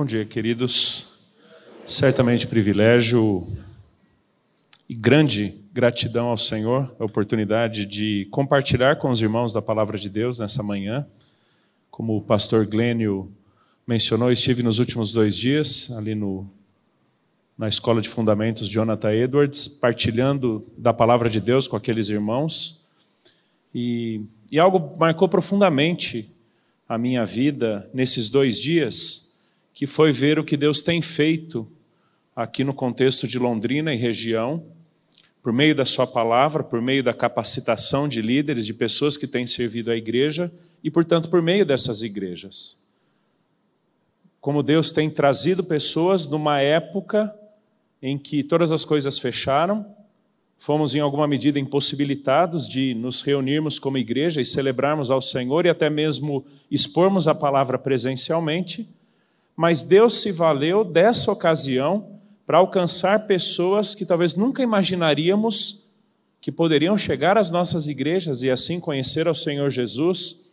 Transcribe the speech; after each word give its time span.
Bom 0.00 0.06
dia, 0.06 0.24
queridos. 0.24 1.18
Certamente 1.84 2.46
privilégio 2.46 3.46
e 4.88 4.94
grande 4.94 5.62
gratidão 5.74 6.28
ao 6.28 6.38
Senhor 6.38 6.96
a 6.98 7.04
oportunidade 7.04 7.84
de 7.84 8.26
compartilhar 8.30 8.96
com 8.96 9.10
os 9.10 9.20
irmãos 9.20 9.52
da 9.52 9.60
palavra 9.60 9.98
de 9.98 10.08
Deus 10.08 10.38
nessa 10.38 10.62
manhã. 10.62 11.06
Como 11.90 12.16
o 12.16 12.22
pastor 12.22 12.64
Glênio 12.64 13.30
mencionou, 13.86 14.32
estive 14.32 14.62
nos 14.62 14.78
últimos 14.78 15.12
dois 15.12 15.36
dias 15.36 15.94
ali 15.94 16.14
no, 16.14 16.50
na 17.58 17.68
Escola 17.68 18.00
de 18.00 18.08
Fundamentos 18.08 18.70
Jonathan 18.70 19.12
Edwards, 19.12 19.68
partilhando 19.68 20.66
da 20.78 20.94
palavra 20.94 21.28
de 21.28 21.42
Deus 21.42 21.68
com 21.68 21.76
aqueles 21.76 22.08
irmãos. 22.08 22.86
E, 23.74 24.22
e 24.50 24.58
algo 24.58 24.96
marcou 24.98 25.28
profundamente 25.28 26.32
a 26.88 26.96
minha 26.96 27.26
vida 27.26 27.86
nesses 27.92 28.30
dois 28.30 28.58
dias, 28.58 29.29
que 29.80 29.86
foi 29.86 30.12
ver 30.12 30.38
o 30.38 30.44
que 30.44 30.58
Deus 30.58 30.82
tem 30.82 31.00
feito 31.00 31.66
aqui 32.36 32.62
no 32.62 32.74
contexto 32.74 33.26
de 33.26 33.38
Londrina 33.38 33.94
e 33.94 33.96
região, 33.96 34.62
por 35.42 35.54
meio 35.54 35.74
da 35.74 35.86
Sua 35.86 36.06
palavra, 36.06 36.62
por 36.62 36.82
meio 36.82 37.02
da 37.02 37.14
capacitação 37.14 38.06
de 38.06 38.20
líderes, 38.20 38.66
de 38.66 38.74
pessoas 38.74 39.16
que 39.16 39.26
têm 39.26 39.46
servido 39.46 39.90
à 39.90 39.96
igreja 39.96 40.52
e, 40.84 40.90
portanto, 40.90 41.30
por 41.30 41.40
meio 41.40 41.64
dessas 41.64 42.02
igrejas. 42.02 42.86
Como 44.38 44.62
Deus 44.62 44.92
tem 44.92 45.08
trazido 45.08 45.64
pessoas 45.64 46.26
numa 46.26 46.60
época 46.60 47.34
em 48.02 48.18
que 48.18 48.42
todas 48.42 48.72
as 48.72 48.84
coisas 48.84 49.18
fecharam, 49.18 49.96
fomos 50.58 50.94
em 50.94 51.00
alguma 51.00 51.26
medida 51.26 51.58
impossibilitados 51.58 52.68
de 52.68 52.92
nos 52.92 53.22
reunirmos 53.22 53.78
como 53.78 53.96
igreja 53.96 54.42
e 54.42 54.44
celebrarmos 54.44 55.10
ao 55.10 55.22
Senhor 55.22 55.64
e 55.64 55.70
até 55.70 55.88
mesmo 55.88 56.44
expormos 56.70 57.26
a 57.26 57.34
palavra 57.34 57.78
presencialmente, 57.78 58.86
mas 59.56 59.82
Deus 59.82 60.20
se 60.20 60.32
valeu 60.32 60.84
dessa 60.84 61.30
ocasião 61.30 62.20
para 62.46 62.58
alcançar 62.58 63.26
pessoas 63.26 63.94
que 63.94 64.04
talvez 64.04 64.34
nunca 64.34 64.62
imaginaríamos 64.62 65.88
que 66.40 66.50
poderiam 66.50 66.96
chegar 66.96 67.36
às 67.36 67.50
nossas 67.50 67.86
igrejas 67.86 68.42
e 68.42 68.50
assim 68.50 68.80
conhecer 68.80 69.28
ao 69.28 69.34
Senhor 69.34 69.70
Jesus 69.70 70.48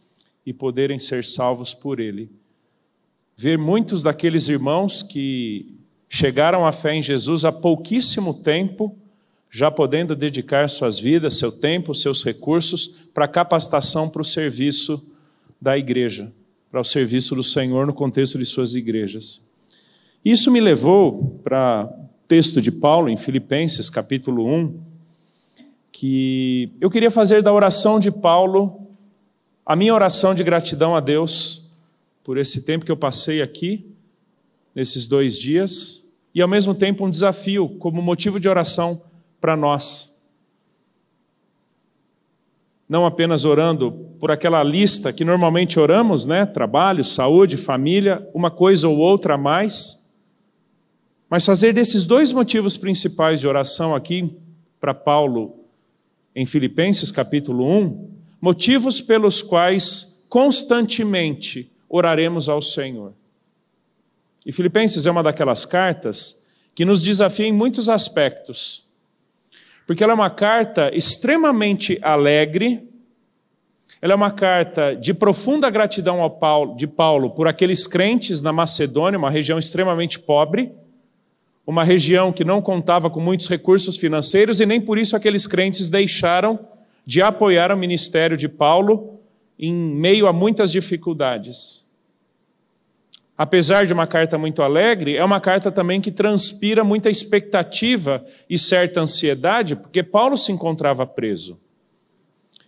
e 0.45 0.54
poderem 0.54 1.00
ser 1.00 1.23
salvos 1.23 1.73
por 1.73 2.00
Ele. 2.00 2.30
Ver 3.36 3.58
muitos 3.58 4.04
daqueles 4.04 4.48
irmãos 4.48 5.02
que 5.02 5.78
chegaram 6.09 6.66
à 6.66 6.72
fé 6.72 6.94
em 6.94 7.02
Jesus 7.02 7.45
há 7.45 7.52
pouquíssimo 7.52 8.34
tempo, 8.34 8.95
já 9.50 9.72
podendo 9.72 10.16
dedicar 10.16 10.70
suas 10.70 11.00
vidas, 11.00 11.38
seu 11.38 11.52
tempo, 11.52 11.95
seus 11.95 12.23
recursos 12.23 13.09
para 13.14 13.28
capacitação 13.28 14.09
para 14.09 14.22
o 14.22 14.26
serviço 14.26 15.06
da 15.61 15.78
igreja, 15.78 16.32
para 16.78 16.81
o 16.81 16.86
serviço 16.86 17.33
do 17.33 17.44
Senhor 17.44 17.88
no 17.88 17.94
contexto 17.94 18.38
de 18.38 18.45
suas 18.45 18.75
igrejas. 18.75 19.50
Isso 20.23 20.52
me 20.52 20.61
levou 20.61 21.42
para 21.44 21.89
o 21.92 22.28
texto 22.28 22.61
de 22.61 22.72
Paulo 22.72 23.09
em 23.09 23.17
Filipenses, 23.17 23.89
capítulo 23.89 24.45
1, 24.45 24.80
que 25.92 26.72
eu 26.80 26.88
queria 26.92 27.09
fazer 27.09 27.42
da 27.42 27.52
oração 27.52 28.00
de 28.00 28.11
Paulo 28.11 28.88
a 29.66 29.75
minha 29.75 29.92
oração 29.92 30.36
de 30.36 30.44
gratidão 30.44 30.95
a 30.95 31.00
Deus 31.00 31.67
por 32.23 32.38
esse 32.38 32.61
tempo 32.61 32.86
que 32.86 32.92
eu 32.92 32.98
passei 32.98 33.42
aqui, 33.42 33.92
nesses 34.75 35.08
dois 35.08 35.36
dias, 35.36 36.08
e 36.31 36.44
ao 36.44 36.48
mesmo 36.48 36.75
tempo 36.75 37.08
um 37.08 37.09
desafio 37.09 37.70
como 37.80 38.03
motivo 38.03 38.39
de 38.39 38.48
oração 38.48 39.02
para 39.42 39.58
nós. 39.58 40.16
Não 42.88 43.05
apenas 43.05 43.43
orando 43.43 43.91
por 44.19 44.31
aquela 44.31 44.63
lista 44.63 45.11
que 45.11 45.25
normalmente 45.25 45.80
oramos, 45.80 46.25
né? 46.25 46.45
Trabalho, 46.45 47.03
saúde, 47.03 47.57
família, 47.57 48.27
uma 48.33 48.49
coisa 48.49 48.88
ou 48.88 48.97
outra 48.97 49.33
a 49.33 49.38
mais. 49.38 50.09
Mas 51.30 51.45
fazer 51.45 51.73
desses 51.73 52.05
dois 52.05 52.31
motivos 52.31 52.77
principais 52.77 53.41
de 53.41 53.47
oração 53.47 53.93
aqui 53.93 54.33
para 54.80 54.93
Paulo 54.93 55.65
em 56.33 56.45
Filipenses 56.45 57.11
capítulo 57.11 57.67
1, 57.67 58.09
motivos 58.39 59.02
pelos 59.02 59.42
quais 59.42 60.26
constantemente 60.30 61.70
oraremos 61.89 62.47
ao 62.47 62.61
Senhor. 62.61 63.14
E 64.45 64.52
Filipenses 64.53 65.05
é 65.05 65.11
uma 65.11 65.23
daquelas 65.23 65.65
cartas 65.65 66.45
que 66.73 66.86
nos 66.86 67.02
desafia 67.02 67.47
em 67.47 67.52
muitos 67.52 67.89
aspectos 67.89 68.86
porque 69.87 70.03
ela 70.03 70.11
é 70.11 70.15
uma 70.15 70.30
carta 70.30 70.92
extremamente 70.93 71.98
alegre, 72.02 72.86
ela 74.02 74.11
é 74.11 74.15
uma 74.15 74.30
carta 74.30 74.93
de 74.93 75.14
profunda 75.14 75.70
gratidão 75.70 76.30
Paulo, 76.30 76.75
de 76.75 76.86
Paulo 76.86 77.30
por 77.30 77.48
aqueles 77.48 77.87
crentes 77.87 78.42
na 78.42 78.52
Macedônia, 78.52 79.17
uma 79.17 79.31
região 79.31 79.58
extremamente 79.58 80.20
pobre, 80.20 80.73
uma 81.65 81.86
região 81.86 82.33
que 82.33 82.43
não 82.43 82.61
contava 82.61 83.09
com 83.09 83.21
muitos 83.21 83.47
recursos 83.47 83.95
financeiros 83.95 84.59
e 84.59 84.65
nem 84.65 84.81
por 84.81 84.97
isso 84.97 85.15
aqueles 85.15 85.47
crentes 85.47 85.89
deixaram 85.89 86.59
de 87.05 87.21
apoiar 87.21 87.71
o 87.71 87.77
ministério 87.77 88.36
de 88.36 88.49
Paulo 88.49 89.17
em 89.58 89.73
meio 89.73 90.27
a 90.27 90.33
muitas 90.33 90.70
dificuldades 90.70 91.86
apesar 93.37 93.86
de 93.86 93.93
uma 93.93 94.08
carta 94.08 94.37
muito 94.37 94.64
alegre, 94.64 95.15
é 95.15 95.23
uma 95.23 95.39
carta 95.39 95.71
também 95.71 96.02
que 96.02 96.11
transpira 96.11 96.83
muita 96.83 97.09
expectativa 97.09 98.25
e 98.49 98.58
certa 98.58 99.02
ansiedade, 99.02 99.75
porque 99.75 100.02
Paulo 100.02 100.36
se 100.36 100.52
encontrava 100.52 101.05
preso. 101.05 101.59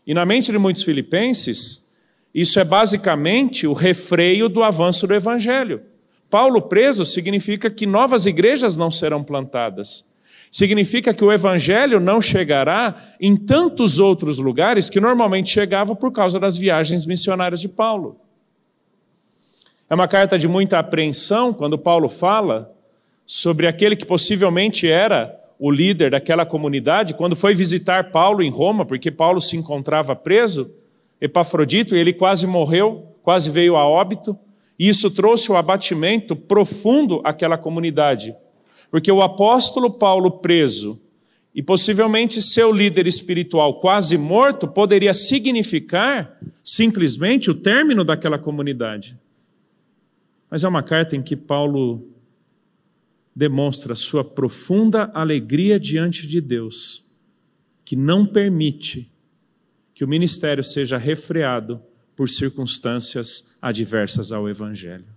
E 0.06 0.14
na 0.14 0.26
mente 0.26 0.52
de 0.52 0.58
muitos 0.58 0.84
filipenses, 0.84 1.92
isso 2.34 2.60
é 2.60 2.64
basicamente 2.64 3.66
o 3.66 3.74
refreio 3.74 4.48
do 4.48 4.64
avanço 4.64 5.08
do 5.08 5.16
evangelho. 5.16 5.82
Paulo 6.30 6.62
preso 6.62 7.04
significa 7.06 7.70
que 7.72 7.88
novas 7.88 8.28
igrejas 8.28 8.78
não 8.78 8.92
serão 8.92 9.24
plantadas. 9.24 10.08
Significa 10.52 11.14
que 11.14 11.24
o 11.24 11.32
evangelho 11.32 12.00
não 12.00 12.22
chegará 12.22 13.14
em 13.20 13.36
tantos 13.36 14.00
outros 14.00 14.38
lugares 14.38 14.90
que 14.90 15.00
normalmente 15.00 15.50
chegava 15.50 15.96
por 15.96 16.12
causa 16.12 16.40
das 16.40 16.58
viagens 16.58 17.06
missionárias 17.06 17.62
de 17.62 17.70
Paulo. 17.70 18.20
É 19.90 19.96
uma 19.96 20.08
carta 20.08 20.38
de 20.38 20.48
muita 20.48 20.78
apreensão 20.78 21.52
quando 21.52 21.76
Paulo 21.76 22.08
fala 22.08 22.72
sobre 23.26 23.66
aquele 23.66 23.96
que 23.96 24.06
possivelmente 24.06 24.88
era 24.88 25.36
o 25.58 25.72
líder 25.72 26.12
daquela 26.12 26.46
comunidade, 26.46 27.16
quando 27.16 27.36
foi 27.36 27.56
visitar 27.56 28.12
Paulo 28.12 28.44
em 28.44 28.52
Roma, 28.52 28.86
porque 28.86 29.10
Paulo 29.10 29.42
se 29.42 29.58
encontrava 29.58 30.16
preso, 30.16 30.72
Epafrodito, 31.20 31.96
e 31.96 32.00
ele 32.00 32.14
quase 32.14 32.46
morreu, 32.46 33.16
quase 33.24 33.50
veio 33.50 33.76
a 33.76 33.86
óbito, 33.86 34.38
e 34.78 34.88
isso 34.88 35.10
trouxe 35.10 35.52
o 35.52 35.56
um 35.56 35.58
abatimento 35.58 36.36
profundo 36.36 37.20
àquela 37.24 37.58
comunidade. 37.58 38.36
Porque 38.92 39.12
o 39.12 39.24
apóstolo 39.24 39.90
Paulo 39.90 40.30
preso 40.30 41.02
e 41.54 41.64
possivelmente 41.64 42.42
seu 42.44 42.72
líder 42.72 43.08
espiritual 43.08 43.80
quase 43.80 44.20
morto 44.20 44.68
poderia 44.68 45.16
significar 45.16 46.38
simplesmente 46.64 47.50
o 47.50 47.56
término 47.56 48.04
daquela 48.04 48.38
comunidade. 48.38 49.18
Mas 50.50 50.64
é 50.64 50.68
uma 50.68 50.84
carta 50.84 51.16
em 51.16 51.22
que 51.22 51.36
Paulo 51.36 52.10
demonstra 53.36 53.96
sua 53.96 54.24
profunda 54.24 55.12
alegria 55.14 55.80
diante 55.80 56.28
de 56.28 56.42
Deus, 56.42 57.16
que 57.86 57.96
não 57.96 58.26
permite 58.26 59.12
que 59.94 60.04
o 60.04 60.08
ministério 60.08 60.64
seja 60.64 60.98
refreado 60.98 61.82
por 62.16 62.30
circunstâncias 62.30 63.58
adversas 63.62 64.32
ao 64.32 64.50
Evangelho. 64.50 65.08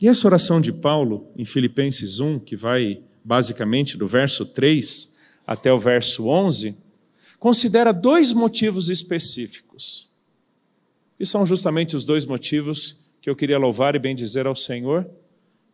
E 0.00 0.06
essa 0.06 0.28
oração 0.28 0.60
de 0.60 0.72
Paulo, 0.72 1.28
em 1.36 1.44
Filipenses 1.44 2.20
1, 2.20 2.38
que 2.40 2.54
vai 2.54 3.02
basicamente 3.24 3.96
do 3.96 4.06
verso 4.06 4.46
3 4.46 5.16
até 5.46 5.72
o 5.72 5.78
verso 5.78 6.28
11, 6.28 6.76
considera 7.38 7.92
dois 7.92 8.32
motivos 8.32 8.90
específicos. 8.90 10.08
E 11.18 11.26
são 11.26 11.44
justamente 11.44 11.96
os 11.96 12.04
dois 12.04 12.24
motivos 12.24 13.07
que 13.20 13.28
eu 13.28 13.36
queria 13.36 13.58
louvar 13.58 13.94
e 13.94 13.98
bendizer 13.98 14.46
ao 14.46 14.54
Senhor, 14.54 15.08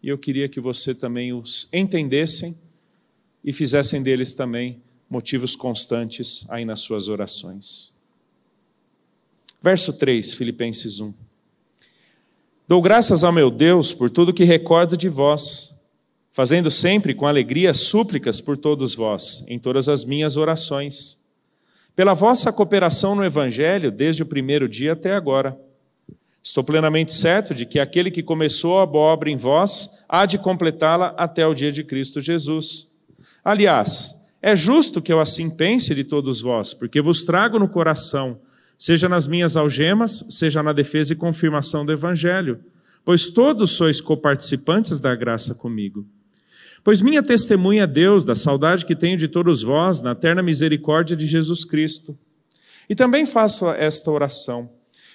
e 0.03 0.09
eu 0.09 0.19
queria 0.19 0.49
que 0.49 0.61
você 0.61 0.95
também 0.95 1.33
os 1.33 1.69
entendessem 1.73 2.57
e 3.43 3.53
fizessem 3.53 4.03
deles 4.03 4.35
também 4.35 4.83
motivos 5.09 5.55
constantes 5.55 6.47
aí 6.51 6.65
nas 6.65 6.81
suas 6.81 7.09
orações. 7.09 7.93
Verso 9.63 9.93
3, 9.93 10.35
Filipenses 10.35 11.01
1. 11.01 11.13
Dou 12.67 12.81
graças 12.81 13.25
ao 13.25 13.33
meu 13.33 13.51
Deus 13.51 13.93
por 13.93 14.11
tudo 14.11 14.33
que 14.33 14.45
recordo 14.45 14.97
de 14.97 15.09
vós, 15.09 15.79
fazendo 16.33 16.71
sempre 16.71 17.15
com 17.15 17.27
alegria 17.27 17.73
súplicas 17.75 18.41
por 18.41 18.57
todos 18.57 18.95
vós, 18.95 19.45
em 19.49 19.59
todas 19.59 19.89
as 19.89 20.05
minhas 20.05 20.37
orações, 20.37 21.23
pela 21.95 22.15
vossa 22.15 22.53
cooperação 22.53 23.15
no 23.15 23.25
Evangelho 23.25 23.91
desde 23.91 24.23
o 24.23 24.27
primeiro 24.27 24.69
dia 24.69 24.95
até 24.95 25.15
agora 25.15 25.59
Estou 26.45 26.63
plenamente 26.63 27.15
certo 27.15 27.55
de 27.55 27.65
que 27.65 27.81
aquele 27.81 28.11
que 28.11 28.23
começou 28.23 28.79
a 28.79 28.85
boa 28.85 29.15
obra 29.15 29.31
em 29.31 29.37
vós 29.37 29.89
há 30.07 30.27
de 30.27 30.37
completá-la 30.37 31.15
até 31.17 31.47
o 31.47 31.55
dia 31.55 31.73
de 31.73 31.83
Cristo 31.83 32.21
Jesus. 32.21 32.87
Aliás, 33.43 34.15
é 34.43 34.55
justo 34.55 35.01
que 35.01 35.11
eu 35.11 35.21
assim 35.21 35.49
pense 35.49 35.95
de 35.95 36.05
todos 36.05 36.43
vós, 36.43 36.75
porque 36.75 37.01
vos 37.01 37.25
trago 37.25 37.59
no 37.59 37.67
coração, 37.67 38.39
seja 38.79 39.09
nas 39.09 39.27
minhas 39.27 39.57
algemas, 39.57 40.23
seja 40.29 40.63
na 40.63 40.75
defesa 40.75 41.15
e 41.15 41.17
confirmação 41.17 41.85
do 41.87 41.93
Evangelho, 41.93 42.61
pois 43.07 43.31
todos 43.31 43.71
sois 43.71 44.03
coparticipantes 44.03 45.01
da 45.01 45.15
graça 45.15 45.55
comigo. 45.55 46.07
Pois 46.83 47.01
minha 47.01 47.23
testemunha 47.23 47.85
é 47.85 47.87
Deus 47.87 48.23
da 48.23 48.35
saudade 48.35 48.85
que 48.85 48.95
tenho 48.95 49.17
de 49.17 49.29
todos 49.29 49.63
vós 49.63 50.03
na 50.03 50.13
eterna 50.13 50.43
misericórdia 50.43 51.17
de 51.17 51.27
Jesus 51.27 51.65
Cristo. 51.65 52.19
E 52.87 52.95
também 52.95 53.25
faço 53.25 53.67
esta 53.71 54.11
oração: 54.11 54.71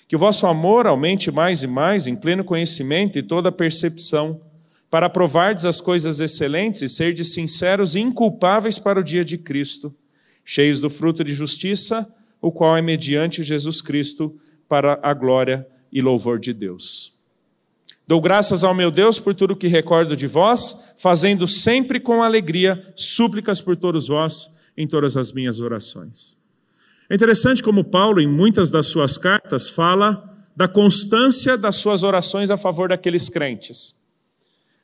que 0.09 0.15
o 0.15 0.19
vosso 0.19 0.47
amor 0.47 0.88
aumente 0.88 1.29
mais 1.29 1.61
e 1.61 1.67
mais 1.67 2.07
em 2.07 2.15
pleno 2.15 2.44
conhecimento 2.44 3.19
e 3.19 3.21
toda 3.21 3.51
percepção, 3.51 4.41
para 4.89 5.06
aprovardes 5.06 5.65
as 5.65 5.79
coisas 5.79 6.19
excelentes 6.19 6.81
e 6.81 6.89
serdes 6.89 7.31
sinceros 7.31 7.94
e 7.94 8.00
inculpáveis 8.00 8.79
para 8.79 9.00
o 9.00 9.03
dia 9.03 9.23
de 9.23 9.38
Cristo, 9.38 9.95
cheios 10.44 10.79
do 10.79 10.89
fruto 10.89 11.23
de 11.23 11.31
justiça, 11.31 12.11
o 12.41 12.51
qual 12.51 12.75
é 12.75 12.81
mediante 12.81 13.44
Jesus 13.44 13.83
Cristo, 13.83 14.35
para 14.67 15.00
a 15.03 15.13
glória 15.13 15.67
e 15.91 16.01
louvor 16.01 16.39
de 16.39 16.56
Deus. 16.56 17.13
Dou 18.07 18.19
graças 18.19 18.63
ao 18.63 18.73
meu 18.73 18.89
Deus 18.89 19.19
por 19.19 19.35
tudo 19.35 19.56
que 19.56 19.67
recordo 19.67 20.15
de 20.15 20.25
vós, 20.25 20.91
fazendo 20.97 21.47
sempre 21.47 22.00
com 22.00 22.23
alegria 22.23 22.83
súplicas 22.95 23.61
por 23.61 23.77
todos 23.77 24.07
vós 24.07 24.57
em 24.75 24.88
todas 24.88 25.15
as 25.15 25.31
minhas 25.31 25.59
orações. 25.59 26.38
É 27.09 27.15
interessante 27.15 27.63
como 27.63 27.83
Paulo, 27.83 28.21
em 28.21 28.27
muitas 28.27 28.69
das 28.69 28.85
suas 28.85 29.17
cartas, 29.17 29.67
fala 29.67 30.23
da 30.56 30.67
constância 30.67 31.57
das 31.57 31.77
suas 31.77 32.03
orações 32.03 32.51
a 32.51 32.57
favor 32.57 32.89
daqueles 32.89 33.29
crentes. 33.29 33.95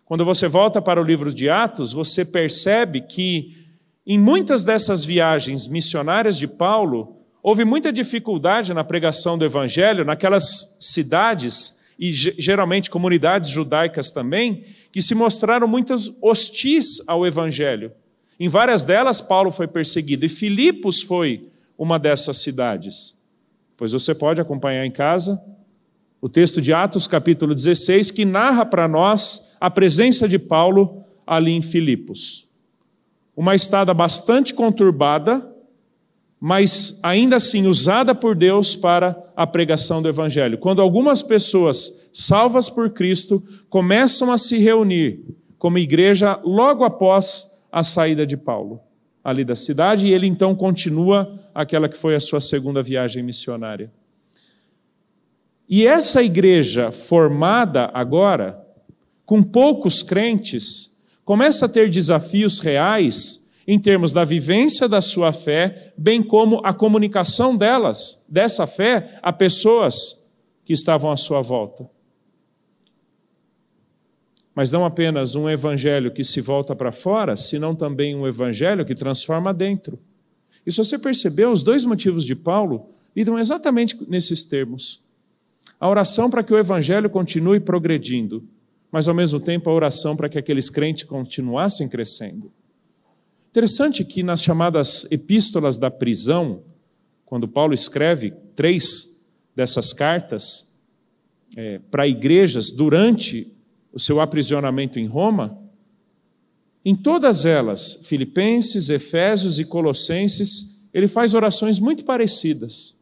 Quando 0.05 0.25
você 0.25 0.47
volta 0.47 0.81
para 0.81 0.99
o 0.99 1.03
livro 1.03 1.31
de 1.31 1.49
Atos, 1.49 1.93
você 1.93 2.25
percebe 2.25 3.01
que 3.01 3.65
em 4.07 4.17
muitas 4.17 4.63
dessas 4.63 5.05
viagens 5.05 5.67
missionárias 5.67 6.37
de 6.37 6.47
Paulo, 6.47 7.15
houve 7.43 7.63
muita 7.63 7.91
dificuldade 7.91 8.73
na 8.73 8.83
pregação 8.83 9.37
do 9.37 9.45
evangelho 9.45 10.03
naquelas 10.03 10.77
cidades 10.79 11.79
e 11.97 12.11
geralmente 12.11 12.89
comunidades 12.89 13.49
judaicas 13.49 14.11
também, 14.11 14.63
que 14.91 15.01
se 15.01 15.13
mostraram 15.13 15.67
muitas 15.67 16.11
hostis 16.21 17.01
ao 17.05 17.25
evangelho. 17.25 17.91
Em 18.39 18.47
várias 18.47 18.83
delas, 18.83 19.21
Paulo 19.21 19.49
foi 19.49 19.67
perseguido, 19.67 20.25
e 20.25 20.29
Filipos 20.29 21.01
foi 21.01 21.49
uma 21.77 21.99
dessas 21.99 22.37
cidades. 22.37 23.21
Pois 23.77 23.91
você 23.91 24.15
pode 24.15 24.39
acompanhar 24.39 24.85
em 24.85 24.91
casa 24.91 25.41
o 26.21 26.29
texto 26.29 26.61
de 26.61 26.73
Atos, 26.73 27.07
capítulo 27.07 27.53
16, 27.53 28.09
que 28.09 28.25
narra 28.25 28.65
para 28.65 28.87
nós 28.87 29.55
a 29.59 29.69
presença 29.69 30.27
de 30.27 30.39
Paulo 30.39 31.03
ali 31.27 31.51
em 31.51 31.61
Filipos. 31.61 32.49
Uma 33.35 33.53
estada 33.53 33.93
bastante 33.93 34.53
conturbada, 34.53 35.47
mas 36.39 36.99
ainda 37.03 37.35
assim 37.35 37.67
usada 37.67 38.15
por 38.15 38.35
Deus 38.35 38.75
para 38.75 39.15
a 39.35 39.45
pregação 39.45 40.01
do 40.01 40.07
Evangelho. 40.07 40.57
Quando 40.57 40.81
algumas 40.81 41.21
pessoas 41.21 42.09
salvas 42.13 42.69
por 42.69 42.89
Cristo 42.91 43.43
começam 43.69 44.31
a 44.31 44.37
se 44.37 44.57
reunir 44.57 45.23
como 45.59 45.77
igreja 45.77 46.39
logo 46.43 46.83
após 46.83 47.51
a 47.71 47.83
saída 47.83 48.25
de 48.25 48.37
Paulo 48.37 48.79
ali 49.25 49.43
da 49.43 49.55
cidade, 49.55 50.05
e 50.05 50.13
ele 50.13 50.27
então 50.27 50.53
continua 50.53 51.39
aquela 51.53 51.89
que 51.89 51.97
foi 51.97 52.13
a 52.13 52.19
sua 52.19 52.39
segunda 52.39 52.83
viagem 52.83 53.23
missionária. 53.23 53.91
E 55.67 55.87
essa 55.87 56.21
igreja 56.21 56.91
formada 56.91 57.89
agora, 57.91 58.63
com 59.25 59.41
poucos 59.41 60.03
crentes, 60.03 61.03
começa 61.25 61.65
a 61.65 61.69
ter 61.69 61.89
desafios 61.89 62.59
reais 62.59 63.49
em 63.67 63.79
termos 63.79 64.13
da 64.13 64.23
vivência 64.23 64.87
da 64.87 65.01
sua 65.01 65.33
fé, 65.33 65.91
bem 65.97 66.21
como 66.21 66.61
a 66.63 66.71
comunicação 66.71 67.57
delas, 67.57 68.23
dessa 68.29 68.67
fé, 68.67 69.17
a 69.23 69.33
pessoas 69.33 70.29
que 70.63 70.71
estavam 70.71 71.11
à 71.11 71.17
sua 71.17 71.41
volta. 71.41 71.89
Mas 74.55 74.71
não 74.71 74.85
apenas 74.85 75.35
um 75.35 75.49
evangelho 75.49 76.11
que 76.11 76.23
se 76.23 76.39
volta 76.39 76.73
para 76.73 76.93
fora, 76.93 77.35
senão 77.35 77.75
também 77.75 78.15
um 78.15 78.25
evangelho 78.25 78.85
que 78.85 78.95
transforma 78.95 79.53
dentro. 79.53 79.99
E 80.65 80.71
se 80.71 80.77
você 80.77 80.97
percebeu, 80.97 81.51
os 81.51 81.61
dois 81.61 81.83
motivos 81.83 82.25
de 82.25 82.33
Paulo 82.33 82.89
lidam 83.15 83.37
exatamente 83.37 83.97
nesses 84.09 84.45
termos. 84.45 85.03
A 85.79 85.89
oração 85.89 86.29
para 86.29 86.41
que 86.41 86.53
o 86.53 86.57
evangelho 86.57 87.09
continue 87.09 87.59
progredindo, 87.59 88.47
mas 88.89 89.09
ao 89.09 89.13
mesmo 89.13 89.41
tempo 89.41 89.69
a 89.69 89.73
oração 89.73 90.15
para 90.15 90.29
que 90.29 90.39
aqueles 90.39 90.69
crentes 90.69 91.03
continuassem 91.03 91.87
crescendo. 91.87 92.51
Interessante 93.49 94.03
que 94.03 94.23
nas 94.23 94.41
chamadas 94.41 95.05
epístolas 95.11 95.77
da 95.77 95.91
prisão, 95.91 96.63
quando 97.25 97.47
Paulo 97.47 97.73
escreve 97.73 98.31
três 98.55 99.25
dessas 99.55 99.93
cartas 99.93 100.73
é, 101.55 101.79
para 101.91 102.07
igrejas 102.07 102.71
durante 102.71 103.54
o 103.95 103.99
seu 103.99 104.19
aprisionamento 104.19 104.99
em 104.99 105.07
Roma, 105.07 105.57
em 106.83 106.93
todas 106.95 107.45
elas, 107.45 108.01
Filipenses, 108.05 108.89
Efésios 108.89 109.57
e 109.57 109.65
Colossenses, 109.65 110.87
ele 110.93 111.07
faz 111.07 111.33
orações 111.33 111.79
muito 111.79 112.03
parecidas. 112.03 112.95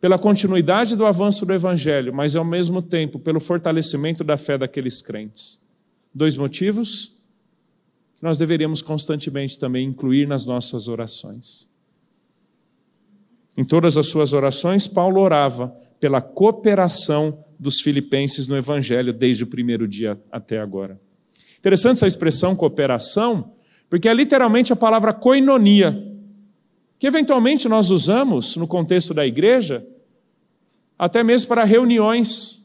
Pela 0.00 0.18
continuidade 0.18 0.94
do 0.94 1.04
avanço 1.04 1.44
do 1.44 1.52
Evangelho, 1.52 2.14
mas 2.14 2.36
ao 2.36 2.44
mesmo 2.44 2.80
tempo 2.80 3.18
pelo 3.18 3.40
fortalecimento 3.40 4.22
da 4.22 4.36
fé 4.36 4.56
daqueles 4.56 5.02
crentes. 5.02 5.60
Dois 6.14 6.36
motivos 6.36 7.16
que 8.14 8.22
nós 8.22 8.36
deveríamos 8.36 8.82
constantemente 8.82 9.58
também 9.58 9.88
incluir 9.88 10.28
nas 10.28 10.46
nossas 10.46 10.88
orações. 10.88 11.68
Em 13.56 13.64
todas 13.64 13.96
as 13.96 14.06
suas 14.06 14.32
orações, 14.32 14.86
Paulo 14.86 15.20
orava 15.20 15.74
pela 15.98 16.20
cooperação 16.20 17.44
dos 17.58 17.80
filipenses 17.80 18.46
no 18.46 18.56
Evangelho 18.56 19.12
desde 19.12 19.44
o 19.44 19.46
primeiro 19.46 19.88
dia 19.88 20.18
até 20.30 20.58
agora. 20.58 21.00
Interessante 21.58 21.96
essa 21.96 22.06
expressão 22.06 22.54
cooperação, 22.54 23.52
porque 23.90 24.08
é 24.08 24.14
literalmente 24.14 24.72
a 24.72 24.76
palavra 24.76 25.12
koinonia, 25.12 26.06
que 26.98 27.06
eventualmente 27.06 27.68
nós 27.68 27.90
usamos 27.90 28.56
no 28.56 28.66
contexto 28.66 29.12
da 29.12 29.26
igreja, 29.26 29.84
até 30.98 31.22
mesmo 31.22 31.48
para 31.48 31.64
reuniões 31.64 32.58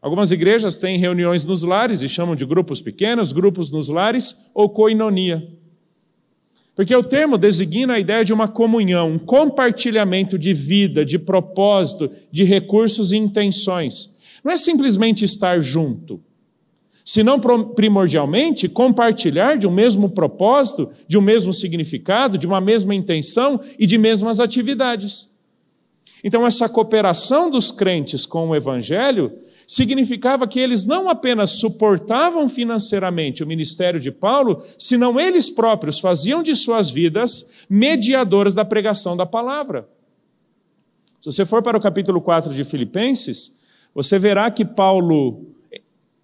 Algumas 0.00 0.30
igrejas 0.30 0.76
têm 0.76 0.96
reuniões 0.96 1.44
nos 1.44 1.62
lares 1.62 2.02
e 2.02 2.08
chamam 2.08 2.36
de 2.36 2.44
grupos 2.44 2.80
pequenos, 2.80 3.32
grupos 3.32 3.70
nos 3.70 3.88
lares 3.88 4.48
ou 4.54 4.68
coinonia. 4.68 5.46
Porque 6.76 6.94
o 6.94 7.02
termo 7.02 7.36
designa 7.36 7.94
a 7.94 7.98
ideia 7.98 8.24
de 8.24 8.32
uma 8.32 8.46
comunhão, 8.46 9.10
um 9.10 9.18
compartilhamento 9.18 10.38
de 10.38 10.52
vida, 10.52 11.04
de 11.04 11.18
propósito, 11.18 12.08
de 12.30 12.44
recursos 12.44 13.12
e 13.12 13.16
intenções. 13.16 14.16
Não 14.48 14.54
é 14.54 14.56
simplesmente 14.56 15.26
estar 15.26 15.60
junto, 15.60 16.22
senão 17.04 17.38
primordialmente 17.74 18.66
compartilhar 18.66 19.58
de 19.58 19.66
um 19.66 19.70
mesmo 19.70 20.08
propósito, 20.08 20.88
de 21.06 21.18
um 21.18 21.20
mesmo 21.20 21.52
significado, 21.52 22.38
de 22.38 22.46
uma 22.46 22.58
mesma 22.58 22.94
intenção 22.94 23.60
e 23.78 23.84
de 23.84 23.98
mesmas 23.98 24.40
atividades. 24.40 25.36
Então, 26.24 26.46
essa 26.46 26.66
cooperação 26.66 27.50
dos 27.50 27.70
crentes 27.70 28.24
com 28.24 28.48
o 28.48 28.56
Evangelho 28.56 29.38
significava 29.66 30.48
que 30.48 30.58
eles 30.58 30.86
não 30.86 31.10
apenas 31.10 31.58
suportavam 31.58 32.48
financeiramente 32.48 33.44
o 33.44 33.46
ministério 33.46 34.00
de 34.00 34.10
Paulo, 34.10 34.64
senão 34.78 35.20
eles 35.20 35.50
próprios 35.50 35.98
faziam 35.98 36.42
de 36.42 36.54
suas 36.54 36.88
vidas 36.88 37.66
mediadoras 37.68 38.54
da 38.54 38.64
pregação 38.64 39.14
da 39.14 39.26
palavra. 39.26 39.86
Se 41.20 41.30
você 41.30 41.44
for 41.44 41.62
para 41.62 41.76
o 41.76 41.82
capítulo 41.82 42.18
4 42.22 42.54
de 42.54 42.64
Filipenses, 42.64 43.57
você 43.94 44.18
verá 44.18 44.50
que 44.50 44.64
Paulo 44.64 45.46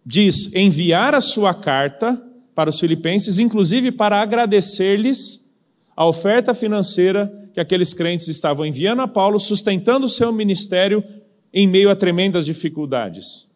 diz 0.04 0.54
enviar 0.54 1.14
a 1.14 1.20
sua 1.20 1.54
carta 1.54 2.22
para 2.54 2.70
os 2.70 2.78
filipenses, 2.78 3.38
inclusive 3.38 3.90
para 3.90 4.20
agradecer-lhes 4.20 5.52
a 5.96 6.06
oferta 6.06 6.54
financeira 6.54 7.32
que 7.52 7.60
aqueles 7.60 7.94
crentes 7.94 8.28
estavam 8.28 8.66
enviando 8.66 9.02
a 9.02 9.08
Paulo, 9.08 9.38
sustentando 9.38 10.06
o 10.06 10.08
seu 10.08 10.32
ministério 10.32 11.04
em 11.52 11.66
meio 11.66 11.88
a 11.88 11.96
tremendas 11.96 12.44
dificuldades. 12.44 13.50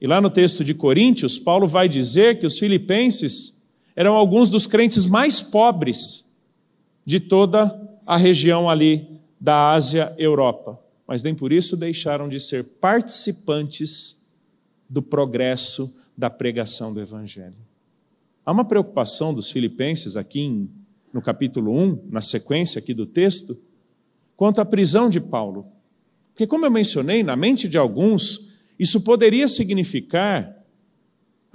E 0.00 0.06
lá 0.06 0.20
no 0.20 0.28
texto 0.28 0.62
de 0.62 0.74
Coríntios, 0.74 1.38
Paulo 1.38 1.66
vai 1.66 1.88
dizer 1.88 2.38
que 2.38 2.46
os 2.46 2.58
filipenses 2.58 3.64
eram 3.94 4.14
alguns 4.14 4.50
dos 4.50 4.66
crentes 4.66 5.06
mais 5.06 5.40
pobres 5.40 6.36
de 7.04 7.18
toda 7.18 7.74
a 8.06 8.16
região 8.16 8.68
ali 8.68 9.08
da 9.40 9.72
Ásia, 9.72 10.14
Europa, 10.18 10.78
mas 11.06 11.22
nem 11.22 11.34
por 11.34 11.52
isso 11.52 11.76
deixaram 11.76 12.28
de 12.28 12.40
ser 12.40 12.64
participantes 12.64 14.26
do 14.88 15.02
progresso 15.02 15.94
da 16.16 16.30
pregação 16.30 16.92
do 16.92 17.00
evangelho. 17.00 17.56
Há 18.44 18.52
uma 18.52 18.64
preocupação 18.64 19.34
dos 19.34 19.50
filipenses 19.50 20.16
aqui 20.16 20.40
em, 20.40 20.70
no 21.12 21.20
capítulo 21.20 21.72
1, 21.76 22.08
na 22.10 22.20
sequência 22.20 22.78
aqui 22.78 22.94
do 22.94 23.04
texto, 23.04 23.60
quanto 24.36 24.60
à 24.60 24.64
prisão 24.64 25.10
de 25.10 25.20
Paulo. 25.20 25.66
Porque, 26.32 26.46
como 26.46 26.64
eu 26.64 26.70
mencionei, 26.70 27.22
na 27.22 27.36
mente 27.36 27.68
de 27.68 27.76
alguns, 27.76 28.54
isso 28.78 29.00
poderia 29.00 29.48
significar 29.48 30.55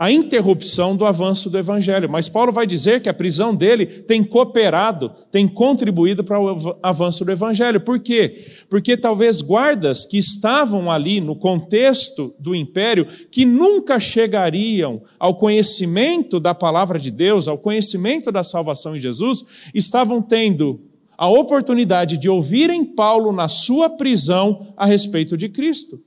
a 0.01 0.11
interrupção 0.11 0.97
do 0.97 1.05
avanço 1.05 1.47
do 1.47 1.59
evangelho. 1.59 2.09
Mas 2.09 2.27
Paulo 2.27 2.51
vai 2.51 2.65
dizer 2.65 3.03
que 3.03 3.07
a 3.07 3.13
prisão 3.13 3.53
dele 3.53 3.85
tem 3.85 4.23
cooperado, 4.23 5.11
tem 5.29 5.47
contribuído 5.47 6.23
para 6.23 6.41
o 6.41 6.75
avanço 6.81 7.23
do 7.23 7.31
evangelho. 7.31 7.79
Por 7.79 7.99
quê? 7.99 8.47
Porque 8.67 8.97
talvez 8.97 9.41
guardas 9.41 10.03
que 10.03 10.17
estavam 10.17 10.89
ali 10.89 11.21
no 11.21 11.35
contexto 11.35 12.33
do 12.39 12.55
império, 12.55 13.05
que 13.29 13.45
nunca 13.45 13.99
chegariam 13.99 15.03
ao 15.19 15.35
conhecimento 15.35 16.39
da 16.39 16.55
palavra 16.55 16.97
de 16.97 17.11
Deus, 17.11 17.47
ao 17.47 17.59
conhecimento 17.59 18.31
da 18.31 18.41
salvação 18.41 18.95
em 18.95 18.99
Jesus, 18.99 19.45
estavam 19.71 20.19
tendo 20.19 20.81
a 21.15 21.29
oportunidade 21.29 22.17
de 22.17 22.27
ouvirem 22.27 22.83
Paulo 22.83 23.31
na 23.31 23.47
sua 23.47 23.87
prisão 23.87 24.73
a 24.75 24.87
respeito 24.87 25.37
de 25.37 25.47
Cristo. 25.47 26.01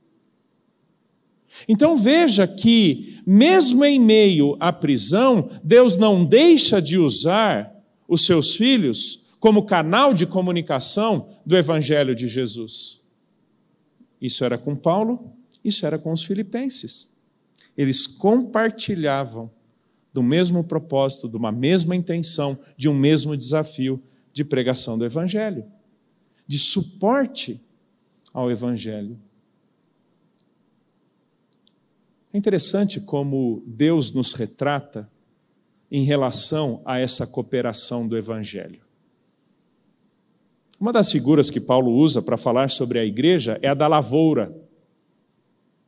Então 1.67 1.97
veja 1.97 2.47
que, 2.47 3.21
mesmo 3.25 3.83
em 3.85 3.99
meio 3.99 4.55
à 4.59 4.71
prisão, 4.73 5.49
Deus 5.63 5.97
não 5.97 6.25
deixa 6.25 6.81
de 6.81 6.97
usar 6.97 7.73
os 8.07 8.25
seus 8.25 8.55
filhos 8.55 9.25
como 9.39 9.65
canal 9.65 10.13
de 10.13 10.25
comunicação 10.25 11.29
do 11.45 11.55
Evangelho 11.55 12.15
de 12.15 12.27
Jesus. 12.27 13.01
Isso 14.21 14.43
era 14.43 14.57
com 14.57 14.75
Paulo, 14.75 15.31
isso 15.63 15.85
era 15.85 15.97
com 15.97 16.11
os 16.11 16.23
filipenses. 16.23 17.11
Eles 17.77 18.07
compartilhavam 18.07 19.51
do 20.13 20.23
mesmo 20.23 20.63
propósito, 20.63 21.27
de 21.27 21.35
uma 21.35 21.51
mesma 21.51 21.95
intenção, 21.95 22.57
de 22.77 22.87
um 22.87 22.93
mesmo 22.93 23.35
desafio 23.35 24.01
de 24.31 24.43
pregação 24.45 24.97
do 24.97 25.05
Evangelho, 25.05 25.65
de 26.47 26.57
suporte 26.57 27.61
ao 28.33 28.49
Evangelho. 28.49 29.19
É 32.35 32.37
interessante 32.37 32.99
como 32.99 33.63
Deus 33.65 34.11
nos 34.11 34.33
retrata 34.33 35.09
em 35.89 36.03
relação 36.03 36.81
a 36.83 36.99
essa 36.99 37.25
cooperação 37.25 38.05
do 38.05 38.17
Evangelho. 38.17 38.81
Uma 40.77 40.91
das 40.91 41.09
figuras 41.09 41.49
que 41.49 41.61
Paulo 41.61 41.93
usa 41.93 42.21
para 42.21 42.35
falar 42.35 42.69
sobre 42.69 42.99
a 42.99 43.05
igreja 43.05 43.57
é 43.61 43.69
a 43.69 43.73
da 43.73 43.87
lavoura. 43.87 44.53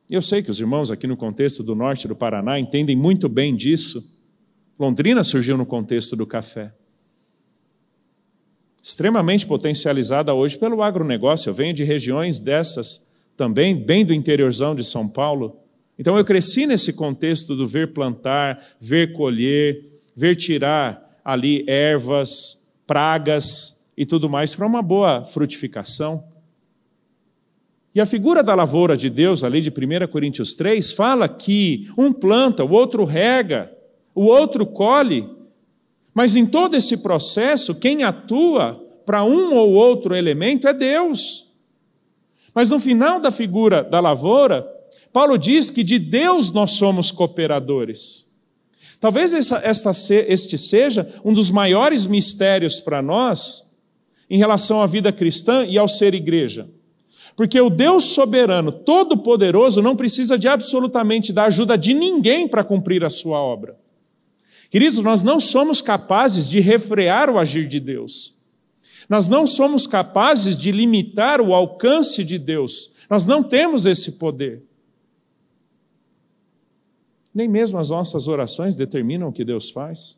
Eu 0.09 0.21
sei 0.21 0.41
que 0.41 0.49
os 0.49 0.57
irmãos 0.57 0.89
aqui 0.89 1.05
no 1.05 1.17
contexto 1.17 1.61
do 1.63 1.75
norte 1.75 2.07
do 2.07 2.15
Paraná 2.15 2.57
entendem 2.57 2.95
muito 2.95 3.27
bem 3.27 3.53
disso. 3.53 4.01
Londrina 4.79 5.25
surgiu 5.25 5.57
no 5.57 5.65
contexto 5.65 6.15
do 6.15 6.25
café. 6.25 6.73
Extremamente 8.81 9.45
potencializada 9.45 10.33
hoje 10.33 10.57
pelo 10.57 10.81
agronegócio. 10.81 11.49
Eu 11.49 11.53
venho 11.53 11.73
de 11.73 11.83
regiões 11.83 12.39
dessas 12.39 13.05
também, 13.35 13.75
bem 13.75 14.05
do 14.05 14.13
interiorzão 14.13 14.73
de 14.73 14.85
São 14.85 15.09
Paulo 15.09 15.66
então 15.97 16.17
eu 16.17 16.23
cresci 16.23 16.67
nesse 16.67 16.93
contexto 16.93 17.55
do 17.55 17.65
ver 17.65 17.93
plantar, 17.93 18.61
ver 18.79 19.13
colher, 19.13 19.99
ver 20.15 20.35
tirar 20.35 21.19
ali 21.23 21.65
ervas, 21.67 22.69
pragas 22.85 23.85
e 23.97 24.05
tudo 24.05 24.29
mais 24.29 24.55
para 24.55 24.67
uma 24.67 24.81
boa 24.81 25.25
frutificação. 25.25 26.23
E 27.93 27.99
a 27.99 28.05
figura 28.05 28.43
da 28.43 28.53
lavoura 28.53 28.95
de 28.95 29.09
Deus, 29.09 29.43
ali 29.43 29.59
de 29.59 29.69
1 29.69 30.07
Coríntios 30.07 30.53
3, 30.53 30.91
fala 30.91 31.27
que 31.27 31.89
um 31.97 32.13
planta, 32.13 32.63
o 32.63 32.71
outro 32.71 33.03
rega, 33.03 33.75
o 34.13 34.25
outro 34.25 34.67
colhe, 34.67 35.27
mas 36.13 36.35
em 36.35 36.45
todo 36.45 36.75
esse 36.75 36.97
processo, 36.97 37.73
quem 37.73 38.03
atua 38.03 38.83
para 39.03 39.23
um 39.23 39.55
ou 39.55 39.73
outro 39.73 40.15
elemento 40.15 40.67
é 40.67 40.73
Deus. 40.73 41.51
Mas 42.53 42.69
no 42.69 42.79
final 42.79 43.19
da 43.19 43.31
figura 43.31 43.83
da 43.83 43.99
lavoura, 43.99 44.67
Paulo 45.17 45.35
diz 45.35 45.71
que 45.71 45.83
de 45.83 45.97
Deus 45.97 46.51
nós 46.51 46.73
somos 46.73 47.11
cooperadores. 47.11 48.27
Talvez 48.99 49.33
essa, 49.33 49.59
esta, 49.63 49.89
este 50.11 50.59
seja 50.59 51.11
um 51.25 51.33
dos 51.33 51.49
maiores 51.49 52.05
mistérios 52.05 52.79
para 52.79 53.01
nós 53.01 53.75
em 54.29 54.37
relação 54.37 54.79
à 54.79 54.85
vida 54.85 55.11
cristã 55.11 55.65
e 55.65 55.75
ao 55.75 55.87
ser 55.87 56.13
igreja. 56.13 56.69
Porque 57.35 57.59
o 57.59 57.67
Deus 57.67 58.03
soberano, 58.03 58.71
todo-poderoso, 58.71 59.81
não 59.81 59.95
precisa 59.95 60.37
de 60.37 60.47
absolutamente 60.47 61.33
da 61.33 61.45
ajuda 61.45 61.75
de 61.75 61.95
ninguém 61.95 62.47
para 62.47 62.63
cumprir 62.63 63.03
a 63.03 63.09
sua 63.09 63.39
obra. 63.39 63.75
Queridos, 64.69 64.99
nós 64.99 65.23
não 65.23 65.39
somos 65.39 65.81
capazes 65.81 66.47
de 66.47 66.59
refrear 66.59 67.27
o 67.27 67.39
agir 67.39 67.67
de 67.67 67.79
Deus. 67.79 68.37
Nós 69.09 69.27
não 69.27 69.47
somos 69.47 69.87
capazes 69.87 70.55
de 70.55 70.71
limitar 70.71 71.41
o 71.41 71.55
alcance 71.55 72.23
de 72.23 72.37
Deus. 72.37 72.93
Nós 73.09 73.25
não 73.25 73.41
temos 73.41 73.87
esse 73.87 74.11
poder. 74.19 74.67
Nem 77.37 77.47
mesmo 77.47 77.77
as 77.77 77.91
nossas 77.91 78.27
orações 78.27 78.75
determinam 78.75 79.27
o 79.27 79.31
que 79.31 79.45
Deus 79.45 79.69
faz. 79.69 80.17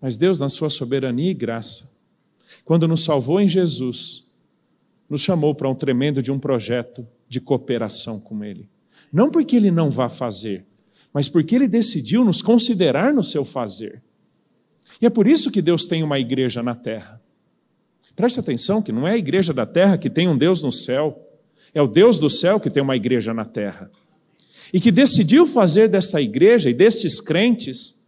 Mas 0.00 0.16
Deus, 0.16 0.40
na 0.40 0.48
sua 0.48 0.68
soberania 0.68 1.30
e 1.30 1.32
graça, 1.32 1.92
quando 2.64 2.88
nos 2.88 3.04
salvou 3.04 3.40
em 3.40 3.48
Jesus, 3.48 4.28
nos 5.08 5.20
chamou 5.20 5.54
para 5.54 5.68
um 5.70 5.76
tremendo 5.76 6.20
de 6.20 6.32
um 6.32 6.40
projeto 6.40 7.06
de 7.28 7.40
cooperação 7.40 8.18
com 8.18 8.42
Ele. 8.42 8.68
Não 9.12 9.30
porque 9.30 9.54
Ele 9.54 9.70
não 9.70 9.90
vá 9.90 10.08
fazer, 10.08 10.66
mas 11.12 11.28
porque 11.28 11.54
Ele 11.54 11.68
decidiu 11.68 12.24
nos 12.24 12.42
considerar 12.42 13.14
no 13.14 13.22
seu 13.22 13.44
fazer. 13.44 14.02
E 15.00 15.06
é 15.06 15.10
por 15.10 15.28
isso 15.28 15.52
que 15.52 15.62
Deus 15.62 15.86
tem 15.86 16.02
uma 16.02 16.18
igreja 16.18 16.64
na 16.64 16.74
terra. 16.74 17.22
Preste 18.16 18.40
atenção 18.40 18.82
que 18.82 18.90
não 18.90 19.06
é 19.06 19.12
a 19.12 19.18
igreja 19.18 19.52
da 19.54 19.66
terra 19.66 19.96
que 19.96 20.10
tem 20.10 20.26
um 20.28 20.36
Deus 20.36 20.64
no 20.64 20.72
céu, 20.72 21.16
é 21.72 21.80
o 21.80 21.86
Deus 21.86 22.18
do 22.18 22.28
céu 22.28 22.58
que 22.58 22.70
tem 22.70 22.82
uma 22.82 22.96
igreja 22.96 23.32
na 23.32 23.44
terra 23.44 23.88
e 24.72 24.80
que 24.80 24.90
decidiu 24.90 25.46
fazer 25.46 25.88
desta 25.88 26.20
igreja 26.20 26.70
e 26.70 26.74
destes 26.74 27.20
crentes 27.20 28.02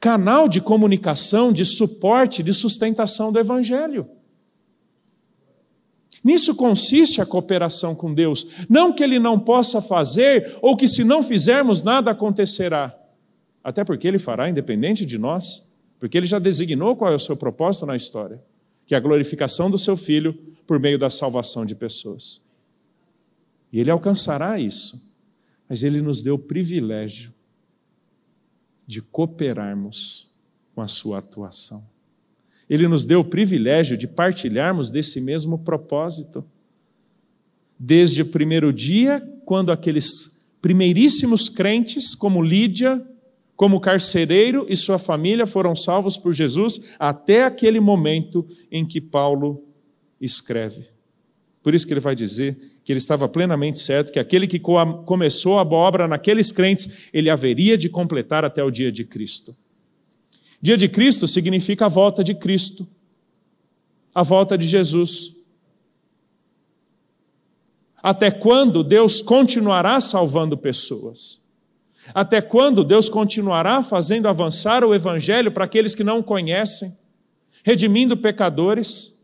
canal 0.00 0.48
de 0.48 0.60
comunicação, 0.60 1.52
de 1.52 1.64
suporte, 1.64 2.42
de 2.42 2.54
sustentação 2.54 3.32
do 3.32 3.38
Evangelho. 3.40 4.08
Nisso 6.22 6.54
consiste 6.54 7.20
a 7.20 7.26
cooperação 7.26 7.96
com 7.96 8.14
Deus. 8.14 8.64
Não 8.68 8.92
que 8.92 9.02
Ele 9.02 9.18
não 9.18 9.40
possa 9.40 9.80
fazer, 9.80 10.56
ou 10.62 10.76
que 10.76 10.86
se 10.86 11.02
não 11.02 11.20
fizermos 11.20 11.82
nada 11.82 12.12
acontecerá. 12.12 12.96
Até 13.62 13.82
porque 13.82 14.06
Ele 14.06 14.20
fará 14.20 14.48
independente 14.48 15.04
de 15.04 15.18
nós, 15.18 15.66
porque 15.98 16.16
Ele 16.16 16.26
já 16.26 16.38
designou 16.38 16.94
qual 16.94 17.10
é 17.12 17.16
o 17.16 17.20
seu 17.20 17.36
propósito 17.36 17.86
na 17.86 17.96
história 17.96 18.40
que 18.88 18.94
é 18.94 18.96
a 18.96 19.00
glorificação 19.00 19.70
do 19.70 19.76
seu 19.76 19.98
Filho 19.98 20.32
por 20.66 20.80
meio 20.80 20.98
da 20.98 21.10
salvação 21.10 21.66
de 21.66 21.74
pessoas. 21.74 22.42
E 23.70 23.78
Ele 23.78 23.90
alcançará 23.90 24.58
isso 24.58 25.07
mas 25.68 25.82
Ele 25.82 26.00
nos 26.00 26.22
deu 26.22 26.34
o 26.34 26.38
privilégio 26.38 27.32
de 28.86 29.02
cooperarmos 29.02 30.34
com 30.74 30.80
a 30.80 30.88
Sua 30.88 31.18
atuação. 31.18 31.84
Ele 32.68 32.86
nos 32.86 33.04
deu 33.04 33.20
o 33.20 33.24
privilégio 33.24 33.96
de 33.96 34.06
partilharmos 34.06 34.90
desse 34.90 35.20
mesmo 35.20 35.58
propósito. 35.58 36.44
Desde 37.78 38.22
o 38.22 38.26
primeiro 38.26 38.72
dia, 38.72 39.20
quando 39.44 39.72
aqueles 39.72 40.46
primeiríssimos 40.60 41.48
crentes, 41.48 42.14
como 42.14 42.42
Lídia, 42.42 43.04
como 43.56 43.80
carcereiro 43.80 44.66
e 44.68 44.76
sua 44.76 44.98
família 44.98 45.46
foram 45.46 45.74
salvos 45.74 46.16
por 46.16 46.32
Jesus, 46.32 46.94
até 46.98 47.44
aquele 47.44 47.80
momento 47.80 48.46
em 48.70 48.86
que 48.86 49.00
Paulo 49.00 49.64
escreve. 50.20 50.88
Por 51.62 51.74
isso 51.74 51.86
que 51.86 51.92
ele 51.92 52.00
vai 52.00 52.14
dizer 52.14 52.77
que 52.88 52.92
ele 52.92 52.98
estava 52.98 53.28
plenamente 53.28 53.80
certo 53.80 54.10
que 54.10 54.18
aquele 54.18 54.46
que 54.46 54.58
começou 54.58 55.58
a 55.58 55.62
obra 55.62 56.08
naqueles 56.08 56.50
crentes, 56.50 57.10
ele 57.12 57.28
haveria 57.28 57.76
de 57.76 57.86
completar 57.86 58.46
até 58.46 58.64
o 58.64 58.70
dia 58.70 58.90
de 58.90 59.04
Cristo. 59.04 59.54
Dia 60.58 60.74
de 60.74 60.88
Cristo 60.88 61.26
significa 61.26 61.84
a 61.84 61.88
volta 61.90 62.24
de 62.24 62.34
Cristo, 62.34 62.88
a 64.14 64.22
volta 64.22 64.56
de 64.56 64.66
Jesus. 64.66 65.36
Até 68.02 68.30
quando 68.30 68.82
Deus 68.82 69.20
continuará 69.20 70.00
salvando 70.00 70.56
pessoas? 70.56 71.46
Até 72.14 72.40
quando 72.40 72.82
Deus 72.82 73.10
continuará 73.10 73.82
fazendo 73.82 74.28
avançar 74.28 74.82
o 74.82 74.94
Evangelho 74.94 75.52
para 75.52 75.66
aqueles 75.66 75.94
que 75.94 76.02
não 76.02 76.22
conhecem, 76.22 76.96
redimindo 77.62 78.16
pecadores? 78.16 79.17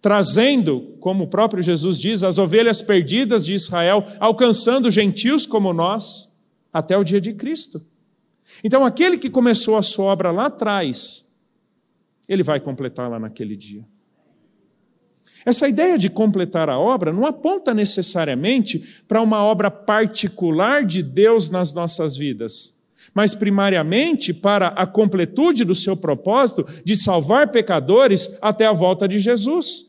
Trazendo, 0.00 0.96
como 1.00 1.24
o 1.24 1.28
próprio 1.28 1.62
Jesus 1.62 1.98
diz, 1.98 2.22
as 2.22 2.38
ovelhas 2.38 2.80
perdidas 2.80 3.44
de 3.44 3.54
Israel, 3.54 4.04
alcançando 4.20 4.90
gentios 4.90 5.46
como 5.46 5.72
nós, 5.72 6.32
até 6.72 6.96
o 6.96 7.04
dia 7.04 7.20
de 7.20 7.32
Cristo. 7.34 7.84
Então, 8.62 8.84
aquele 8.84 9.18
que 9.18 9.28
começou 9.28 9.76
a 9.76 9.82
sua 9.82 10.06
obra 10.06 10.30
lá 10.30 10.46
atrás, 10.46 11.32
ele 12.28 12.42
vai 12.42 12.60
completá-la 12.60 13.18
naquele 13.18 13.56
dia. 13.56 13.84
Essa 15.44 15.68
ideia 15.68 15.96
de 15.96 16.10
completar 16.10 16.68
a 16.68 16.78
obra 16.78 17.12
não 17.12 17.24
aponta 17.24 17.72
necessariamente 17.72 19.02
para 19.08 19.22
uma 19.22 19.42
obra 19.42 19.70
particular 19.70 20.84
de 20.84 21.02
Deus 21.02 21.48
nas 21.48 21.72
nossas 21.72 22.16
vidas, 22.16 22.77
mas 23.14 23.34
primariamente 23.34 24.32
para 24.32 24.68
a 24.68 24.86
completude 24.86 25.64
do 25.64 25.74
seu 25.74 25.96
propósito 25.96 26.66
de 26.84 26.96
salvar 26.96 27.50
pecadores 27.50 28.36
até 28.40 28.66
a 28.66 28.72
volta 28.72 29.08
de 29.08 29.18
Jesus. 29.18 29.88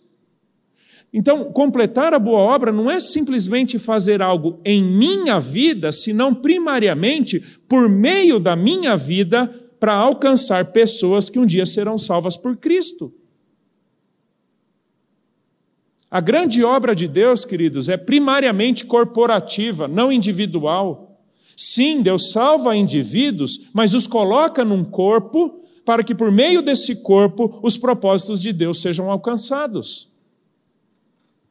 Então, 1.11 1.51
completar 1.51 2.13
a 2.13 2.19
boa 2.19 2.39
obra 2.39 2.71
não 2.71 2.89
é 2.89 2.99
simplesmente 2.99 3.79
fazer 3.79 4.21
algo 4.21 4.61
em 4.63 4.83
minha 4.83 5.39
vida, 5.39 5.91
senão 5.91 6.35
primariamente 6.35 7.39
por 7.67 7.89
meio 7.89 8.39
da 8.39 8.55
minha 8.55 8.95
vida 8.95 9.47
para 9.79 9.93
alcançar 9.93 10.71
pessoas 10.71 11.29
que 11.29 11.39
um 11.39 11.45
dia 11.45 11.65
serão 11.65 11.97
salvas 11.97 12.38
por 12.38 12.57
Cristo. 12.57 13.11
A 16.11 16.19
grande 16.19 16.63
obra 16.63 16.95
de 16.95 17.07
Deus, 17.07 17.45
queridos, 17.45 17.88
é 17.88 17.95
primariamente 17.95 18.83
corporativa, 18.83 19.88
não 19.88 20.11
individual. 20.11 21.08
Sim, 21.61 22.01
Deus 22.01 22.31
salva 22.31 22.73
indivíduos, 22.73 23.69
mas 23.73 23.93
os 23.93 24.07
coloca 24.07 24.63
num 24.63 24.81
corpo 24.81 25.61
para 25.83 26.05
que 26.05 26.15
por 26.15 26.31
meio 26.31 26.61
desse 26.61 27.03
corpo 27.03 27.59
os 27.61 27.77
propósitos 27.77 28.41
de 28.41 28.53
Deus 28.53 28.79
sejam 28.79 29.11
alcançados. 29.11 30.09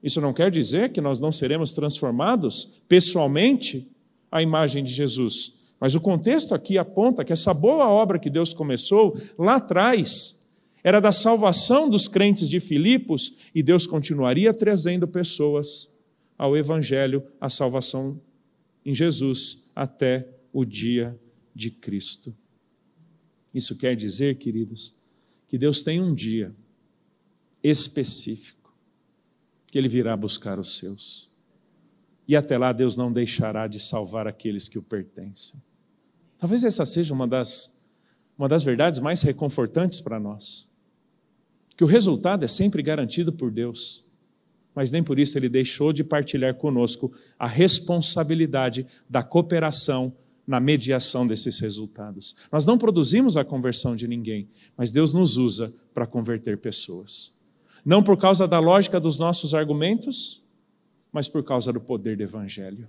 Isso 0.02 0.18
não 0.18 0.32
quer 0.32 0.50
dizer 0.50 0.92
que 0.92 1.02
nós 1.02 1.20
não 1.20 1.30
seremos 1.30 1.74
transformados 1.74 2.80
pessoalmente 2.88 3.86
à 4.32 4.40
imagem 4.40 4.82
de 4.82 4.94
Jesus. 4.94 5.58
Mas 5.78 5.94
o 5.94 6.00
contexto 6.00 6.54
aqui 6.54 6.78
aponta 6.78 7.22
que 7.22 7.32
essa 7.34 7.52
boa 7.52 7.86
obra 7.90 8.18
que 8.18 8.30
Deus 8.30 8.54
começou 8.54 9.14
lá 9.38 9.56
atrás 9.56 10.48
era 10.82 11.00
da 11.00 11.12
salvação 11.12 11.86
dos 11.86 12.08
crentes 12.08 12.48
de 12.48 12.60
Filipos 12.60 13.34
e 13.54 13.62
Deus 13.62 13.86
continuaria 13.86 14.54
trazendo 14.54 15.06
pessoas 15.06 15.94
ao 16.38 16.56
Evangelho, 16.56 17.22
à 17.38 17.50
salvação 17.50 18.18
em 18.88 18.94
Jesus 18.94 19.70
até 19.76 20.26
o 20.50 20.64
dia 20.64 21.20
de 21.54 21.70
Cristo. 21.70 22.34
Isso 23.52 23.76
quer 23.76 23.94
dizer, 23.94 24.38
queridos, 24.38 24.94
que 25.46 25.58
Deus 25.58 25.82
tem 25.82 26.00
um 26.00 26.14
dia 26.14 26.56
específico 27.62 28.74
que 29.66 29.76
Ele 29.76 29.88
virá 29.88 30.16
buscar 30.16 30.58
os 30.58 30.78
seus. 30.78 31.30
E 32.26 32.34
até 32.34 32.56
lá 32.56 32.72
Deus 32.72 32.96
não 32.96 33.12
deixará 33.12 33.66
de 33.66 33.78
salvar 33.78 34.26
aqueles 34.26 34.68
que 34.68 34.78
o 34.78 34.82
pertencem. 34.82 35.62
Talvez 36.38 36.64
essa 36.64 36.86
seja 36.86 37.12
uma 37.12 37.28
das, 37.28 37.78
uma 38.38 38.48
das 38.48 38.62
verdades 38.62 39.00
mais 39.00 39.20
reconfortantes 39.20 40.00
para 40.00 40.18
nós. 40.18 40.66
Que 41.76 41.84
o 41.84 41.86
resultado 41.86 42.42
é 42.42 42.48
sempre 42.48 42.82
garantido 42.82 43.34
por 43.34 43.50
Deus, 43.50 44.07
mas 44.78 44.92
nem 44.92 45.02
por 45.02 45.18
isso 45.18 45.36
ele 45.36 45.48
deixou 45.48 45.92
de 45.92 46.04
partilhar 46.04 46.54
conosco 46.54 47.12
a 47.36 47.48
responsabilidade 47.48 48.86
da 49.10 49.24
cooperação 49.24 50.14
na 50.46 50.60
mediação 50.60 51.26
desses 51.26 51.58
resultados. 51.58 52.36
Nós 52.52 52.64
não 52.64 52.78
produzimos 52.78 53.36
a 53.36 53.44
conversão 53.44 53.96
de 53.96 54.06
ninguém, 54.06 54.48
mas 54.76 54.92
Deus 54.92 55.12
nos 55.12 55.36
usa 55.36 55.74
para 55.92 56.06
converter 56.06 56.58
pessoas. 56.58 57.36
Não 57.84 58.04
por 58.04 58.16
causa 58.16 58.46
da 58.46 58.60
lógica 58.60 59.00
dos 59.00 59.18
nossos 59.18 59.52
argumentos, 59.52 60.46
mas 61.10 61.26
por 61.28 61.42
causa 61.42 61.72
do 61.72 61.80
poder 61.80 62.16
do 62.16 62.22
Evangelho. 62.22 62.88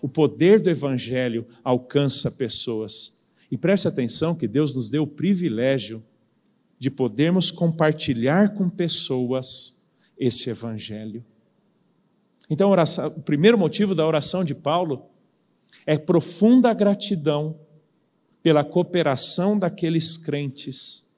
O 0.00 0.08
poder 0.08 0.58
do 0.58 0.70
Evangelho 0.70 1.46
alcança 1.62 2.30
pessoas. 2.30 3.22
E 3.50 3.58
preste 3.58 3.86
atenção 3.86 4.34
que 4.34 4.48
Deus 4.48 4.74
nos 4.74 4.88
deu 4.88 5.02
o 5.02 5.06
privilégio 5.06 6.02
de 6.78 6.90
podermos 6.90 7.50
compartilhar 7.50 8.54
com 8.54 8.70
pessoas 8.70 9.78
esse 10.20 10.50
Evangelho. 10.50 11.24
Então, 12.50 12.68
oração, 12.68 13.08
o 13.08 13.22
primeiro 13.22 13.56
motivo 13.56 13.94
da 13.94 14.06
oração 14.06 14.44
de 14.44 14.54
Paulo 14.54 15.06
é 15.86 15.96
profunda 15.96 16.74
gratidão 16.74 17.58
pela 18.42 18.62
cooperação 18.62 19.58
daqueles 19.58 20.18
crentes 20.18 21.08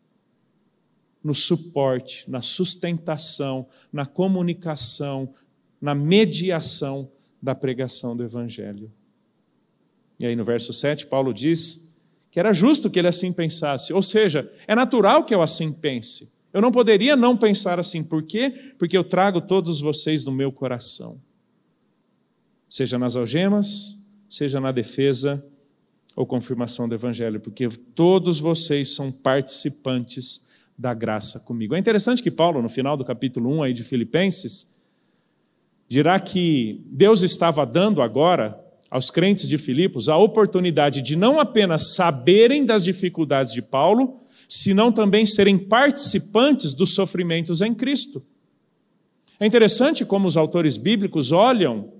no 1.23 1.35
suporte, 1.35 2.29
na 2.29 2.43
sustentação, 2.43 3.67
na 3.93 4.07
comunicação, 4.07 5.33
na 5.81 5.95
mediação 5.95 7.11
da 7.41 7.55
pregação 7.55 8.17
do 8.17 8.23
Evangelho. 8.23 8.93
E 10.19 10.27
aí 10.27 10.37
no 10.37 10.45
verso 10.45 10.73
7, 10.73 11.07
Paulo 11.07 11.33
diz 11.33 11.93
que 12.31 12.39
era 12.39 12.53
justo 12.53 12.91
que 12.91 12.99
ele 12.99 13.09
assim 13.09 13.33
pensasse, 13.33 13.93
ou 13.93 14.03
seja, 14.03 14.53
é 14.67 14.75
natural 14.75 15.25
que 15.25 15.35
eu 15.35 15.43
assim 15.43 15.73
pense. 15.73 16.33
Eu 16.53 16.61
não 16.61 16.71
poderia 16.71 17.17
não 17.17 17.37
pensar 17.37 17.81
assim, 17.81 18.05
por 18.05 18.23
quê? 18.23 18.75
Porque 18.79 18.97
eu 18.97 19.05
trago 19.05 19.41
todos 19.41 19.81
vocês 19.81 20.25
no 20.25 20.33
meu 20.33 20.53
coração. 20.53 21.21
Seja 22.69 22.99
nas 22.99 23.17
algemas, 23.17 23.99
seja 24.29 24.61
na 24.61 24.73
defesa 24.73 25.45
ou 26.15 26.27
confirmação 26.27 26.89
do 26.89 26.95
Evangelho, 26.95 27.41
porque 27.41 27.69
todos 27.95 28.39
vocês 28.39 28.95
são 28.95 29.11
participantes 29.11 30.45
da 30.77 30.93
graça 30.93 31.41
comigo. 31.41 31.75
É 31.75 31.79
interessante 31.79 32.23
que 32.23 32.31
Paulo, 32.31 32.61
no 32.61 32.69
final 32.69 32.97
do 32.97 33.05
capítulo 33.05 33.51
1 33.59 33.63
aí 33.63 33.73
de 33.73 33.85
Filipenses, 33.85 34.71
dirá 35.89 36.19
que 36.19 36.83
Deus 36.87 37.23
estava 37.23 37.65
dando 37.65 38.03
agora 38.03 38.59
aos 38.91 39.11
crentes 39.11 39.49
de 39.49 39.57
Filipos 39.57 40.09
a 40.09 40.17
oportunidade 40.17 41.01
de 41.01 41.17
não 41.17 41.41
apenas 41.41 41.95
saberem 41.95 42.67
das 42.67 42.85
dificuldades 42.85 43.53
de 43.53 43.63
Paulo, 43.63 44.21
senão 44.55 44.93
também 44.93 45.25
serem 45.25 45.57
participantes 45.57 46.75
dos 46.75 46.95
sofrimentos 46.95 47.63
em 47.63 47.73
Cristo. 47.75 48.23
É 49.41 49.47
interessante 49.47 50.05
como 50.05 50.29
os 50.29 50.37
autores 50.37 50.77
bíblicos 50.77 51.33
olham 51.33 51.91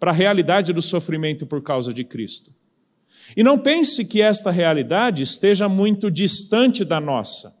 para 0.00 0.10
a 0.10 0.14
realidade 0.14 0.72
do 0.72 0.80
sofrimento 0.80 1.44
por 1.44 1.60
causa 1.62 1.92
de 1.92 2.04
Cristo. 2.04 2.54
E 3.36 3.42
não 3.42 3.58
pense 3.58 4.06
que 4.06 4.22
esta 4.22 4.50
realidade 4.50 5.22
esteja 5.22 5.68
muito 5.68 6.10
distante 6.10 6.82
da 6.82 6.98
nossa. 6.98 7.54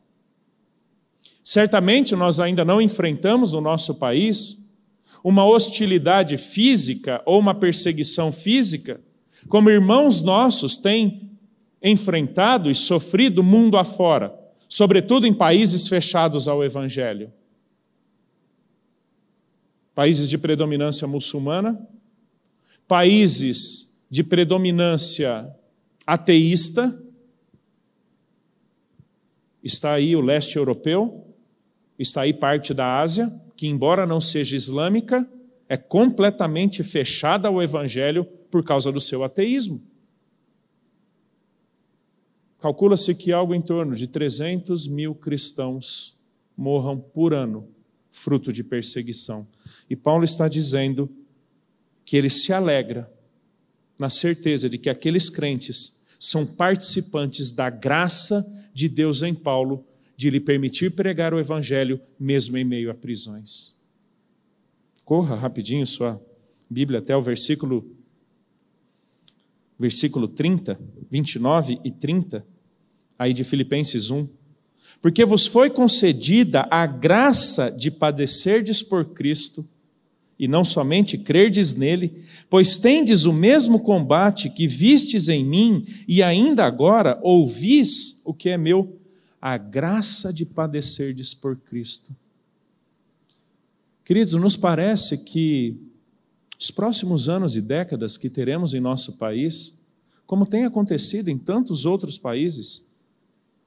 Certamente 1.44 2.16
nós 2.16 2.40
ainda 2.40 2.64
não 2.64 2.80
enfrentamos 2.80 3.52
no 3.52 3.60
nosso 3.60 3.96
país 3.96 4.66
uma 5.22 5.44
hostilidade 5.44 6.38
física 6.38 7.20
ou 7.26 7.38
uma 7.38 7.54
perseguição 7.54 8.32
física, 8.32 8.98
como 9.46 9.68
irmãos 9.68 10.22
nossos 10.22 10.78
têm 10.78 11.28
enfrentado 11.82 12.70
e 12.70 12.74
sofrido 12.74 13.42
mundo 13.42 13.76
afora, 13.76 14.37
sobretudo 14.68 15.26
em 15.26 15.32
países 15.32 15.88
fechados 15.88 16.46
ao 16.46 16.62
Evangelho. 16.62 17.32
Países 19.94 20.28
de 20.28 20.36
predominância 20.36 21.08
muçulmana, 21.08 21.88
países 22.86 23.98
de 24.08 24.22
predominância 24.22 25.52
ateísta, 26.06 27.02
está 29.62 29.92
aí 29.92 30.14
o 30.14 30.20
leste 30.20 30.56
europeu, 30.56 31.26
está 31.98 32.22
aí 32.22 32.32
parte 32.32 32.72
da 32.72 33.00
Ásia, 33.00 33.28
que, 33.56 33.66
embora 33.66 34.06
não 34.06 34.20
seja 34.20 34.54
islâmica, 34.54 35.28
é 35.68 35.76
completamente 35.76 36.82
fechada 36.82 37.48
ao 37.48 37.62
evangelho 37.62 38.24
por 38.24 38.64
causa 38.64 38.90
do 38.92 39.00
seu 39.00 39.24
ateísmo. 39.24 39.82
Calcula-se 42.60 43.14
que 43.14 43.32
algo 43.32 43.54
em 43.54 43.62
torno 43.62 43.94
de 43.94 44.06
300 44.06 44.86
mil 44.86 45.14
cristãos 45.14 46.16
morram 46.56 46.98
por 46.98 47.32
ano, 47.32 47.68
fruto 48.10 48.52
de 48.52 48.64
perseguição. 48.64 49.46
E 49.88 49.94
Paulo 49.94 50.24
está 50.24 50.48
dizendo 50.48 51.08
que 52.04 52.16
ele 52.16 52.28
se 52.28 52.52
alegra 52.52 53.10
na 53.98 54.10
certeza 54.10 54.68
de 54.68 54.78
que 54.78 54.90
aqueles 54.90 55.28
crentes 55.28 56.04
são 56.18 56.44
participantes 56.44 57.52
da 57.52 57.70
graça 57.70 58.44
de 58.74 58.88
Deus 58.88 59.22
em 59.22 59.34
Paulo 59.34 59.84
de 60.16 60.30
lhe 60.30 60.40
permitir 60.40 60.90
pregar 60.90 61.32
o 61.32 61.38
Evangelho, 61.38 62.00
mesmo 62.18 62.56
em 62.56 62.64
meio 62.64 62.90
a 62.90 62.94
prisões. 62.94 63.76
Corra 65.04 65.36
rapidinho 65.36 65.86
sua 65.86 66.20
Bíblia 66.68 66.98
até 66.98 67.16
o 67.16 67.22
versículo, 67.22 67.96
versículo 69.78 70.26
30, 70.26 70.78
29 71.10 71.80
e 71.84 71.90
30, 71.90 72.44
aí 73.18 73.32
de 73.32 73.44
Filipenses 73.44 74.10
1. 74.10 74.28
Porque 75.00 75.24
vos 75.24 75.46
foi 75.46 75.70
concedida 75.70 76.66
a 76.70 76.84
graça 76.86 77.70
de 77.70 77.90
padecerdes 77.90 78.82
por 78.82 79.04
Cristo, 79.06 79.66
e 80.38 80.46
não 80.46 80.64
somente 80.64 81.18
crerdes 81.18 81.74
nele, 81.74 82.22
pois 82.48 82.78
tendes 82.78 83.24
o 83.24 83.32
mesmo 83.32 83.80
combate 83.80 84.48
que 84.48 84.68
vistes 84.68 85.28
em 85.28 85.44
mim, 85.44 85.84
e 86.06 86.22
ainda 86.22 86.64
agora 86.64 87.18
ouvis 87.22 88.22
o 88.24 88.32
que 88.32 88.48
é 88.48 88.56
meu 88.56 88.96
a 89.40 89.56
graça 89.56 90.32
de 90.32 90.44
padecerdes 90.44 91.32
por 91.34 91.56
Cristo. 91.56 92.14
Queridos, 94.04 94.34
nos 94.34 94.56
parece 94.56 95.18
que 95.18 95.76
os 96.58 96.70
próximos 96.70 97.28
anos 97.28 97.56
e 97.56 97.60
décadas 97.60 98.16
que 98.16 98.28
teremos 98.28 98.74
em 98.74 98.80
nosso 98.80 99.16
país, 99.16 99.78
como 100.26 100.46
tem 100.46 100.64
acontecido 100.64 101.28
em 101.28 101.38
tantos 101.38 101.86
outros 101.86 102.18
países 102.18 102.86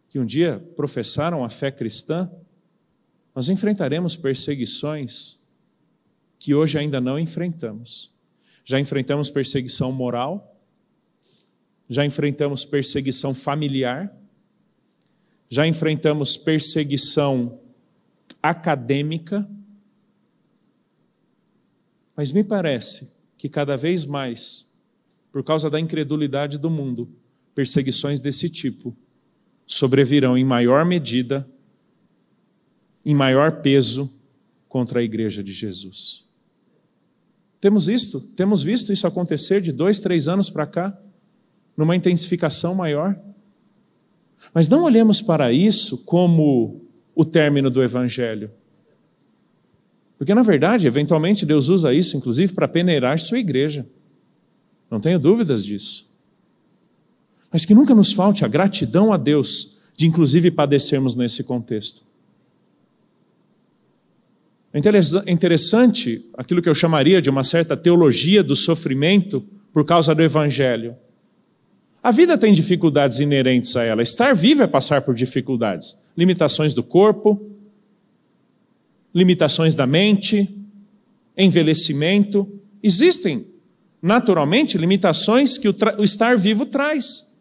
que 0.10 0.20
um 0.20 0.26
dia 0.26 0.60
professaram 0.76 1.44
a 1.44 1.50
fé 1.50 1.72
cristã, 1.72 2.30
nós 3.34 3.48
enfrentaremos 3.48 4.18
perseguições 4.18 5.40
que 6.38 6.54
hoje 6.54 6.78
ainda 6.78 7.00
não 7.00 7.18
enfrentamos. 7.18 8.12
Já 8.66 8.80
enfrentamos 8.80 9.30
perseguição 9.30 9.92
moral, 9.92 10.60
já 11.88 12.06
enfrentamos 12.06 12.66
perseguição 12.66 13.34
familiar, 13.34 14.14
já 15.50 15.66
enfrentamos 15.66 16.36
perseguição 16.36 17.60
acadêmica, 18.42 19.50
Mas 22.22 22.32
me 22.32 22.44
parece 22.44 23.12
que 23.36 23.50
cada 23.50 23.76
vez 23.76 24.06
mais, 24.06 24.72
por 25.32 25.44
causa 25.44 25.72
da 25.72 25.80
incredulidade 25.80 26.60
do 26.60 26.70
mundo, 26.70 27.10
perseguições 27.56 28.22
desse 28.22 28.48
tipo 28.48 28.96
sobrevirão 29.66 30.38
em 30.38 30.46
maior 30.46 30.86
medida, 30.86 31.50
em 33.04 33.16
maior 33.16 33.64
peso 33.64 34.22
contra 34.70 35.00
a 35.00 35.04
igreja 35.04 35.44
de 35.44 35.52
Jesus. 35.52 36.30
Temos 37.60 37.90
isto, 37.90 38.22
temos 38.22 38.62
visto 38.62 38.94
isso 38.94 39.08
acontecer 39.08 39.60
de 39.60 39.72
dois, 39.72 40.00
três 40.00 40.28
anos 40.28 40.48
para 40.48 40.68
cá, 40.68 40.96
numa 41.76 41.96
intensificação 41.96 42.76
maior. 42.76 43.20
Mas 44.54 44.70
não 44.70 44.84
olhemos 44.84 45.24
para 45.24 45.52
isso 45.52 46.06
como 46.06 46.86
o 47.16 47.26
término 47.26 47.72
do 47.72 47.82
Evangelho. 47.82 48.52
Porque, 50.22 50.36
na 50.36 50.44
verdade, 50.44 50.86
eventualmente 50.86 51.48
Deus 51.48 51.68
usa 51.68 51.92
isso, 51.92 52.16
inclusive, 52.16 52.54
para 52.54 52.68
peneirar 52.68 53.18
sua 53.18 53.40
igreja. 53.40 53.88
Não 54.88 55.00
tenho 55.00 55.18
dúvidas 55.18 55.66
disso. 55.66 56.08
Mas 57.52 57.66
que 57.66 57.74
nunca 57.74 57.96
nos 57.96 58.14
falte 58.14 58.46
a 58.46 58.48
gratidão 58.48 59.12
a 59.12 59.18
Deus 59.18 59.82
de, 59.98 60.06
inclusive, 60.06 60.52
padecermos 60.52 61.16
nesse 61.16 61.44
contexto. 61.44 62.04
É 64.72 65.32
interessante 65.32 66.24
aquilo 66.38 66.62
que 66.62 66.70
eu 66.70 66.76
chamaria 66.76 67.20
de 67.20 67.32
uma 67.32 67.44
certa 67.44 67.76
teologia 67.76 68.44
do 68.44 68.56
sofrimento 68.56 69.44
por 69.74 69.84
causa 69.86 70.14
do 70.14 70.22
Evangelho. 70.22 70.96
A 72.04 72.12
vida 72.12 72.38
tem 72.38 72.54
dificuldades 72.54 73.20
inerentes 73.20 73.76
a 73.76 73.82
ela. 73.84 74.04
Estar 74.04 74.36
vivo 74.36 74.62
é 74.62 74.68
passar 74.68 75.02
por 75.02 75.16
dificuldades, 75.16 76.00
limitações 76.16 76.76
do 76.76 76.84
corpo, 76.84 77.51
limitações 79.14 79.76
da 79.76 79.86
mente, 79.86 80.50
envelhecimento. 81.38 82.48
Existem, 82.82 83.46
naturalmente, 84.02 84.78
limitações 84.78 85.58
que 85.58 85.68
o, 85.68 85.76
o 85.98 86.04
estar 86.04 86.38
vivo 86.38 86.66
traz. 86.66 87.38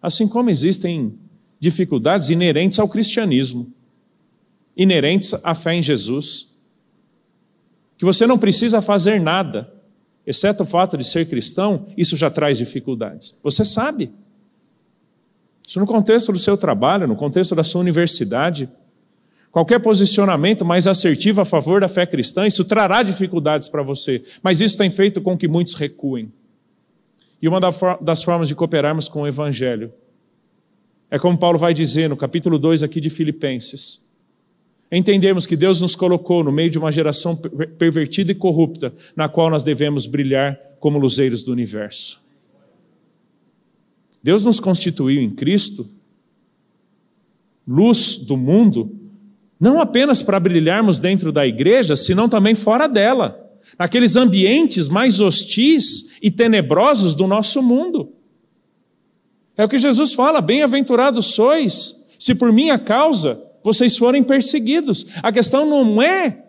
Assim 0.00 0.28
como 0.28 0.50
existem 0.50 1.18
dificuldades 1.58 2.28
inerentes 2.28 2.78
ao 2.78 2.88
cristianismo, 2.88 3.72
inerentes 4.76 5.34
à 5.42 5.54
fé 5.54 5.74
em 5.74 5.82
Jesus. 5.82 6.56
Que 7.96 8.04
você 8.04 8.26
não 8.26 8.38
precisa 8.38 8.82
fazer 8.82 9.20
nada 9.20 9.72
exceto 10.26 10.64
o 10.64 10.66
fato 10.66 10.98
de 10.98 11.04
ser 11.04 11.28
cristão, 11.28 11.86
isso 11.96 12.16
já 12.16 12.28
traz 12.28 12.58
dificuldades. 12.58 13.38
Você 13.44 13.64
sabe. 13.64 14.10
Isso 15.66 15.78
no 15.78 15.86
contexto 15.86 16.32
do 16.32 16.38
seu 16.38 16.56
trabalho, 16.56 17.06
no 17.06 17.14
contexto 17.14 17.54
da 17.54 17.62
sua 17.62 17.80
universidade. 17.80 18.68
Qualquer 19.56 19.78
posicionamento 19.78 20.66
mais 20.66 20.86
assertivo 20.86 21.40
a 21.40 21.44
favor 21.46 21.80
da 21.80 21.88
fé 21.88 22.04
cristã, 22.04 22.46
isso 22.46 22.62
trará 22.62 23.02
dificuldades 23.02 23.68
para 23.68 23.82
você. 23.82 24.22
Mas 24.42 24.60
isso 24.60 24.76
tem 24.76 24.90
feito 24.90 25.18
com 25.18 25.34
que 25.34 25.48
muitos 25.48 25.72
recuem. 25.72 26.30
E 27.40 27.48
uma 27.48 27.58
das 27.58 28.22
formas 28.22 28.48
de 28.48 28.54
cooperarmos 28.54 29.08
com 29.08 29.22
o 29.22 29.26
Evangelho 29.26 29.94
é 31.10 31.18
como 31.18 31.38
Paulo 31.38 31.58
vai 31.58 31.72
dizer 31.72 32.06
no 32.06 32.18
capítulo 32.18 32.58
2 32.58 32.82
aqui 32.82 33.00
de 33.00 33.08
Filipenses 33.08 34.06
entendermos 34.92 35.46
que 35.46 35.56
Deus 35.56 35.80
nos 35.80 35.96
colocou 35.96 36.44
no 36.44 36.52
meio 36.52 36.68
de 36.68 36.78
uma 36.78 36.92
geração 36.92 37.34
pervertida 37.78 38.32
e 38.32 38.34
corrupta, 38.34 38.94
na 39.16 39.26
qual 39.26 39.48
nós 39.48 39.62
devemos 39.64 40.04
brilhar 40.04 40.54
como 40.78 40.98
luzeiros 40.98 41.42
do 41.42 41.50
universo. 41.50 42.22
Deus 44.22 44.44
nos 44.44 44.60
constituiu 44.60 45.22
em 45.22 45.30
Cristo, 45.30 45.88
luz 47.66 48.16
do 48.16 48.36
mundo, 48.36 49.05
não 49.58 49.80
apenas 49.80 50.22
para 50.22 50.38
brilharmos 50.38 50.98
dentro 50.98 51.32
da 51.32 51.46
igreja, 51.46 51.96
senão 51.96 52.28
também 52.28 52.54
fora 52.54 52.86
dela, 52.86 53.50
naqueles 53.78 54.16
ambientes 54.16 54.88
mais 54.88 55.20
hostis 55.20 56.16
e 56.22 56.30
tenebrosos 56.30 57.14
do 57.14 57.26
nosso 57.26 57.62
mundo. 57.62 58.12
É 59.56 59.64
o 59.64 59.68
que 59.68 59.78
Jesus 59.78 60.12
fala: 60.12 60.40
bem-aventurados 60.40 61.26
sois, 61.34 62.08
se 62.18 62.34
por 62.34 62.52
minha 62.52 62.78
causa 62.78 63.42
vocês 63.62 63.96
forem 63.96 64.22
perseguidos. 64.22 65.06
A 65.22 65.32
questão 65.32 65.68
não 65.68 66.00
é 66.00 66.44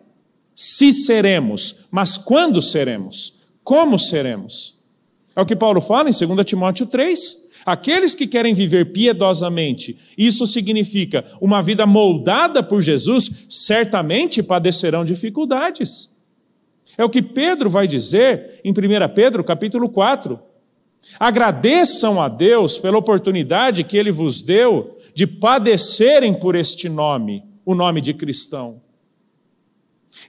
se 0.55 0.91
seremos, 0.91 1.87
mas 1.89 2.17
quando 2.17 2.61
seremos, 2.61 3.33
como 3.63 3.97
seremos. 3.97 4.77
É 5.35 5.41
o 5.41 5.45
que 5.45 5.55
Paulo 5.55 5.81
fala 5.81 6.09
em 6.09 6.13
2 6.13 6.45
Timóteo 6.45 6.85
3. 6.85 7.46
Aqueles 7.67 8.15
que 8.15 8.25
querem 8.25 8.53
viver 8.53 8.93
piedosamente, 8.93 9.97
isso 10.17 10.47
significa 10.47 11.25
uma 11.41 11.62
vida 11.62 11.86
moldada 11.86 12.63
por 12.63 12.82
Jesus, 12.82 13.45
certamente 13.49 14.41
padecerão 14.41 15.03
dificuldades. 15.03 16.15
É 16.97 17.03
o 17.03 17.10
que 17.10 17.21
Pedro 17.21 17.69
vai 17.69 17.86
dizer 17.86 18.62
em 18.63 18.71
1 18.71 18.73
Pedro, 19.13 19.43
capítulo 19.43 19.89
4. 19.89 20.39
Agradeçam 21.19 22.21
a 22.21 22.30
Deus 22.30 22.80
pela 22.80 22.97
oportunidade 22.97 23.84
que 23.84 23.97
ele 23.97 24.12
vos 24.12 24.41
deu 24.41 24.97
de 25.13 25.27
padecerem 25.27 26.34
por 26.34 26.56
este 26.56 26.88
nome, 26.88 27.43
o 27.65 27.75
nome 27.75 27.99
de 27.99 28.13
cristão. 28.13 28.82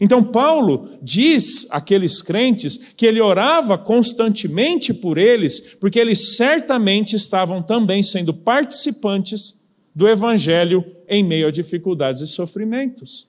Então, 0.00 0.22
Paulo 0.22 0.98
diz 1.02 1.66
àqueles 1.70 2.22
crentes 2.22 2.76
que 2.76 3.06
ele 3.06 3.20
orava 3.20 3.76
constantemente 3.76 4.94
por 4.94 5.18
eles, 5.18 5.74
porque 5.74 5.98
eles 5.98 6.36
certamente 6.36 7.16
estavam 7.16 7.62
também 7.62 8.02
sendo 8.02 8.32
participantes 8.32 9.60
do 9.94 10.08
Evangelho 10.08 10.84
em 11.08 11.24
meio 11.24 11.48
a 11.48 11.50
dificuldades 11.50 12.20
e 12.20 12.26
sofrimentos. 12.26 13.28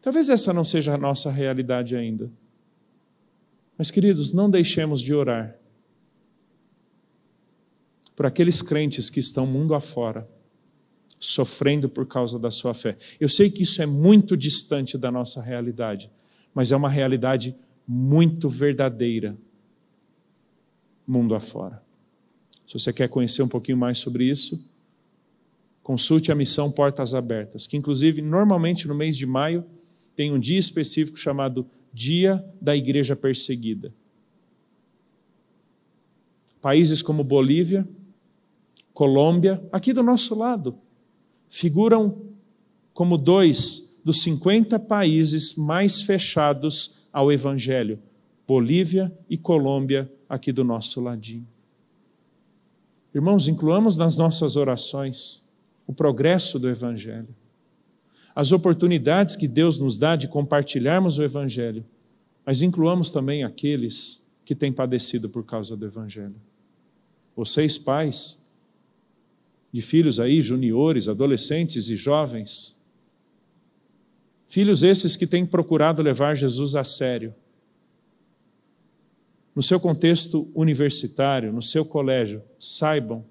Talvez 0.00 0.28
essa 0.28 0.52
não 0.52 0.64
seja 0.64 0.94
a 0.94 0.98
nossa 0.98 1.30
realidade 1.30 1.94
ainda. 1.94 2.30
Mas, 3.78 3.90
queridos, 3.90 4.32
não 4.32 4.50
deixemos 4.50 5.00
de 5.00 5.14
orar 5.14 5.56
por 8.14 8.26
aqueles 8.26 8.60
crentes 8.60 9.08
que 9.08 9.20
estão 9.20 9.46
mundo 9.46 9.74
afora, 9.74 10.28
sofrendo 11.22 11.88
por 11.88 12.04
causa 12.04 12.36
da 12.36 12.50
sua 12.50 12.74
fé. 12.74 12.98
Eu 13.20 13.28
sei 13.28 13.48
que 13.48 13.62
isso 13.62 13.80
é 13.80 13.86
muito 13.86 14.36
distante 14.36 14.98
da 14.98 15.08
nossa 15.08 15.40
realidade, 15.40 16.10
mas 16.52 16.72
é 16.72 16.76
uma 16.76 16.90
realidade 16.90 17.54
muito 17.86 18.48
verdadeira, 18.48 19.36
mundo 21.06 21.36
afora. 21.36 21.80
Se 22.66 22.74
você 22.74 22.92
quer 22.92 23.08
conhecer 23.08 23.40
um 23.40 23.48
pouquinho 23.48 23.78
mais 23.78 23.98
sobre 23.98 24.28
isso, 24.28 24.68
consulte 25.80 26.32
a 26.32 26.34
missão 26.34 26.72
Portas 26.72 27.14
Abertas, 27.14 27.68
que 27.68 27.76
inclusive 27.76 28.20
normalmente 28.20 28.88
no 28.88 28.94
mês 28.94 29.16
de 29.16 29.24
maio 29.24 29.64
tem 30.16 30.32
um 30.32 30.40
dia 30.40 30.58
específico 30.58 31.16
chamado 31.16 31.64
Dia 31.94 32.44
da 32.60 32.74
Igreja 32.74 33.14
Perseguida. 33.14 33.94
Países 36.60 37.00
como 37.00 37.22
Bolívia, 37.22 37.86
Colômbia, 38.92 39.62
aqui 39.70 39.92
do 39.92 40.02
nosso 40.02 40.34
lado, 40.34 40.76
figuram 41.52 42.18
como 42.94 43.18
dois 43.18 44.00
dos 44.02 44.22
50 44.22 44.78
países 44.78 45.54
mais 45.54 46.00
fechados 46.00 47.06
ao 47.12 47.30
Evangelho: 47.30 47.98
Bolívia 48.48 49.12
e 49.28 49.36
Colômbia, 49.36 50.10
aqui 50.26 50.50
do 50.50 50.64
nosso 50.64 50.98
ladinho. 50.98 51.46
Irmãos, 53.14 53.48
incluamos 53.48 53.98
nas 53.98 54.16
nossas 54.16 54.56
orações 54.56 55.42
o 55.86 55.92
progresso 55.92 56.58
do 56.58 56.70
Evangelho, 56.70 57.28
as 58.34 58.50
oportunidades 58.50 59.36
que 59.36 59.46
Deus 59.46 59.78
nos 59.78 59.98
dá 59.98 60.16
de 60.16 60.28
compartilharmos 60.28 61.18
o 61.18 61.22
Evangelho, 61.22 61.84
mas 62.46 62.62
incluamos 62.62 63.10
também 63.10 63.44
aqueles 63.44 64.26
que 64.42 64.54
têm 64.54 64.72
padecido 64.72 65.28
por 65.28 65.44
causa 65.44 65.76
do 65.76 65.84
Evangelho. 65.84 66.34
Vocês, 67.36 67.76
pais, 67.76 68.41
de 69.72 69.80
filhos 69.80 70.20
aí, 70.20 70.42
juniores, 70.42 71.08
adolescentes 71.08 71.88
e 71.88 71.96
jovens. 71.96 72.78
Filhos 74.46 74.82
esses 74.82 75.16
que 75.16 75.26
têm 75.26 75.46
procurado 75.46 76.02
levar 76.02 76.36
Jesus 76.36 76.74
a 76.74 76.84
sério. 76.84 77.34
No 79.54 79.62
seu 79.62 79.80
contexto 79.80 80.50
universitário, 80.54 81.52
no 81.52 81.62
seu 81.62 81.86
colégio, 81.86 82.42
saibam, 82.58 83.24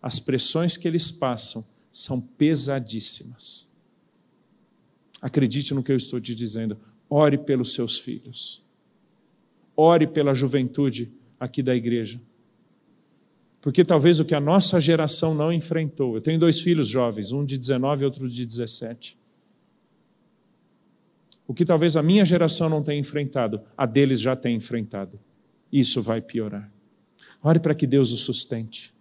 as 0.00 0.20
pressões 0.20 0.76
que 0.76 0.86
eles 0.86 1.10
passam 1.10 1.64
são 1.90 2.20
pesadíssimas. 2.20 3.68
Acredite 5.20 5.74
no 5.74 5.82
que 5.82 5.90
eu 5.90 5.96
estou 5.96 6.20
te 6.20 6.34
dizendo. 6.34 6.78
Ore 7.08 7.38
pelos 7.38 7.74
seus 7.74 7.98
filhos. 7.98 8.64
Ore 9.76 10.06
pela 10.06 10.34
juventude 10.34 11.12
aqui 11.38 11.62
da 11.62 11.74
igreja 11.74 12.20
porque 13.62 13.84
talvez 13.84 14.18
o 14.18 14.24
que 14.24 14.34
a 14.34 14.40
nossa 14.40 14.80
geração 14.80 15.34
não 15.36 15.52
enfrentou. 15.52 16.16
Eu 16.16 16.20
tenho 16.20 16.38
dois 16.38 16.60
filhos 16.60 16.88
jovens, 16.88 17.30
um 17.30 17.44
de 17.44 17.56
19 17.56 18.02
e 18.02 18.04
outro 18.04 18.28
de 18.28 18.44
17. 18.44 19.16
O 21.46 21.54
que 21.54 21.64
talvez 21.64 21.96
a 21.96 22.02
minha 22.02 22.24
geração 22.24 22.68
não 22.68 22.82
tenha 22.82 22.98
enfrentado, 22.98 23.60
a 23.78 23.86
deles 23.86 24.20
já 24.20 24.34
tem 24.34 24.56
enfrentado. 24.56 25.18
Isso 25.72 26.02
vai 26.02 26.20
piorar. 26.20 26.68
Ore 27.40 27.60
para 27.60 27.74
que 27.74 27.86
Deus 27.86 28.10
o 28.10 28.16
sustente. 28.16 28.92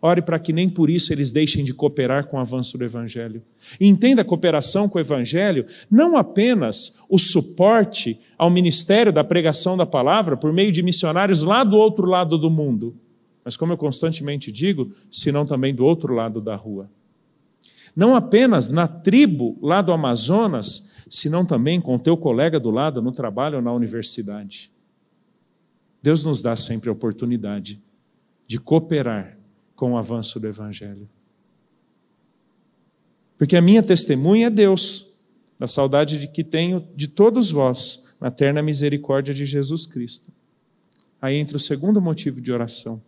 Ore 0.00 0.20
para 0.20 0.40
que 0.40 0.52
nem 0.52 0.68
por 0.68 0.90
isso 0.90 1.12
eles 1.12 1.30
deixem 1.30 1.62
de 1.62 1.72
cooperar 1.72 2.26
com 2.26 2.36
o 2.36 2.40
avanço 2.40 2.76
do 2.76 2.84
Evangelho. 2.84 3.40
E 3.78 3.86
entenda 3.86 4.22
a 4.22 4.24
cooperação 4.24 4.88
com 4.88 4.98
o 4.98 5.00
Evangelho 5.00 5.64
não 5.88 6.16
apenas 6.16 7.00
o 7.08 7.20
suporte 7.20 8.18
ao 8.36 8.50
ministério 8.50 9.12
da 9.12 9.22
pregação 9.22 9.76
da 9.76 9.86
palavra 9.86 10.36
por 10.36 10.52
meio 10.52 10.72
de 10.72 10.82
missionários 10.82 11.42
lá 11.42 11.62
do 11.62 11.76
outro 11.76 12.04
lado 12.04 12.36
do 12.36 12.50
mundo, 12.50 12.96
mas 13.44 13.56
como 13.56 13.72
eu 13.72 13.76
constantemente 13.76 14.52
digo, 14.52 14.92
senão 15.10 15.44
também 15.44 15.74
do 15.74 15.84
outro 15.84 16.14
lado 16.14 16.40
da 16.40 16.54
rua. 16.54 16.90
Não 17.94 18.14
apenas 18.14 18.68
na 18.68 18.88
tribo 18.88 19.58
lá 19.60 19.82
do 19.82 19.92
Amazonas, 19.92 20.92
senão 21.08 21.44
também 21.44 21.80
com 21.80 21.96
o 21.96 21.98
teu 21.98 22.16
colega 22.16 22.58
do 22.58 22.70
lado 22.70 23.02
no 23.02 23.12
trabalho 23.12 23.56
ou 23.56 23.62
na 23.62 23.72
universidade. 23.72 24.72
Deus 26.02 26.24
nos 26.24 26.40
dá 26.40 26.56
sempre 26.56 26.88
a 26.88 26.92
oportunidade 26.92 27.80
de 28.46 28.58
cooperar 28.58 29.38
com 29.76 29.92
o 29.92 29.96
avanço 29.96 30.40
do 30.40 30.46
Evangelho. 30.46 31.08
Porque 33.36 33.56
a 33.56 33.60
minha 33.60 33.82
testemunha 33.82 34.46
é 34.46 34.50
Deus, 34.50 35.20
da 35.58 35.66
saudade 35.66 36.18
de 36.18 36.28
que 36.28 36.42
tenho 36.42 36.86
de 36.94 37.08
todos 37.08 37.50
vós, 37.50 38.14
na 38.20 38.30
terna 38.30 38.62
misericórdia 38.62 39.34
de 39.34 39.44
Jesus 39.44 39.86
Cristo. 39.86 40.32
Aí 41.20 41.36
entra 41.36 41.56
o 41.56 41.60
segundo 41.60 42.00
motivo 42.00 42.40
de 42.40 42.52
oração. 42.52 43.02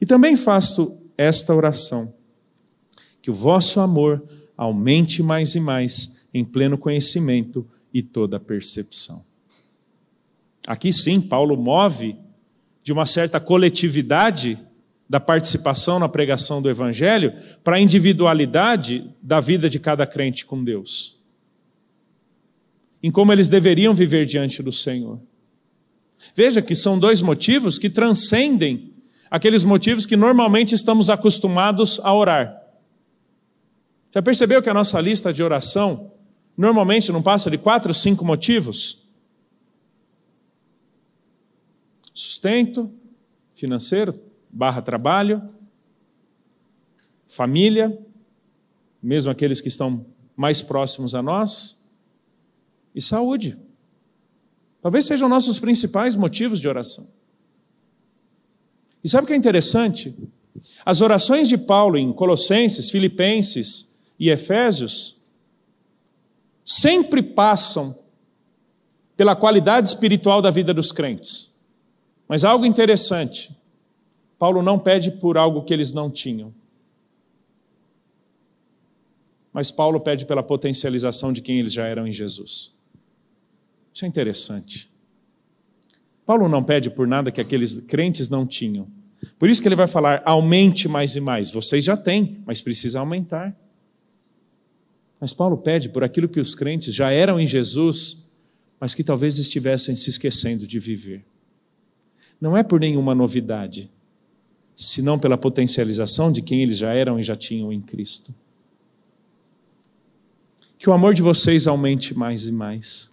E 0.00 0.06
também 0.06 0.36
faço 0.36 1.00
esta 1.16 1.54
oração: 1.54 2.14
que 3.20 3.30
o 3.30 3.34
vosso 3.34 3.80
amor 3.80 4.22
aumente 4.56 5.22
mais 5.22 5.54
e 5.54 5.60
mais 5.60 6.24
em 6.32 6.44
pleno 6.44 6.76
conhecimento 6.76 7.66
e 7.92 8.02
toda 8.02 8.38
percepção. 8.38 9.24
Aqui 10.66 10.92
sim, 10.92 11.20
Paulo 11.20 11.56
move 11.56 12.16
de 12.82 12.92
uma 12.92 13.06
certa 13.06 13.40
coletividade 13.40 14.58
da 15.08 15.18
participação 15.18 15.98
na 15.98 16.08
pregação 16.08 16.60
do 16.60 16.68
Evangelho 16.68 17.32
para 17.64 17.76
a 17.76 17.80
individualidade 17.80 19.10
da 19.22 19.40
vida 19.40 19.70
de 19.70 19.78
cada 19.78 20.06
crente 20.06 20.44
com 20.44 20.62
Deus. 20.62 21.18
Em 23.02 23.10
como 23.10 23.32
eles 23.32 23.48
deveriam 23.48 23.94
viver 23.94 24.26
diante 24.26 24.62
do 24.62 24.72
Senhor. 24.72 25.18
Veja 26.34 26.60
que 26.60 26.74
são 26.74 26.98
dois 26.98 27.22
motivos 27.22 27.78
que 27.78 27.88
transcendem 27.88 28.92
aqueles 29.30 29.64
motivos 29.64 30.06
que 30.06 30.16
normalmente 30.16 30.74
estamos 30.74 31.10
acostumados 31.10 32.00
a 32.02 32.12
orar. 32.14 32.62
Já 34.12 34.22
percebeu 34.22 34.62
que 34.62 34.70
a 34.70 34.74
nossa 34.74 35.00
lista 35.00 35.32
de 35.32 35.42
oração 35.42 36.12
normalmente 36.56 37.12
não 37.12 37.22
passa 37.22 37.50
de 37.50 37.58
quatro, 37.58 37.92
cinco 37.92 38.24
motivos? 38.24 39.06
Sustento 42.14 42.90
financeiro, 43.52 44.18
barra 44.50 44.80
trabalho, 44.80 45.48
família, 47.26 47.98
mesmo 49.02 49.30
aqueles 49.30 49.60
que 49.60 49.68
estão 49.68 50.06
mais 50.36 50.62
próximos 50.62 51.14
a 51.14 51.22
nós, 51.22 51.92
e 52.94 53.02
saúde. 53.02 53.58
Talvez 54.80 55.04
sejam 55.04 55.28
nossos 55.28 55.58
principais 55.58 56.16
motivos 56.16 56.60
de 56.60 56.68
oração. 56.68 57.08
E 59.08 59.10
sabe 59.10 59.24
o 59.24 59.26
que 59.26 59.32
é 59.32 59.36
interessante? 59.36 60.14
As 60.84 61.00
orações 61.00 61.48
de 61.48 61.56
Paulo 61.56 61.96
em 61.96 62.12
Colossenses, 62.12 62.90
Filipenses 62.90 63.96
e 64.20 64.28
Efésios 64.28 65.18
sempre 66.62 67.22
passam 67.22 67.98
pela 69.16 69.34
qualidade 69.34 69.88
espiritual 69.88 70.42
da 70.42 70.50
vida 70.50 70.74
dos 70.74 70.92
crentes. 70.92 71.58
Mas 72.28 72.44
algo 72.44 72.66
interessante, 72.66 73.50
Paulo 74.38 74.60
não 74.60 74.78
pede 74.78 75.10
por 75.10 75.38
algo 75.38 75.62
que 75.62 75.72
eles 75.72 75.90
não 75.90 76.10
tinham. 76.10 76.52
Mas 79.54 79.70
Paulo 79.70 79.98
pede 80.00 80.26
pela 80.26 80.42
potencialização 80.42 81.32
de 81.32 81.40
quem 81.40 81.60
eles 81.60 81.72
já 81.72 81.86
eram 81.86 82.06
em 82.06 82.12
Jesus. 82.12 82.76
Isso 83.90 84.04
é 84.04 84.08
interessante. 84.08 84.90
Paulo 86.26 86.46
não 86.46 86.62
pede 86.62 86.90
por 86.90 87.08
nada 87.08 87.32
que 87.32 87.40
aqueles 87.40 87.72
crentes 87.86 88.28
não 88.28 88.46
tinham. 88.46 88.97
Por 89.38 89.48
isso 89.48 89.60
que 89.60 89.68
ele 89.68 89.74
vai 89.76 89.86
falar: 89.86 90.22
aumente 90.24 90.88
mais 90.88 91.16
e 91.16 91.20
mais. 91.20 91.50
Vocês 91.50 91.84
já 91.84 91.96
têm, 91.96 92.42
mas 92.46 92.60
precisa 92.60 93.00
aumentar. 93.00 93.56
Mas 95.20 95.32
Paulo 95.32 95.56
pede 95.56 95.88
por 95.88 96.04
aquilo 96.04 96.28
que 96.28 96.40
os 96.40 96.54
crentes 96.54 96.94
já 96.94 97.10
eram 97.10 97.40
em 97.40 97.46
Jesus, 97.46 98.30
mas 98.78 98.94
que 98.94 99.02
talvez 99.02 99.38
estivessem 99.38 99.96
se 99.96 100.10
esquecendo 100.10 100.66
de 100.66 100.78
viver. 100.78 101.24
Não 102.40 102.56
é 102.56 102.62
por 102.62 102.78
nenhuma 102.78 103.14
novidade, 103.14 103.90
senão 104.76 105.18
pela 105.18 105.36
potencialização 105.36 106.30
de 106.30 106.40
quem 106.40 106.62
eles 106.62 106.76
já 106.76 106.92
eram 106.94 107.18
e 107.18 107.22
já 107.22 107.34
tinham 107.34 107.72
em 107.72 107.80
Cristo. 107.80 108.32
Que 110.78 110.88
o 110.88 110.92
amor 110.92 111.14
de 111.14 111.22
vocês 111.22 111.66
aumente 111.66 112.16
mais 112.16 112.46
e 112.46 112.52
mais. 112.52 113.10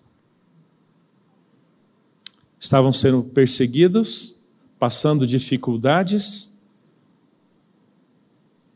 Estavam 2.60 2.94
sendo 2.94 3.24
perseguidos, 3.24 4.40
passando 4.80 5.26
dificuldades, 5.26 6.56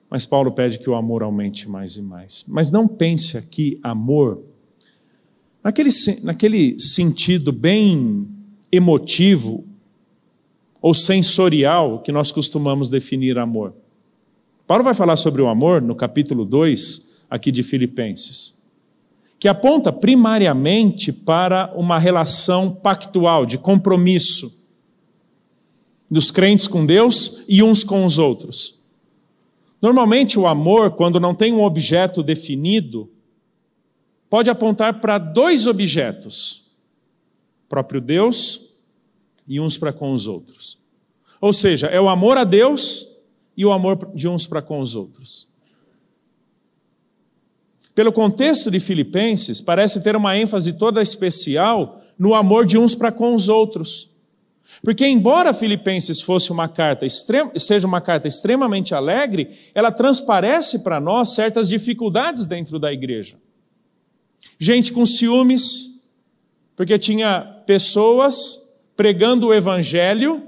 mas 0.09 0.25
Paulo 0.25 0.51
pede 0.51 0.79
que 0.79 0.89
o 0.89 0.95
amor 0.95 1.21
aumente 1.21 1.69
mais 1.69 1.95
e 1.95 2.01
mais. 2.01 2.43
Mas 2.47 2.71
não 2.71 2.87
pense 2.87 3.37
aqui 3.37 3.79
amor 3.83 4.41
naquele, 5.63 5.89
naquele 6.23 6.79
sentido 6.79 7.51
bem 7.51 8.27
emotivo 8.71 9.65
ou 10.81 10.93
sensorial 10.93 12.01
que 12.01 12.11
nós 12.11 12.31
costumamos 12.31 12.89
definir 12.89 13.37
amor. 13.37 13.73
Paulo 14.65 14.83
vai 14.83 14.93
falar 14.93 15.15
sobre 15.15 15.41
o 15.41 15.47
amor 15.47 15.81
no 15.81 15.95
capítulo 15.95 16.45
2, 16.45 17.23
aqui 17.29 17.51
de 17.51 17.61
Filipenses, 17.61 18.59
que 19.39 19.47
aponta 19.47 19.91
primariamente 19.91 21.11
para 21.11 21.71
uma 21.75 21.99
relação 21.99 22.73
pactual, 22.73 23.45
de 23.45 23.57
compromisso 23.57 24.58
dos 26.09 26.31
crentes 26.31 26.67
com 26.67 26.85
Deus 26.85 27.43
e 27.47 27.61
uns 27.61 27.83
com 27.83 28.05
os 28.05 28.17
outros. 28.17 28.79
Normalmente, 29.81 30.37
o 30.37 30.47
amor, 30.47 30.91
quando 30.91 31.19
não 31.19 31.33
tem 31.33 31.53
um 31.53 31.63
objeto 31.63 32.21
definido, 32.21 33.09
pode 34.29 34.49
apontar 34.49 34.99
para 34.99 35.17
dois 35.17 35.67
objetos: 35.67 36.69
próprio 37.67 38.01
Deus 38.01 38.75
e 39.47 39.59
uns 39.59 39.77
para 39.77 39.93
com 39.93 40.11
os 40.13 40.27
outros. 40.27 40.77
Ou 41.39 41.53
seja, 41.53 41.87
é 41.87 41.99
o 41.99 42.09
amor 42.09 42.37
a 42.37 42.43
Deus 42.43 43.07
e 43.55 43.65
o 43.65 43.71
amor 43.71 44.11
de 44.13 44.27
uns 44.27 44.45
para 44.45 44.61
com 44.61 44.79
os 44.79 44.95
outros. 44.95 45.47
Pelo 47.95 48.13
contexto 48.13 48.69
de 48.71 48.79
Filipenses, 48.79 49.59
parece 49.59 50.01
ter 50.01 50.15
uma 50.15 50.37
ênfase 50.37 50.73
toda 50.73 51.01
especial 51.01 52.01
no 52.17 52.33
amor 52.33 52.65
de 52.65 52.77
uns 52.77 52.95
para 52.95 53.11
com 53.11 53.33
os 53.33 53.49
outros. 53.49 54.08
Porque, 54.83 55.05
embora 55.05 55.53
Filipenses 55.53 56.21
fosse 56.21 56.51
uma 56.51 56.67
carta 56.67 57.05
seja 57.57 57.85
uma 57.85 57.99
carta 57.99 58.27
extremamente 58.27 58.95
alegre, 58.95 59.57
ela 59.75 59.91
transparece 59.91 60.79
para 60.79 60.99
nós 60.99 61.35
certas 61.35 61.67
dificuldades 61.67 62.45
dentro 62.45 62.79
da 62.79 62.91
igreja. 62.91 63.35
Gente 64.57 64.93
com 64.93 65.05
ciúmes, 65.05 66.03
porque 66.75 66.97
tinha 66.97 67.41
pessoas 67.65 68.73
pregando 68.95 69.47
o 69.47 69.53
evangelho, 69.53 70.43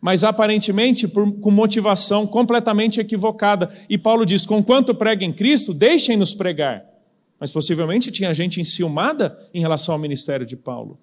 mas 0.00 0.22
aparentemente 0.22 1.08
por, 1.08 1.32
com 1.40 1.50
motivação 1.50 2.26
completamente 2.26 3.00
equivocada. 3.00 3.70
E 3.88 3.96
Paulo 3.96 4.24
diz: 4.24 4.44
conquanto 4.46 4.94
preguem 4.94 5.32
Cristo, 5.32 5.74
deixem-nos 5.74 6.34
pregar. 6.34 6.84
Mas 7.40 7.50
possivelmente 7.50 8.10
tinha 8.10 8.32
gente 8.32 8.60
enciumada 8.60 9.36
em 9.52 9.60
relação 9.60 9.94
ao 9.94 9.98
ministério 9.98 10.46
de 10.46 10.56
Paulo. 10.56 10.98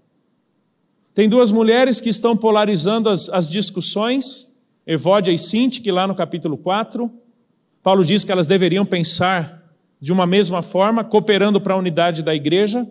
Tem 1.14 1.28
duas 1.28 1.52
mulheres 1.52 2.00
que 2.00 2.08
estão 2.08 2.38
polarizando 2.38 3.10
as, 3.10 3.28
as 3.30 3.50
discussões, 3.50 4.58
Evódia 4.88 5.32
e 5.32 5.38
Sinti, 5.38 5.82
que 5.82 5.92
lá 5.92 6.08
no 6.08 6.16
capítulo 6.16 6.58
4, 6.58 7.12
Paulo 7.84 8.06
diz 8.06 8.24
que 8.24 8.32
elas 8.32 8.48
deveriam 8.48 8.86
pensar 8.86 9.62
de 10.00 10.14
uma 10.14 10.26
mesma 10.26 10.62
forma, 10.62 11.04
cooperando 11.04 11.60
para 11.60 11.74
a 11.74 11.78
unidade 11.78 12.24
da 12.24 12.34
igreja. 12.34 12.88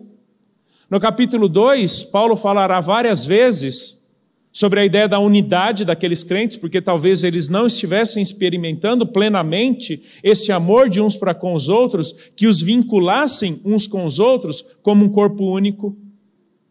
No 0.89 0.99
capítulo 0.99 1.49
2, 1.49 2.03
Paulo 2.05 2.35
falará 2.35 2.79
várias 2.79 3.25
vezes 3.25 4.07
sobre 4.53 4.81
a 4.81 4.85
ideia 4.85 5.07
da 5.07 5.19
unidade 5.19 5.83
daqueles 5.83 6.23
crentes, 6.23 6.57
porque 6.57 6.81
talvez 6.81 7.23
eles 7.23 7.49
não 7.49 7.65
estivessem 7.65 8.21
experimentando 8.21 9.07
plenamente 9.07 10.03
esse 10.23 10.51
amor 10.51 10.89
de 10.89 11.01
uns 11.01 11.15
para 11.15 11.33
com 11.33 11.53
os 11.55 11.69
outros, 11.69 12.13
que 12.35 12.45
os 12.45 12.61
vinculassem 12.61 13.59
uns 13.65 13.87
com 13.87 14.05
os 14.05 14.19
outros 14.19 14.63
como 14.83 15.05
um 15.05 15.09
corpo 15.09 15.45
único. 15.45 15.97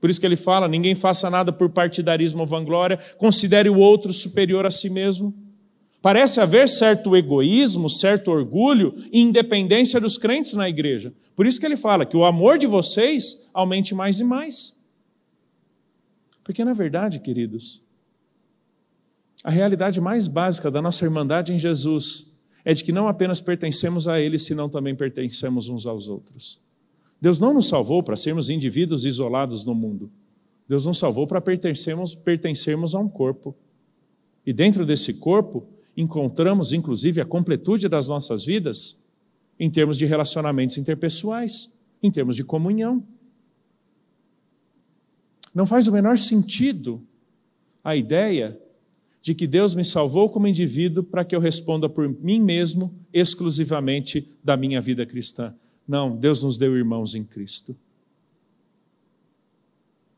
Por 0.00 0.08
isso 0.08 0.20
que 0.20 0.26
ele 0.26 0.36
fala: 0.36 0.66
ninguém 0.66 0.94
faça 0.94 1.28
nada 1.28 1.52
por 1.52 1.68
partidarismo 1.70 2.40
ou 2.40 2.46
vanglória, 2.46 2.98
considere 3.18 3.68
o 3.68 3.78
outro 3.78 4.12
superior 4.12 4.64
a 4.64 4.70
si 4.70 4.88
mesmo. 4.88 5.34
Parece 6.02 6.40
haver 6.40 6.66
certo 6.68 7.14
egoísmo, 7.14 7.90
certo 7.90 8.30
orgulho 8.30 8.94
e 9.12 9.20
independência 9.20 10.00
dos 10.00 10.16
crentes 10.16 10.54
na 10.54 10.66
igreja. 10.66 11.12
Por 11.36 11.46
isso 11.46 11.60
que 11.60 11.66
ele 11.66 11.76
fala 11.76 12.06
que 12.06 12.16
o 12.16 12.24
amor 12.24 12.56
de 12.56 12.66
vocês 12.66 13.50
aumente 13.52 13.94
mais 13.94 14.18
e 14.18 14.24
mais. 14.24 14.74
Porque, 16.42 16.64
na 16.64 16.72
verdade, 16.72 17.20
queridos, 17.20 17.82
A 19.42 19.50
realidade 19.50 20.00
mais 20.00 20.28
básica 20.28 20.70
da 20.70 20.82
nossa 20.82 21.04
irmandade 21.04 21.52
em 21.52 21.58
Jesus 21.58 22.30
é 22.62 22.74
de 22.74 22.84
que 22.84 22.92
não 22.92 23.08
apenas 23.08 23.40
pertencemos 23.40 24.06
a 24.06 24.20
Ele, 24.20 24.38
senão 24.38 24.68
também 24.68 24.94
pertencemos 24.94 25.68
uns 25.68 25.86
aos 25.86 26.08
outros. 26.08 26.60
Deus 27.20 27.38
não 27.38 27.52
nos 27.52 27.68
salvou 27.68 28.02
para 28.02 28.16
sermos 28.16 28.48
indivíduos 28.48 29.04
isolados 29.04 29.64
no 29.64 29.74
mundo. 29.74 30.10
Deus 30.68 30.86
nos 30.86 30.98
salvou 30.98 31.26
para 31.26 31.40
pertencermos, 31.40 32.14
pertencermos 32.14 32.94
a 32.94 32.98
um 32.98 33.08
corpo. 33.08 33.54
E 34.46 34.52
dentro 34.52 34.86
desse 34.86 35.14
corpo, 35.14 35.66
encontramos 35.96 36.72
inclusive 36.72 37.20
a 37.20 37.24
completude 37.24 37.88
das 37.88 38.08
nossas 38.08 38.44
vidas 38.44 39.04
em 39.58 39.68
termos 39.68 39.98
de 39.98 40.06
relacionamentos 40.06 40.78
interpessoais, 40.78 41.70
em 42.02 42.10
termos 42.10 42.36
de 42.36 42.44
comunhão. 42.44 43.04
Não 45.54 45.66
faz 45.66 45.86
o 45.86 45.92
menor 45.92 46.16
sentido 46.18 47.02
a 47.84 47.94
ideia 47.94 48.58
de 49.20 49.34
que 49.34 49.46
Deus 49.46 49.74
me 49.74 49.84
salvou 49.84 50.30
como 50.30 50.46
indivíduo 50.46 51.02
para 51.02 51.24
que 51.24 51.36
eu 51.36 51.40
responda 51.40 51.88
por 51.88 52.08
mim 52.08 52.40
mesmo 52.40 52.94
exclusivamente 53.12 54.26
da 54.42 54.56
minha 54.56 54.80
vida 54.80 55.04
cristã. 55.04 55.54
Não, 55.90 56.16
Deus 56.16 56.40
nos 56.44 56.56
deu 56.56 56.76
irmãos 56.76 57.16
em 57.16 57.24
Cristo. 57.24 57.76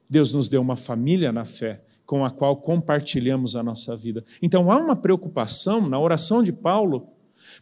Deus 0.06 0.35
nos 0.35 0.46
deu 0.46 0.61
uma 0.61 0.76
família 0.76 1.32
na 1.32 1.46
fé 1.46 1.82
com 2.04 2.26
a 2.26 2.30
qual 2.30 2.58
compartilhamos 2.58 3.56
a 3.56 3.62
nossa 3.62 3.96
vida. 3.96 4.22
Então 4.42 4.70
há 4.70 4.76
uma 4.76 4.94
preocupação 4.94 5.88
na 5.88 5.98
oração 5.98 6.42
de 6.42 6.52
Paulo 6.52 7.08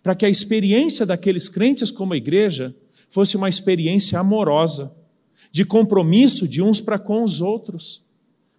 para 0.02 0.16
que 0.16 0.26
a 0.26 0.28
experiência 0.28 1.06
daqueles 1.06 1.48
crentes 1.48 1.92
como 1.92 2.12
a 2.12 2.16
igreja 2.16 2.74
fosse 3.08 3.36
uma 3.36 3.48
experiência 3.48 4.18
amorosa, 4.18 4.92
de 5.52 5.64
compromisso 5.64 6.48
de 6.48 6.60
uns 6.60 6.80
para 6.80 6.98
com 6.98 7.22
os 7.22 7.40
outros. 7.40 8.04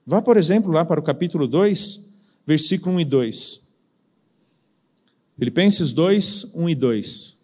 Vá, 0.05 0.21
por 0.21 0.37
exemplo, 0.37 0.71
lá 0.71 0.85
para 0.85 1.01
o 1.01 1.03
capítulo 1.03 1.45
2, 1.45 2.15
versículo 2.47 2.95
1 2.95 2.99
e 3.01 3.05
2. 3.05 3.73
Filipenses 5.37 5.91
2, 5.91 6.55
1 6.55 6.69
e 6.69 6.75
2. 6.75 7.40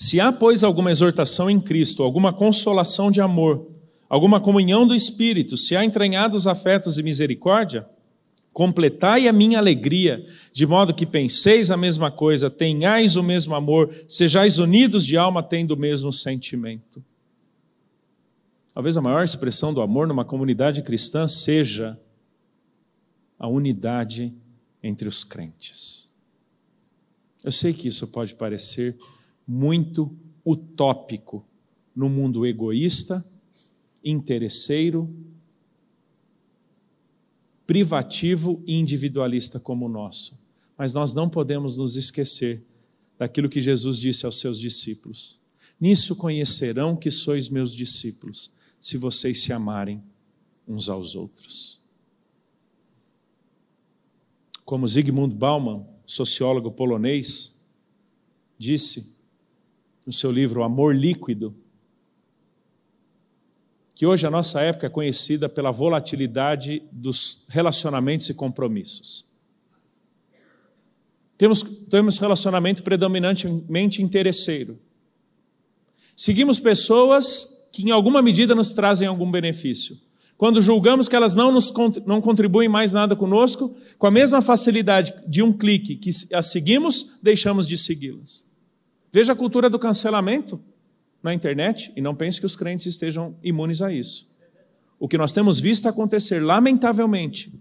Se 0.00 0.20
há, 0.20 0.32
pois, 0.32 0.62
alguma 0.62 0.92
exortação 0.92 1.50
em 1.50 1.58
Cristo, 1.58 2.04
alguma 2.04 2.32
consolação 2.32 3.10
de 3.10 3.20
amor, 3.20 3.66
alguma 4.08 4.40
comunhão 4.40 4.86
do 4.86 4.94
Espírito, 4.94 5.56
se 5.56 5.74
há 5.74 5.84
entranhados 5.84 6.46
afetos 6.46 6.98
e 6.98 7.02
misericórdia, 7.02 7.84
completai 8.52 9.26
a 9.26 9.32
minha 9.32 9.58
alegria, 9.58 10.24
de 10.52 10.64
modo 10.64 10.94
que 10.94 11.04
penseis 11.04 11.68
a 11.68 11.76
mesma 11.76 12.12
coisa, 12.12 12.48
tenhais 12.48 13.16
o 13.16 13.24
mesmo 13.24 13.56
amor, 13.56 13.92
sejais 14.08 14.60
unidos 14.60 15.04
de 15.04 15.16
alma, 15.16 15.42
tendo 15.42 15.72
o 15.72 15.76
mesmo 15.76 16.12
sentimento. 16.12 17.04
Talvez 18.72 18.96
a 18.96 19.02
maior 19.02 19.24
expressão 19.24 19.74
do 19.74 19.80
amor 19.80 20.06
numa 20.06 20.24
comunidade 20.24 20.80
cristã 20.80 21.26
seja 21.26 21.98
a 23.36 23.48
unidade 23.48 24.32
entre 24.80 25.08
os 25.08 25.24
crentes. 25.24 26.08
Eu 27.42 27.50
sei 27.50 27.72
que 27.72 27.88
isso 27.88 28.06
pode 28.06 28.36
parecer 28.36 28.96
muito 29.48 30.14
utópico 30.44 31.42
no 31.96 32.10
mundo 32.10 32.44
egoísta, 32.44 33.24
interesseiro, 34.04 35.08
privativo 37.66 38.62
e 38.66 38.78
individualista 38.78 39.58
como 39.58 39.86
o 39.86 39.88
nosso. 39.88 40.38
Mas 40.76 40.92
nós 40.92 41.14
não 41.14 41.28
podemos 41.28 41.78
nos 41.78 41.96
esquecer 41.96 42.62
daquilo 43.18 43.48
que 43.48 43.60
Jesus 43.60 43.98
disse 43.98 44.26
aos 44.26 44.38
seus 44.38 44.60
discípulos. 44.60 45.40
Nisso 45.80 46.14
conhecerão 46.14 46.94
que 46.94 47.10
sois 47.10 47.48
meus 47.48 47.74
discípulos, 47.74 48.52
se 48.80 48.96
vocês 48.96 49.42
se 49.42 49.52
amarem 49.52 50.02
uns 50.66 50.88
aos 50.88 51.14
outros. 51.14 51.80
Como 54.64 54.86
Zygmunt 54.86 55.34
Bauman, 55.34 55.86
sociólogo 56.06 56.70
polonês, 56.70 57.58
disse 58.58 59.17
no 60.08 60.12
seu 60.14 60.32
livro 60.32 60.62
Amor 60.62 60.96
Líquido, 60.96 61.54
que 63.94 64.06
hoje 64.06 64.26
a 64.26 64.30
nossa 64.30 64.58
época 64.62 64.86
é 64.86 64.88
conhecida 64.88 65.50
pela 65.50 65.70
volatilidade 65.70 66.82
dos 66.90 67.44
relacionamentos 67.46 68.26
e 68.30 68.32
compromissos. 68.32 69.28
Temos, 71.36 71.62
temos 71.90 72.16
relacionamento 72.16 72.82
predominantemente 72.82 74.02
interesseiro. 74.02 74.78
Seguimos 76.16 76.58
pessoas 76.58 77.68
que 77.70 77.82
em 77.82 77.90
alguma 77.90 78.22
medida 78.22 78.54
nos 78.54 78.72
trazem 78.72 79.06
algum 79.06 79.30
benefício. 79.30 79.94
Quando 80.38 80.62
julgamos 80.62 81.06
que 81.06 81.16
elas 81.16 81.34
não, 81.34 81.52
nos, 81.52 81.70
não 82.06 82.22
contribuem 82.22 82.66
mais 82.66 82.92
nada 82.92 83.14
conosco, 83.14 83.76
com 83.98 84.06
a 84.06 84.10
mesma 84.10 84.40
facilidade 84.40 85.12
de 85.26 85.42
um 85.42 85.52
clique 85.52 85.96
que 85.96 86.10
as 86.32 86.46
seguimos, 86.46 87.18
deixamos 87.22 87.68
de 87.68 87.76
segui-las. 87.76 88.47
Veja 89.12 89.32
a 89.32 89.36
cultura 89.36 89.70
do 89.70 89.78
cancelamento 89.78 90.60
na 91.22 91.34
internet 91.34 91.92
e 91.96 92.00
não 92.00 92.14
pense 92.14 92.38
que 92.38 92.46
os 92.46 92.54
crentes 92.54 92.86
estejam 92.86 93.36
imunes 93.42 93.82
a 93.82 93.92
isso. 93.92 94.34
O 94.98 95.08
que 95.08 95.18
nós 95.18 95.32
temos 95.32 95.60
visto 95.60 95.88
acontecer, 95.88 96.40
lamentavelmente, 96.40 97.52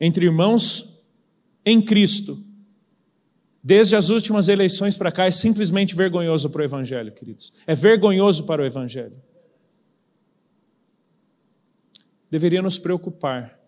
entre 0.00 0.26
irmãos 0.26 1.02
em 1.64 1.80
Cristo, 1.80 2.42
desde 3.62 3.94
as 3.94 4.08
últimas 4.08 4.48
eleições 4.48 4.96
para 4.96 5.12
cá 5.12 5.26
é 5.26 5.30
simplesmente 5.30 5.94
vergonhoso 5.94 6.48
para 6.48 6.62
o 6.62 6.64
Evangelho, 6.64 7.12
queridos. 7.12 7.52
É 7.66 7.74
vergonhoso 7.74 8.44
para 8.44 8.62
o 8.62 8.64
Evangelho. 8.64 9.16
Deveria 12.30 12.62
nos 12.62 12.78
preocupar, 12.78 13.58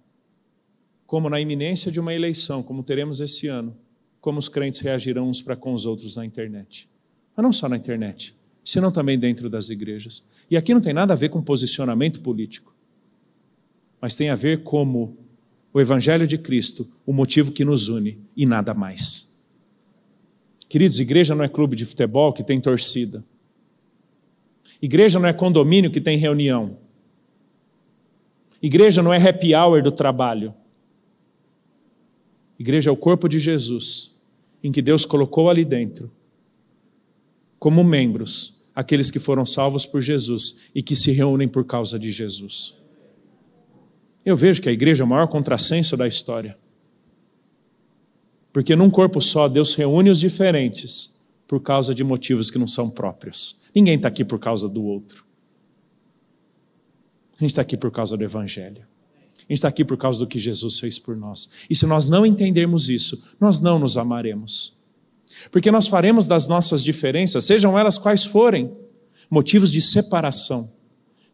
como 1.07 1.29
na 1.29 1.41
iminência 1.41 1.93
de 1.93 2.01
uma 2.01 2.15
eleição, 2.15 2.63
como 2.63 2.83
teremos 2.83 3.21
esse 3.21 3.49
ano, 3.49 3.77
como 4.23 4.39
os 4.39 4.49
crentes 4.49 4.79
reagirão 4.79 5.29
uns 5.29 5.43
para 5.43 5.57
com 5.57 5.75
os 5.75 5.85
outros 5.85 6.15
na 6.15 6.25
internet. 6.25 6.89
Mas 7.37 7.43
não 7.43 7.53
só 7.53 7.69
na 7.69 7.77
internet, 7.77 8.35
senão 8.65 8.93
também 8.93 9.19
dentro 9.19 9.51
das 9.51 9.69
igrejas. 9.69 10.25
E 10.49 10.57
aqui 10.57 10.73
não 10.73 10.81
tem 10.81 10.95
nada 10.95 11.13
a 11.13 11.17
ver 11.17 11.29
com 11.29 11.43
posicionamento 11.43 12.21
político, 12.21 12.73
mas 14.01 14.15
tem 14.15 14.31
a 14.31 14.37
ver 14.37 14.63
como 14.63 15.19
o 15.75 15.81
Evangelho 15.81 16.25
de 16.25 16.39
Cristo, 16.39 16.87
o 17.05 17.13
motivo 17.13 17.51
que 17.51 17.65
nos 17.65 17.89
une 17.89 18.17
e 18.37 18.47
nada 18.47 18.73
mais. 18.73 19.37
Queridos, 20.69 21.01
igreja 21.01 21.35
não 21.35 21.45
é 21.45 21.49
clube 21.49 21.75
de 21.75 21.85
futebol 21.85 22.33
que 22.33 22.45
tem 22.45 22.61
torcida. 22.61 23.25
Igreja 24.81 25.19
não 25.19 25.29
é 25.29 25.33
condomínio 25.33 25.91
que 25.91 26.01
tem 26.01 26.17
reunião. 26.17 26.79
Igreja 28.63 29.03
não 29.03 29.13
é 29.13 29.17
happy 29.17 29.53
hour 29.53 29.83
do 29.83 29.91
trabalho. 29.91 30.55
Igreja 32.63 32.91
é 32.91 32.93
o 32.93 32.97
corpo 32.97 33.29
de 33.29 33.41
Jesus, 33.41 34.15
em 34.63 34.71
que 34.71 34.81
Deus 34.81 35.05
colocou 35.05 35.51
ali 35.51 35.65
dentro, 35.65 36.13
como 37.59 37.83
membros, 37.83 38.63
aqueles 38.73 39.11
que 39.11 39.19
foram 39.19 39.45
salvos 39.45 39.85
por 39.85 40.01
Jesus 40.01 40.59
e 40.73 40.81
que 40.81 40.95
se 40.95 41.11
reúnem 41.11 41.49
por 41.49 41.65
causa 41.65 41.99
de 41.99 42.13
Jesus. 42.13 42.79
Eu 44.25 44.37
vejo 44.37 44.63
que 44.63 44.69
a 44.69 44.73
igreja 44.73 45.03
é 45.03 45.05
o 45.05 45.09
maior 45.09 45.27
contrassenso 45.27 45.97
da 45.97 46.07
história. 46.07 46.57
Porque 48.53 48.77
num 48.77 48.91
corpo 48.91 49.21
só, 49.21 49.49
Deus 49.49 49.75
reúne 49.75 50.09
os 50.09 50.21
diferentes 50.21 51.19
por 51.49 51.61
causa 51.61 51.93
de 51.93 52.05
motivos 52.05 52.49
que 52.49 52.59
não 52.59 52.69
são 52.69 52.89
próprios. 52.89 53.61
Ninguém 53.75 53.97
está 53.97 54.07
aqui 54.07 54.25
por 54.25 54.39
causa 54.39 54.69
do 54.69 54.85
outro. 54.85 55.27
A 57.37 57.41
gente 57.41 57.51
está 57.51 57.63
aqui 57.63 57.77
por 57.77 57.91
causa 57.91 58.17
do 58.17 58.23
Evangelho. 58.23 58.87
A 59.49 59.53
gente 59.53 59.59
está 59.59 59.69
aqui 59.69 59.85
por 59.85 59.97
causa 59.97 60.19
do 60.19 60.27
que 60.27 60.39
Jesus 60.39 60.79
fez 60.79 60.99
por 60.99 61.17
nós. 61.17 61.49
E 61.69 61.75
se 61.75 61.87
nós 61.87 62.09
não 62.09 62.25
entendermos 62.25 62.89
isso, 62.89 63.23
nós 63.41 63.61
não 63.61 63.79
nos 63.79 63.97
amaremos. 63.97 64.77
Porque 65.51 65.71
nós 65.71 65.87
faremos 65.87 66.27
das 66.27 66.47
nossas 66.47 66.83
diferenças, 66.83 67.45
sejam 67.45 67.79
elas 67.79 67.99
quais 67.99 68.25
forem, 68.25 68.71
motivos 69.31 69.73
de 69.73 69.81
separação, 69.81 70.71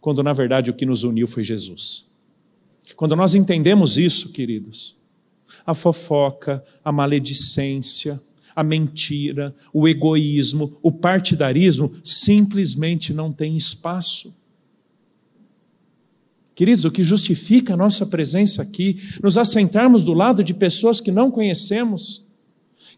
quando 0.01 0.23
na 0.23 0.33
verdade 0.33 0.71
o 0.71 0.75
que 0.75 0.87
nos 0.87 1.03
uniu 1.03 1.27
foi 1.27 1.43
Jesus. 1.43 2.07
Quando 2.97 3.15
nós 3.15 3.35
entendemos 3.35 3.99
isso, 3.99 4.33
queridos, 4.33 4.97
a 5.67 5.75
fofoca, 5.75 6.65
a 6.85 6.91
maledicência, 6.91 8.21
a 8.55 8.63
mentira, 8.65 9.55
o 9.73 9.87
egoísmo, 9.87 10.79
o 10.83 10.91
partidarismo 10.91 11.95
simplesmente 12.03 13.13
não 13.13 13.33
tem 13.33 13.57
espaço. 13.57 14.35
Queridos, 16.59 16.85
o 16.85 16.91
que 16.91 17.05
justifica 17.05 17.75
a 17.75 17.77
nossa 17.77 18.05
presença 18.05 18.63
aqui, 18.63 18.97
nos 19.23 19.39
assentarmos 19.39 20.03
do 20.03 20.13
lado 20.13 20.43
de 20.43 20.53
pessoas 20.53 21.01
que 21.01 21.13
não 21.13 21.31
conhecemos, 21.31 22.27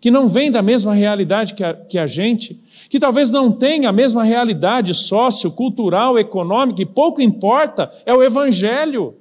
que 0.00 0.10
não 0.10 0.28
vêm 0.28 0.50
da 0.50 0.62
mesma 0.62 0.94
realidade 0.94 1.52
que 1.52 1.62
a, 1.62 1.74
que 1.74 1.98
a 1.98 2.06
gente, 2.06 2.58
que 2.88 2.98
talvez 2.98 3.30
não 3.30 3.52
tenha 3.52 3.90
a 3.90 3.92
mesma 3.92 4.24
realidade 4.24 4.94
sociocultural, 4.94 6.18
econômica, 6.18 6.80
e 6.80 6.86
pouco 6.86 7.20
importa, 7.20 7.92
é 8.06 8.14
o 8.14 8.22
Evangelho. 8.22 9.16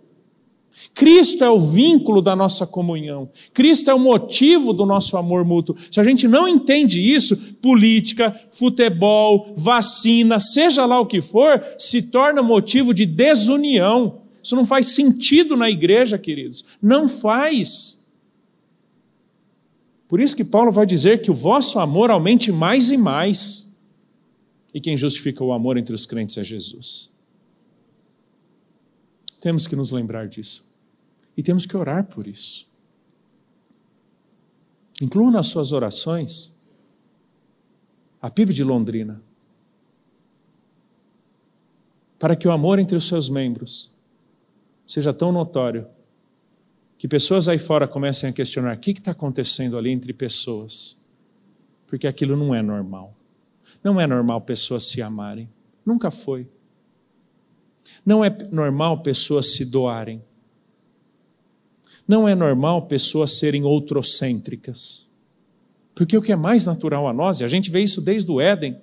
Cristo 0.93 1.43
é 1.43 1.49
o 1.49 1.59
vínculo 1.59 2.21
da 2.21 2.33
nossa 2.33 2.65
comunhão. 2.65 3.29
Cristo 3.53 3.91
é 3.91 3.93
o 3.93 3.99
motivo 3.99 4.71
do 4.71 4.85
nosso 4.85 5.17
amor 5.17 5.43
mútuo. 5.43 5.75
Se 5.91 5.99
a 5.99 6.03
gente 6.05 6.29
não 6.29 6.47
entende 6.47 7.01
isso, 7.01 7.35
política, 7.61 8.33
futebol, 8.51 9.53
vacina, 9.57 10.39
seja 10.39 10.85
lá 10.85 10.97
o 10.97 11.05
que 11.05 11.19
for, 11.19 11.61
se 11.77 12.03
torna 12.03 12.41
motivo 12.41 12.93
de 12.93 13.05
desunião, 13.05 14.28
Isso 14.43 14.55
não 14.55 14.65
faz 14.65 14.87
sentido 14.87 15.55
na 15.55 15.69
igreja, 15.69 16.17
queridos. 16.17 16.65
Não 16.81 17.07
faz. 17.07 18.07
Por 20.07 20.19
isso 20.19 20.35
que 20.35 20.43
Paulo 20.43 20.71
vai 20.71 20.85
dizer 20.85 21.21
que 21.21 21.29
o 21.29 21.35
vosso 21.35 21.79
amor 21.79 22.09
aumente 22.09 22.51
mais 22.51 22.91
e 22.91 22.97
mais. 22.97 23.77
E 24.73 24.81
quem 24.81 24.97
justifica 24.97 25.43
o 25.43 25.51
amor 25.51 25.77
entre 25.77 25.93
os 25.93 26.05
crentes 26.05 26.37
é 26.37 26.43
Jesus. 26.43 27.11
Temos 29.41 29.67
que 29.67 29.75
nos 29.75 29.91
lembrar 29.91 30.27
disso. 30.27 30.67
E 31.37 31.43
temos 31.43 31.65
que 31.65 31.77
orar 31.77 32.05
por 32.05 32.27
isso. 32.27 32.67
Inclua 35.01 35.31
nas 35.31 35.47
suas 35.47 35.71
orações 35.71 36.59
a 38.21 38.29
PIB 38.29 38.53
de 38.53 38.63
Londrina, 38.63 39.21
para 42.17 42.35
que 42.35 42.47
o 42.47 42.51
amor 42.51 42.79
entre 42.79 42.97
os 42.97 43.07
seus 43.07 43.29
membros 43.29 43.93
seja 44.89 45.13
tão 45.13 45.31
notório 45.31 45.85
que 46.97 47.07
pessoas 47.07 47.47
aí 47.47 47.59
fora 47.59 47.87
comecem 47.87 48.27
a 48.27 48.33
questionar 48.33 48.75
o 48.75 48.79
que 48.79 48.89
está 48.89 49.11
acontecendo 49.11 49.77
ali 49.77 49.91
entre 49.91 50.11
pessoas, 50.11 50.99
porque 51.85 52.07
aquilo 52.07 52.35
não 52.35 52.55
é 52.55 52.61
normal. 52.63 53.15
Não 53.83 54.01
é 54.01 54.07
normal 54.07 54.41
pessoas 54.41 54.85
se 54.85 54.99
amarem, 54.99 55.47
nunca 55.85 56.09
foi. 56.09 56.47
Não 58.03 58.25
é 58.25 58.35
normal 58.51 59.03
pessoas 59.03 59.53
se 59.53 59.63
doarem. 59.63 60.23
Não 62.07 62.27
é 62.27 62.33
normal 62.33 62.87
pessoas 62.87 63.33
serem 63.33 63.63
outrocêntricas. 63.63 65.07
Porque 65.93 66.17
o 66.17 66.21
que 66.21 66.31
é 66.31 66.35
mais 66.35 66.65
natural 66.65 67.07
a 67.07 67.13
nós, 67.13 67.41
e 67.41 67.43
a 67.43 67.47
gente 67.47 67.69
vê 67.69 67.81
isso 67.81 68.01
desde 68.01 68.31
o 68.31 68.41
Éden, 68.41 68.81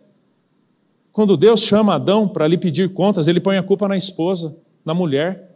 quando 1.10 1.36
Deus 1.36 1.62
chama 1.62 1.96
Adão 1.96 2.28
para 2.28 2.46
lhe 2.46 2.56
pedir 2.56 2.94
contas, 2.94 3.26
ele 3.26 3.40
põe 3.40 3.56
a 3.56 3.62
culpa 3.62 3.88
na 3.88 3.96
esposa, 3.96 4.56
na 4.84 4.94
mulher. 4.94 5.55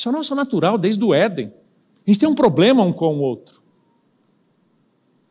Isso 0.00 0.08
é 0.08 0.12
nosso 0.12 0.34
natural 0.34 0.78
desde 0.78 1.04
o 1.04 1.12
Éden. 1.12 1.52
A 2.06 2.10
gente 2.10 2.20
tem 2.20 2.26
um 2.26 2.34
problema 2.34 2.82
um 2.82 2.90
com 2.90 3.18
o 3.18 3.20
outro. 3.20 3.60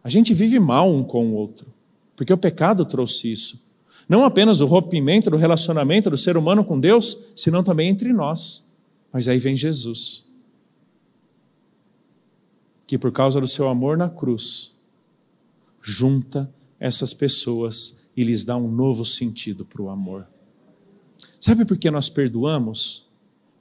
A 0.03 0.09
gente 0.09 0.31
vive 0.31 0.59
mal 0.59 0.87
um 0.93 1.03
com 1.03 1.31
o 1.31 1.33
outro, 1.33 1.73
porque 2.15 2.31
o 2.31 2.37
pecado 2.37 2.85
trouxe 2.85 3.31
isso. 3.31 3.67
Não 4.07 4.23
apenas 4.23 4.61
o 4.61 4.67
rompimento 4.67 5.27
do 5.27 5.37
relacionamento 5.37 6.11
do 6.11 6.17
ser 6.19 6.37
humano 6.37 6.63
com 6.63 6.79
Deus, 6.79 7.31
senão 7.35 7.63
também 7.63 7.89
entre 7.89 8.13
nós. 8.13 8.71
Mas 9.11 9.27
aí 9.27 9.39
vem 9.39 9.57
Jesus, 9.57 10.27
que 12.85 12.95
por 12.95 13.11
causa 13.11 13.41
do 13.41 13.47
seu 13.47 13.67
amor 13.67 13.97
na 13.97 14.07
cruz, 14.07 14.79
junta 15.81 16.47
essas 16.79 17.11
pessoas 17.11 18.07
e 18.15 18.23
lhes 18.23 18.45
dá 18.45 18.55
um 18.55 18.69
novo 18.69 19.03
sentido 19.03 19.65
para 19.65 19.81
o 19.81 19.89
amor. 19.89 20.27
Sabe 21.39 21.65
por 21.65 21.75
que 21.75 21.89
nós 21.89 22.07
perdoamos? 22.07 23.08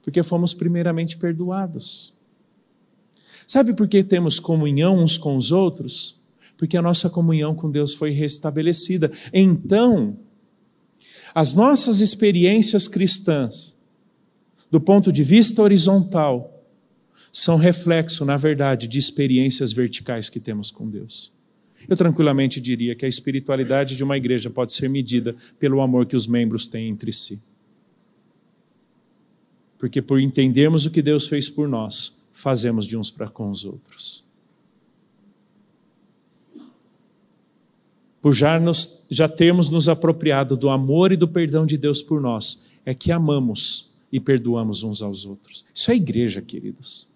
Porque 0.01 0.23
fomos 0.23 0.53
primeiramente 0.53 1.17
perdoados. 1.17 2.17
Sabe 3.45 3.73
por 3.73 3.87
que 3.87 4.03
temos 4.03 4.39
comunhão 4.39 4.97
uns 4.99 5.17
com 5.17 5.35
os 5.35 5.51
outros? 5.51 6.21
Porque 6.57 6.77
a 6.77 6.81
nossa 6.81 7.09
comunhão 7.09 7.55
com 7.55 7.71
Deus 7.71 7.93
foi 7.93 8.11
restabelecida. 8.11 9.11
Então, 9.33 10.17
as 11.33 11.53
nossas 11.53 12.01
experiências 12.01 12.87
cristãs, 12.87 13.75
do 14.69 14.79
ponto 14.79 15.11
de 15.11 15.23
vista 15.23 15.61
horizontal, 15.61 16.63
são 17.31 17.57
reflexo, 17.57 18.25
na 18.25 18.37
verdade, 18.37 18.87
de 18.87 18.97
experiências 18.97 19.71
verticais 19.71 20.29
que 20.29 20.39
temos 20.39 20.71
com 20.71 20.89
Deus. 20.89 21.31
Eu 21.87 21.95
tranquilamente 21.95 22.59
diria 22.59 22.95
que 22.95 23.05
a 23.05 23.09
espiritualidade 23.09 23.95
de 23.95 24.03
uma 24.03 24.17
igreja 24.17 24.49
pode 24.49 24.73
ser 24.73 24.89
medida 24.89 25.35
pelo 25.57 25.81
amor 25.81 26.05
que 26.05 26.15
os 26.15 26.27
membros 26.27 26.67
têm 26.67 26.89
entre 26.89 27.13
si. 27.13 27.41
Porque 29.79 30.01
por 30.01 30.21
entendermos 30.21 30.85
o 30.85 30.91
que 30.91 31.01
Deus 31.01 31.27
fez 31.27 31.49
por 31.49 31.67
nós, 31.67 32.21
fazemos 32.31 32.85
de 32.85 32.95
uns 32.95 33.09
para 33.09 33.27
com 33.27 33.49
os 33.49 33.65
outros. 33.65 34.29
por 38.21 38.33
já, 38.33 38.59
nos, 38.59 39.05
já 39.09 39.27
termos 39.27 39.69
nos 39.69 39.87
apropriado 39.87 40.57
do 40.57 40.69
amor 40.69 41.11
e 41.11 41.17
do 41.17 41.27
perdão 41.27 41.65
de 41.65 41.77
Deus 41.77 42.01
por 42.01 42.21
nós, 42.21 42.65
é 42.85 42.93
que 42.93 43.11
amamos 43.11 43.93
e 44.11 44.19
perdoamos 44.19 44.83
uns 44.83 45.01
aos 45.01 45.25
outros. 45.25 45.65
Isso 45.73 45.91
é 45.91 45.95
igreja, 45.95 46.41
queridos. 46.41 47.07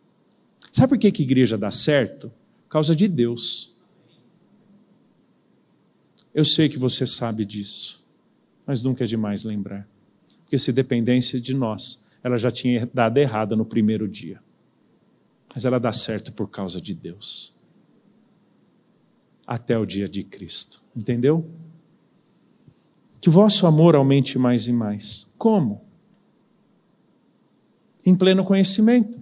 Sabe 0.71 0.89
por 0.89 0.97
que, 0.97 1.11
que 1.11 1.23
igreja 1.23 1.57
dá 1.57 1.71
certo? 1.71 2.31
Por 2.63 2.69
causa 2.69 2.95
de 2.95 3.07
Deus. 3.07 3.73
Eu 6.33 6.45
sei 6.45 6.69
que 6.69 6.79
você 6.79 7.05
sabe 7.05 7.45
disso, 7.45 8.03
mas 8.65 8.81
nunca 8.81 9.03
é 9.03 9.07
demais 9.07 9.43
lembrar. 9.43 9.87
Porque 10.43 10.57
se 10.57 10.71
dependência 10.71 11.39
de 11.39 11.53
nós, 11.53 12.02
ela 12.23 12.37
já 12.37 12.49
tinha 12.49 12.89
dado 12.93 13.17
errada 13.17 13.55
no 13.55 13.65
primeiro 13.65 14.07
dia. 14.07 14.39
Mas 15.53 15.65
ela 15.65 15.79
dá 15.79 15.91
certo 15.91 16.31
por 16.31 16.49
causa 16.49 16.79
de 16.79 16.93
Deus 16.93 17.53
até 19.45 19.77
o 19.77 19.85
dia 19.85 20.07
de 20.07 20.23
Cristo. 20.23 20.81
Entendeu? 20.95 21.45
Que 23.19 23.29
o 23.29 23.31
vosso 23.31 23.67
amor 23.67 23.95
aumente 23.95 24.39
mais 24.39 24.67
e 24.67 24.73
mais. 24.73 25.31
Como? 25.37 25.81
Em 28.05 28.15
pleno 28.15 28.43
conhecimento. 28.43 29.19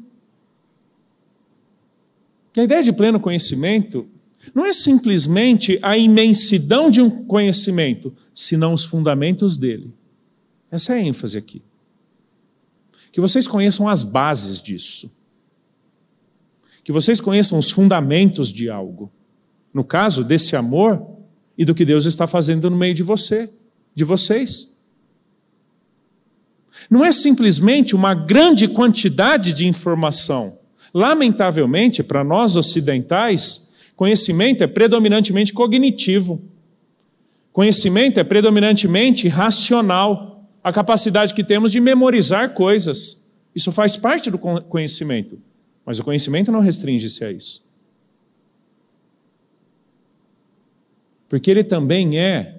Que 2.53 2.59
a 2.59 2.63
ideia 2.63 2.83
de 2.83 2.93
pleno 2.93 3.19
conhecimento 3.19 4.07
não 4.53 4.65
é 4.65 4.73
simplesmente 4.73 5.79
a 5.81 5.97
imensidão 5.97 6.89
de 6.89 7.01
um 7.01 7.25
conhecimento, 7.25 8.15
senão 8.33 8.73
os 8.73 8.83
fundamentos 8.83 9.57
dele. 9.57 9.93
Essa 10.69 10.93
é 10.93 10.97
a 10.97 11.01
ênfase 11.01 11.37
aqui. 11.37 11.61
Que 13.11 13.21
vocês 13.21 13.47
conheçam 13.47 13.87
as 13.87 14.03
bases 14.03 14.61
disso. 14.61 15.11
Que 16.83 16.91
vocês 16.91 17.19
conheçam 17.21 17.59
os 17.59 17.69
fundamentos 17.69 18.51
de 18.51 18.69
algo 18.69 19.11
no 19.73 19.83
caso 19.83 20.23
desse 20.23 20.55
amor 20.55 21.05
e 21.57 21.63
do 21.63 21.73
que 21.73 21.85
Deus 21.85 22.05
está 22.05 22.27
fazendo 22.27 22.69
no 22.69 22.77
meio 22.77 22.93
de 22.93 23.03
você, 23.03 23.51
de 23.95 24.03
vocês. 24.03 24.79
Não 26.89 27.05
é 27.05 27.11
simplesmente 27.11 27.95
uma 27.95 28.13
grande 28.13 28.67
quantidade 28.67 29.53
de 29.53 29.67
informação. 29.67 30.59
Lamentavelmente, 30.93 32.03
para 32.03 32.23
nós 32.23 32.57
ocidentais, 32.57 33.73
conhecimento 33.95 34.63
é 34.63 34.67
predominantemente 34.67 35.53
cognitivo. 35.53 36.41
Conhecimento 37.53 38.19
é 38.19 38.23
predominantemente 38.23 39.27
racional, 39.27 40.30
a 40.63 40.71
capacidade 40.71 41.33
que 41.33 41.43
temos 41.43 41.71
de 41.71 41.79
memorizar 41.79 42.53
coisas. 42.53 43.31
Isso 43.55 43.71
faz 43.71 43.97
parte 43.97 44.29
do 44.29 44.37
conhecimento. 44.37 45.39
Mas 45.85 45.99
o 45.99 46.03
conhecimento 46.03 46.51
não 46.51 46.59
restringe-se 46.59 47.23
a 47.23 47.31
isso. 47.31 47.63
porque 51.31 51.49
ele 51.49 51.63
também 51.63 52.19
é 52.19 52.57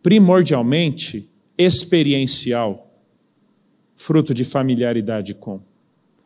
primordialmente 0.00 1.28
experiencial, 1.58 2.88
fruto 3.96 4.32
de 4.32 4.44
familiaridade 4.44 5.34
com. 5.34 5.60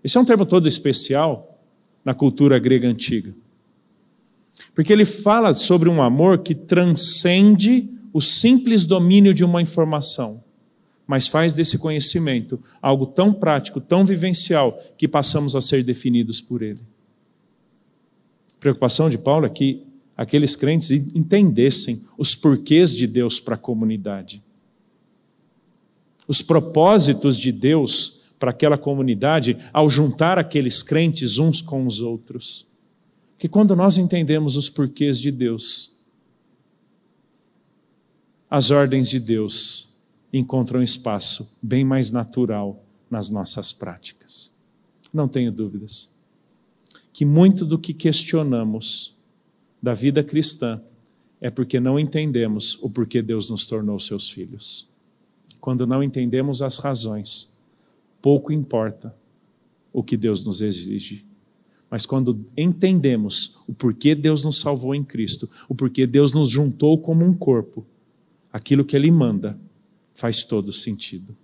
Esse 0.05 0.19
é 0.19 0.21
um 0.21 0.25
termo 0.27 0.45
todo 0.45 0.69
especial 0.69 1.59
na 2.05 2.13
cultura 2.13 2.59
grega 2.59 2.87
antiga. 2.87 3.35
Porque 4.75 4.93
ele 4.93 5.07
fala 5.07 5.55
sobre 5.55 5.89
um 5.89 6.03
amor 6.03 6.41
que 6.41 6.55
transcende 6.55 7.89
o 8.13 8.21
simples 8.21 8.85
domínio 8.85 9.33
de 9.33 9.43
uma 9.43 9.63
informação, 9.63 10.45
mas 11.11 11.27
faz 11.27 11.53
desse 11.55 11.77
conhecimento 11.77 12.63
algo 12.81 13.05
tão 13.05 13.35
prático, 13.35 13.81
tão 13.81 14.07
vivencial, 14.07 14.81
que 14.97 15.09
passamos 15.09 15.57
a 15.57 15.61
ser 15.61 15.83
definidos 15.83 16.41
por 16.41 16.63
ele. 16.63 16.79
A 18.57 18.61
preocupação 18.61 19.11
de 19.11 19.19
Paulo 19.19 19.45
é 19.45 19.49
que 19.49 19.85
aqueles 20.17 20.55
crentes 20.55 20.89
entendessem 20.93 22.05
os 22.17 22.37
porquês 22.37 22.95
de 22.95 23.09
Deus 23.09 23.41
para 23.41 23.57
a 23.57 23.59
comunidade. 23.59 24.41
Os 26.29 26.43
propósitos 26.43 27.37
de 27.37 27.51
Deus 27.51 28.31
para 28.39 28.53
aquela 28.53 28.79
comunidade 28.79 29.59
ao 29.73 29.91
juntar 29.91 30.39
aqueles 30.39 30.81
crentes 30.81 31.39
uns 31.39 31.61
com 31.61 31.89
os 31.89 32.01
outros. 32.01 32.69
Que 33.37 33.49
quando 33.49 33.75
nós 33.75 33.99
entendemos 33.99 34.55
os 34.55 34.69
porquês 34.69 35.19
de 35.19 35.33
Deus, 35.33 35.99
as 38.49 38.71
ordens 38.71 39.11
de 39.11 39.19
Deus 39.19 39.90
encontram 40.33 40.83
espaço 40.83 41.57
bem 41.63 41.85
mais 41.85 42.11
natural 42.11 42.85
nas 43.11 43.31
nossas 43.31 43.73
práticas. 43.73 44.55
Não 45.13 45.27
tenho 45.27 45.51
dúvidas 45.51 46.11
que 47.13 47.25
muito 47.25 47.65
do 47.65 47.79
que 47.79 47.93
questionamos 47.93 49.17
da 49.83 49.95
vida 49.95 50.23
cristã 50.23 50.81
é 51.41 51.51
porque 51.51 51.81
não 51.81 51.99
entendemos 51.99 52.79
o 52.83 52.89
porquê 52.89 53.23
Deus 53.23 53.51
nos 53.51 53.67
tornou 53.67 53.99
seus 53.99 54.31
filhos. 54.31 54.89
Quando 55.61 55.87
não 55.87 56.03
entendemos 56.03 56.63
as 56.63 56.79
razões, 56.79 57.57
pouco 58.23 58.53
importa 58.53 59.15
o 59.93 60.03
que 60.03 60.17
Deus 60.17 60.45
nos 60.45 60.63
exige. 60.63 61.25
Mas 61.91 62.07
quando 62.07 62.47
entendemos 62.57 63.59
o 63.67 63.73
porquê 63.73 64.15
Deus 64.15 64.45
nos 64.45 64.61
salvou 64.61 64.95
em 64.95 65.03
Cristo, 65.03 65.49
o 65.69 65.75
porquê 65.75 66.07
Deus 66.07 66.33
nos 66.33 66.49
juntou 66.49 66.99
como 66.99 67.25
um 67.25 67.35
corpo, 67.35 67.85
aquilo 68.53 68.85
que 68.85 68.95
Ele 68.95 69.11
manda 69.11 69.59
faz 70.21 70.45
todo 70.45 70.71
sentido. 70.71 71.35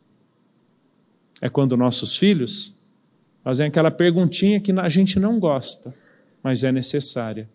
É 1.41 1.49
quando 1.49 1.79
nossos 1.79 2.15
filhos 2.15 2.79
fazem 3.43 3.69
aquela 3.69 3.91
perguntinha 3.91 4.61
que 4.61 4.71
a 4.71 4.89
gente 4.91 5.19
não 5.19 5.41
gosta, 5.41 5.95
mas 6.43 6.63
é 6.63 6.71
necessária. 6.71 7.49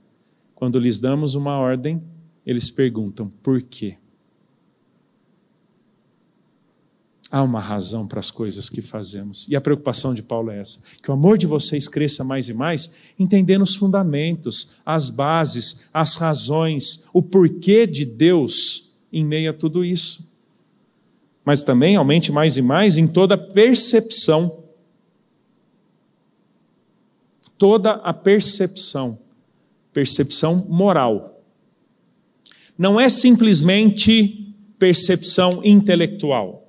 Quando 0.56 0.80
lhes 0.80 1.00
damos 1.00 1.36
uma 1.36 1.60
ordem, 1.60 2.02
eles 2.44 2.72
perguntam 2.72 3.32
por 3.44 3.62
quê. 3.62 4.00
Há 7.30 7.44
uma 7.44 7.62
razão 7.62 8.08
para 8.08 8.20
as 8.20 8.32
coisas 8.32 8.68
que 8.68 8.82
fazemos. 8.82 9.48
E 9.48 9.56
a 9.56 9.62
preocupação 9.62 10.16
de 10.16 10.24
Paulo 10.24 10.50
é 10.50 10.60
essa: 10.60 10.82
que 11.04 11.12
o 11.12 11.14
amor 11.14 11.38
de 11.38 11.46
vocês 11.46 11.88
cresça 11.88 12.24
mais 12.24 12.50
e 12.50 12.54
mais, 12.54 12.96
entendendo 13.18 13.62
os 13.62 13.76
fundamentos, 13.76 14.82
as 14.84 15.12
bases, 15.12 15.88
as 15.94 16.16
razões, 16.16 17.08
o 17.14 17.22
porquê 17.22 17.86
de 17.86 18.06
Deus 18.06 18.92
em 19.14 19.24
meio 19.24 19.52
a 19.52 19.54
tudo 19.54 19.86
isso. 19.86 20.31
Mas 21.44 21.64
também 21.64 21.96
aumente 21.96 22.32
mais 22.32 22.58
e 22.58 22.62
mais 22.62 22.98
em 22.98 23.08
toda 23.08 23.38
percepção. 23.38 24.64
Toda 27.58 27.92
a 27.92 28.14
percepção. 28.14 29.20
Percepção 29.94 30.66
moral. 30.70 31.44
Não 32.78 33.00
é 33.00 33.10
simplesmente 33.10 34.56
percepção 34.78 35.62
intelectual 35.64 36.62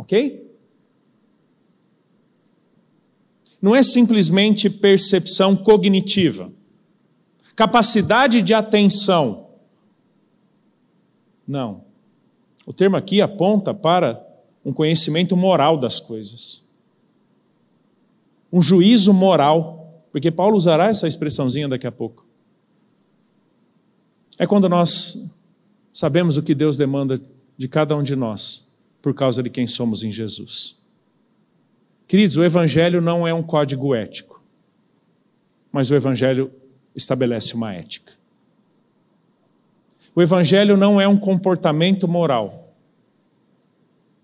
Ok? 0.00 0.50
Não 3.60 3.76
é 3.76 3.82
simplesmente 3.82 4.70
percepção 4.70 5.54
cognitiva, 5.54 6.50
capacidade 7.54 8.40
de 8.40 8.54
atenção. 8.54 9.50
Não. 11.46 11.84
O 12.66 12.72
termo 12.72 12.96
aqui 12.96 13.20
aponta 13.20 13.72
para 13.72 14.24
um 14.64 14.72
conhecimento 14.72 15.36
moral 15.36 15.78
das 15.78 15.98
coisas. 15.98 16.64
Um 18.52 18.60
juízo 18.60 19.12
moral, 19.12 20.04
porque 20.12 20.30
Paulo 20.30 20.56
usará 20.56 20.88
essa 20.88 21.06
expressãozinha 21.06 21.68
daqui 21.68 21.86
a 21.86 21.92
pouco. 21.92 22.26
É 24.38 24.46
quando 24.46 24.68
nós 24.68 25.32
sabemos 25.92 26.36
o 26.36 26.42
que 26.42 26.54
Deus 26.54 26.76
demanda 26.76 27.20
de 27.56 27.68
cada 27.68 27.96
um 27.96 28.02
de 28.02 28.16
nós 28.16 28.70
por 29.02 29.14
causa 29.14 29.42
de 29.42 29.50
quem 29.50 29.66
somos 29.66 30.02
em 30.02 30.10
Jesus. 30.10 30.78
Queridos, 32.06 32.36
o 32.36 32.44
Evangelho 32.44 33.00
não 33.00 33.26
é 33.26 33.32
um 33.32 33.42
código 33.42 33.94
ético, 33.94 34.42
mas 35.70 35.90
o 35.90 35.94
Evangelho 35.94 36.50
estabelece 36.94 37.54
uma 37.54 37.72
ética. 37.72 38.19
O 40.14 40.20
Evangelho 40.20 40.76
não 40.76 41.00
é 41.00 41.06
um 41.06 41.16
comportamento 41.16 42.08
moral, 42.08 42.74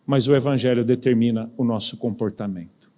mas 0.07 0.27
o 0.27 0.35
Evangelho 0.35 0.85
determina 0.85 1.51
o 1.57 1.65
nosso 1.65 1.97
comportamento. 1.97 2.91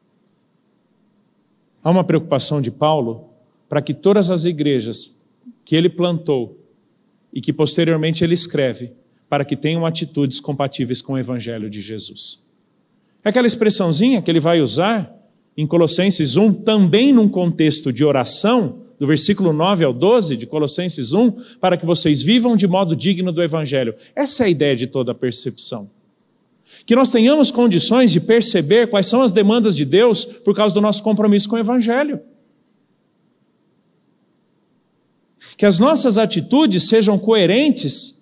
Há 1.82 1.90
uma 1.90 2.04
preocupação 2.04 2.60
de 2.60 2.70
Paulo 2.70 3.30
para 3.68 3.82
que 3.82 3.94
todas 3.94 4.30
as 4.30 4.44
igrejas 4.44 5.20
que 5.64 5.76
ele 5.76 5.88
plantou 5.88 6.58
e 7.32 7.40
que 7.40 7.52
posteriormente 7.52 8.24
ele 8.24 8.34
escreve 8.34 8.92
para 9.28 9.44
que 9.44 9.56
tenham 9.56 9.84
atitudes 9.84 10.40
compatíveis 10.40 11.02
com 11.02 11.12
o 11.12 11.18
Evangelho 11.18 11.68
de 11.68 11.80
Jesus. 11.80 12.42
É 13.22 13.28
aquela 13.28 13.46
expressãozinha 13.46 14.22
que 14.22 14.30
ele 14.30 14.40
vai 14.40 14.60
usar 14.60 15.14
em 15.56 15.66
Colossenses 15.66 16.36
1, 16.36 16.54
também 16.62 17.12
num 17.12 17.28
contexto 17.28 17.92
de 17.92 18.04
oração, 18.04 18.82
do 18.98 19.06
versículo 19.06 19.52
9 19.52 19.84
ao 19.84 19.92
12 19.92 20.36
de 20.36 20.46
Colossenses 20.46 21.12
1, 21.12 21.32
para 21.60 21.76
que 21.76 21.86
vocês 21.86 22.22
vivam 22.22 22.56
de 22.56 22.66
modo 22.66 22.96
digno 22.96 23.30
do 23.30 23.42
Evangelho. 23.42 23.94
Essa 24.14 24.44
é 24.44 24.46
a 24.46 24.50
ideia 24.50 24.74
de 24.74 24.86
toda 24.86 25.12
a 25.12 25.14
percepção. 25.14 25.90
Que 26.84 26.96
nós 26.96 27.10
tenhamos 27.10 27.50
condições 27.50 28.10
de 28.10 28.20
perceber 28.20 28.88
quais 28.88 29.06
são 29.06 29.22
as 29.22 29.32
demandas 29.32 29.76
de 29.76 29.84
Deus 29.84 30.24
por 30.24 30.54
causa 30.54 30.74
do 30.74 30.80
nosso 30.80 31.02
compromisso 31.02 31.48
com 31.48 31.56
o 31.56 31.58
Evangelho. 31.58 32.20
Que 35.56 35.66
as 35.66 35.78
nossas 35.78 36.18
atitudes 36.18 36.88
sejam 36.88 37.18
coerentes 37.18 38.18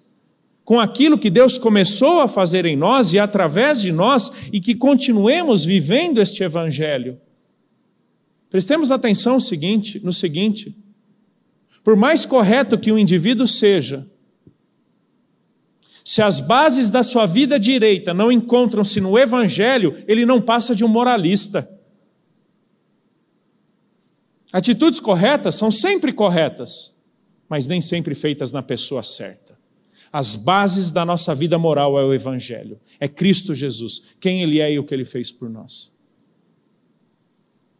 com 0.66 0.80
aquilo 0.80 1.16
que 1.16 1.30
Deus 1.30 1.58
começou 1.58 2.20
a 2.20 2.26
fazer 2.26 2.66
em 2.66 2.76
nós 2.76 3.12
e 3.12 3.20
através 3.20 3.80
de 3.80 3.92
nós 3.92 4.32
e 4.52 4.60
que 4.60 4.74
continuemos 4.74 5.64
vivendo 5.64 6.20
este 6.20 6.42
evangelho. 6.42 7.20
Prestemos 8.56 8.90
atenção 8.90 9.34
no 9.34 9.40
seguinte, 9.42 10.00
no 10.02 10.14
seguinte: 10.14 10.74
por 11.84 11.94
mais 11.94 12.24
correto 12.24 12.78
que 12.78 12.90
o 12.90 12.98
indivíduo 12.98 13.46
seja, 13.46 14.10
se 16.02 16.22
as 16.22 16.40
bases 16.40 16.88
da 16.90 17.02
sua 17.02 17.26
vida 17.26 17.60
direita 17.60 18.14
não 18.14 18.32
encontram-se 18.32 18.98
no 18.98 19.18
evangelho, 19.18 20.02
ele 20.08 20.24
não 20.24 20.40
passa 20.40 20.74
de 20.74 20.86
um 20.86 20.88
moralista. 20.88 21.70
Atitudes 24.50 25.00
corretas 25.00 25.56
são 25.56 25.70
sempre 25.70 26.10
corretas, 26.10 26.98
mas 27.50 27.66
nem 27.66 27.82
sempre 27.82 28.14
feitas 28.14 28.52
na 28.52 28.62
pessoa 28.62 29.02
certa. 29.02 29.54
As 30.10 30.34
bases 30.34 30.90
da 30.90 31.04
nossa 31.04 31.34
vida 31.34 31.58
moral 31.58 31.98
é 31.98 32.04
o 32.06 32.14
Evangelho, 32.14 32.80
é 32.98 33.06
Cristo 33.06 33.54
Jesus, 33.54 34.14
quem 34.18 34.42
Ele 34.42 34.60
é 34.60 34.72
e 34.72 34.78
o 34.78 34.84
que 34.84 34.94
Ele 34.94 35.04
fez 35.04 35.30
por 35.30 35.50
nós. 35.50 35.94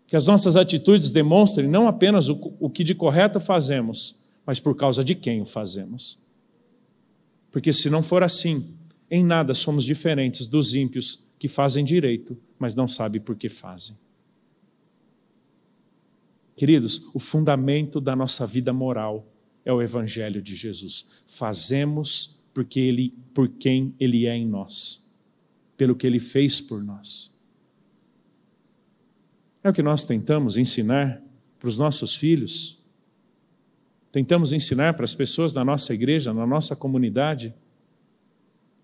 Que 0.06 0.16
as 0.16 0.26
nossas 0.26 0.56
atitudes 0.56 1.10
demonstrem 1.10 1.68
não 1.68 1.88
apenas 1.88 2.28
o, 2.28 2.54
o 2.60 2.70
que 2.70 2.84
de 2.84 2.94
correto 2.94 3.40
fazemos, 3.40 4.24
mas 4.44 4.60
por 4.60 4.76
causa 4.76 5.02
de 5.02 5.14
quem 5.14 5.40
o 5.40 5.46
fazemos. 5.46 6.20
Porque 7.50 7.72
se 7.72 7.90
não 7.90 8.02
for 8.02 8.22
assim, 8.22 8.74
em 9.10 9.24
nada 9.24 9.54
somos 9.54 9.84
diferentes 9.84 10.46
dos 10.46 10.74
ímpios 10.74 11.24
que 11.38 11.48
fazem 11.48 11.84
direito, 11.84 12.38
mas 12.58 12.74
não 12.74 12.86
sabem 12.86 13.20
por 13.20 13.36
que 13.36 13.48
fazem. 13.48 13.96
Queridos, 16.56 17.02
o 17.12 17.18
fundamento 17.18 18.00
da 18.00 18.16
nossa 18.16 18.46
vida 18.46 18.72
moral 18.72 19.26
é 19.64 19.72
o 19.72 19.82
evangelho 19.82 20.40
de 20.40 20.54
Jesus. 20.54 21.06
Fazemos 21.26 22.40
porque 22.54 22.80
ele 22.80 23.12
por 23.34 23.48
quem 23.48 23.94
ele 24.00 24.26
é 24.26 24.34
em 24.34 24.46
nós, 24.46 25.06
pelo 25.76 25.94
que 25.94 26.06
ele 26.06 26.18
fez 26.18 26.58
por 26.58 26.82
nós. 26.82 27.35
É 29.66 29.68
o 29.68 29.72
que 29.72 29.82
nós 29.82 30.04
tentamos 30.04 30.56
ensinar 30.56 31.20
para 31.58 31.68
os 31.68 31.76
nossos 31.76 32.14
filhos. 32.14 32.80
Tentamos 34.12 34.52
ensinar 34.52 34.94
para 34.94 35.02
as 35.02 35.12
pessoas 35.12 35.52
da 35.52 35.64
nossa 35.64 35.92
igreja, 35.92 36.32
na 36.32 36.46
nossa 36.46 36.76
comunidade, 36.76 37.52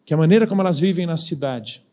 que 0.05 0.13
a 0.13 0.17
maneira 0.17 0.45
como 0.45 0.61
elas 0.61 0.81
vivem 0.81 1.07
na 1.07 1.17
cidade, 1.17 1.85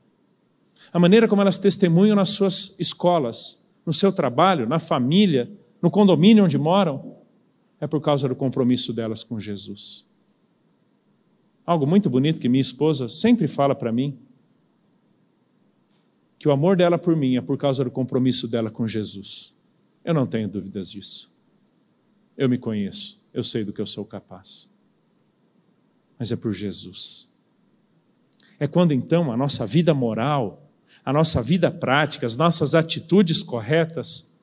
a 0.91 0.97
maneira 0.97 1.27
como 1.27 1.39
elas 1.39 1.59
testemunham 1.59 2.15
nas 2.15 2.31
suas 2.31 2.75
escolas, 2.79 3.63
no 3.85 3.93
seu 3.93 4.11
trabalho, 4.11 4.67
na 4.67 4.79
família, 4.79 5.51
no 5.79 5.91
condomínio 5.91 6.45
onde 6.45 6.57
moram, 6.57 7.15
é 7.79 7.85
por 7.85 8.01
causa 8.01 8.27
do 8.27 8.35
compromisso 8.35 8.91
delas 8.91 9.23
com 9.23 9.39
Jesus. 9.39 10.03
Algo 11.63 11.85
muito 11.85 12.09
bonito 12.09 12.39
que 12.39 12.49
minha 12.49 12.59
esposa 12.59 13.07
sempre 13.07 13.47
fala 13.47 13.75
para 13.75 13.91
mim, 13.91 14.17
que 16.39 16.47
o 16.47 16.51
amor 16.51 16.77
dela 16.77 16.97
por 16.97 17.15
mim 17.17 17.35
é 17.35 17.41
por 17.41 17.57
causa 17.57 17.83
do 17.83 17.91
compromisso 17.91 18.47
dela 18.47 18.71
com 18.71 18.87
Jesus. 18.87 19.53
Eu 20.05 20.13
não 20.13 20.25
tenho 20.25 20.47
dúvidas 20.47 20.89
disso. 20.89 21.35
Eu 22.37 22.47
me 22.47 22.57
conheço, 22.57 23.21
eu 23.33 23.43
sei 23.43 23.65
do 23.65 23.73
que 23.73 23.81
eu 23.81 23.85
sou 23.85 24.05
capaz. 24.05 24.69
Mas 26.17 26.31
é 26.31 26.37
por 26.37 26.53
Jesus. 26.53 27.27
É 28.57 28.67
quando 28.67 28.93
então 28.93 29.29
a 29.31 29.35
nossa 29.37 29.65
vida 29.65 29.93
moral, 29.93 30.71
a 31.03 31.11
nossa 31.11 31.41
vida 31.41 31.69
prática, 31.69 32.25
as 32.25 32.37
nossas 32.37 32.73
atitudes 32.73 33.43
corretas 33.43 34.39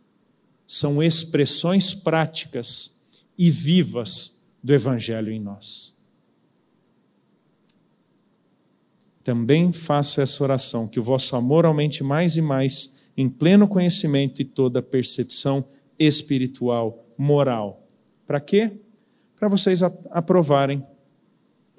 são 0.67 1.03
expressões 1.03 1.95
práticas 1.95 3.03
e 3.39 3.51
vivas 3.51 4.43
do 4.63 4.75
Evangelho 4.75 5.31
em 5.31 5.41
nós. 5.41 5.96
Também 9.27 9.73
faço 9.73 10.21
essa 10.21 10.41
oração, 10.45 10.87
que 10.87 11.01
o 11.01 11.03
vosso 11.03 11.35
amor 11.35 11.67
aumente 11.67 12.05
mais 12.05 12.37
e 12.37 12.41
mais 12.41 13.03
em 13.17 13.29
pleno 13.29 13.67
conhecimento 13.67 14.41
e 14.41 14.45
toda 14.45 14.81
percepção 14.81 15.67
espiritual, 15.99 17.05
moral. 17.19 17.89
Para 18.25 18.39
quê? 18.39 18.79
Para 19.35 19.49
vocês 19.49 19.83
aprovarem 19.83 20.87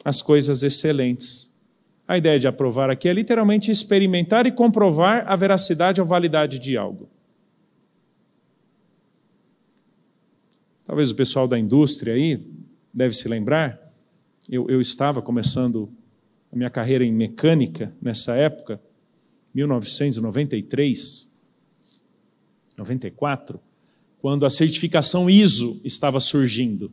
as 0.03 0.21
coisas 0.21 0.61
excelentes. 0.61 1.57
A 2.05 2.17
ideia 2.17 2.37
de 2.37 2.49
aprovar 2.49 2.89
aqui 2.89 3.07
é 3.07 3.13
literalmente 3.13 3.71
experimentar 3.71 4.45
e 4.45 4.51
comprovar 4.51 5.23
a 5.25 5.33
veracidade 5.37 6.01
ou 6.01 6.05
validade 6.05 6.59
de 6.59 6.75
algo. 6.75 7.07
Talvez 10.85 11.09
o 11.11 11.15
pessoal 11.15 11.47
da 11.47 11.57
indústria 11.57 12.13
aí 12.13 12.45
deve 12.93 13.13
se 13.13 13.29
lembrar. 13.29 13.79
Eu, 14.49 14.69
eu 14.69 14.81
estava 14.81 15.21
começando 15.21 15.89
a 16.51 16.55
minha 16.55 16.69
carreira 16.69 17.03
em 17.03 17.11
mecânica 17.11 17.93
nessa 18.01 18.35
época, 18.35 18.81
1993, 19.53 21.35
94, 22.77 23.59
quando 24.19 24.45
a 24.45 24.49
certificação 24.49 25.29
ISO 25.29 25.81
estava 25.83 26.19
surgindo. 26.19 26.91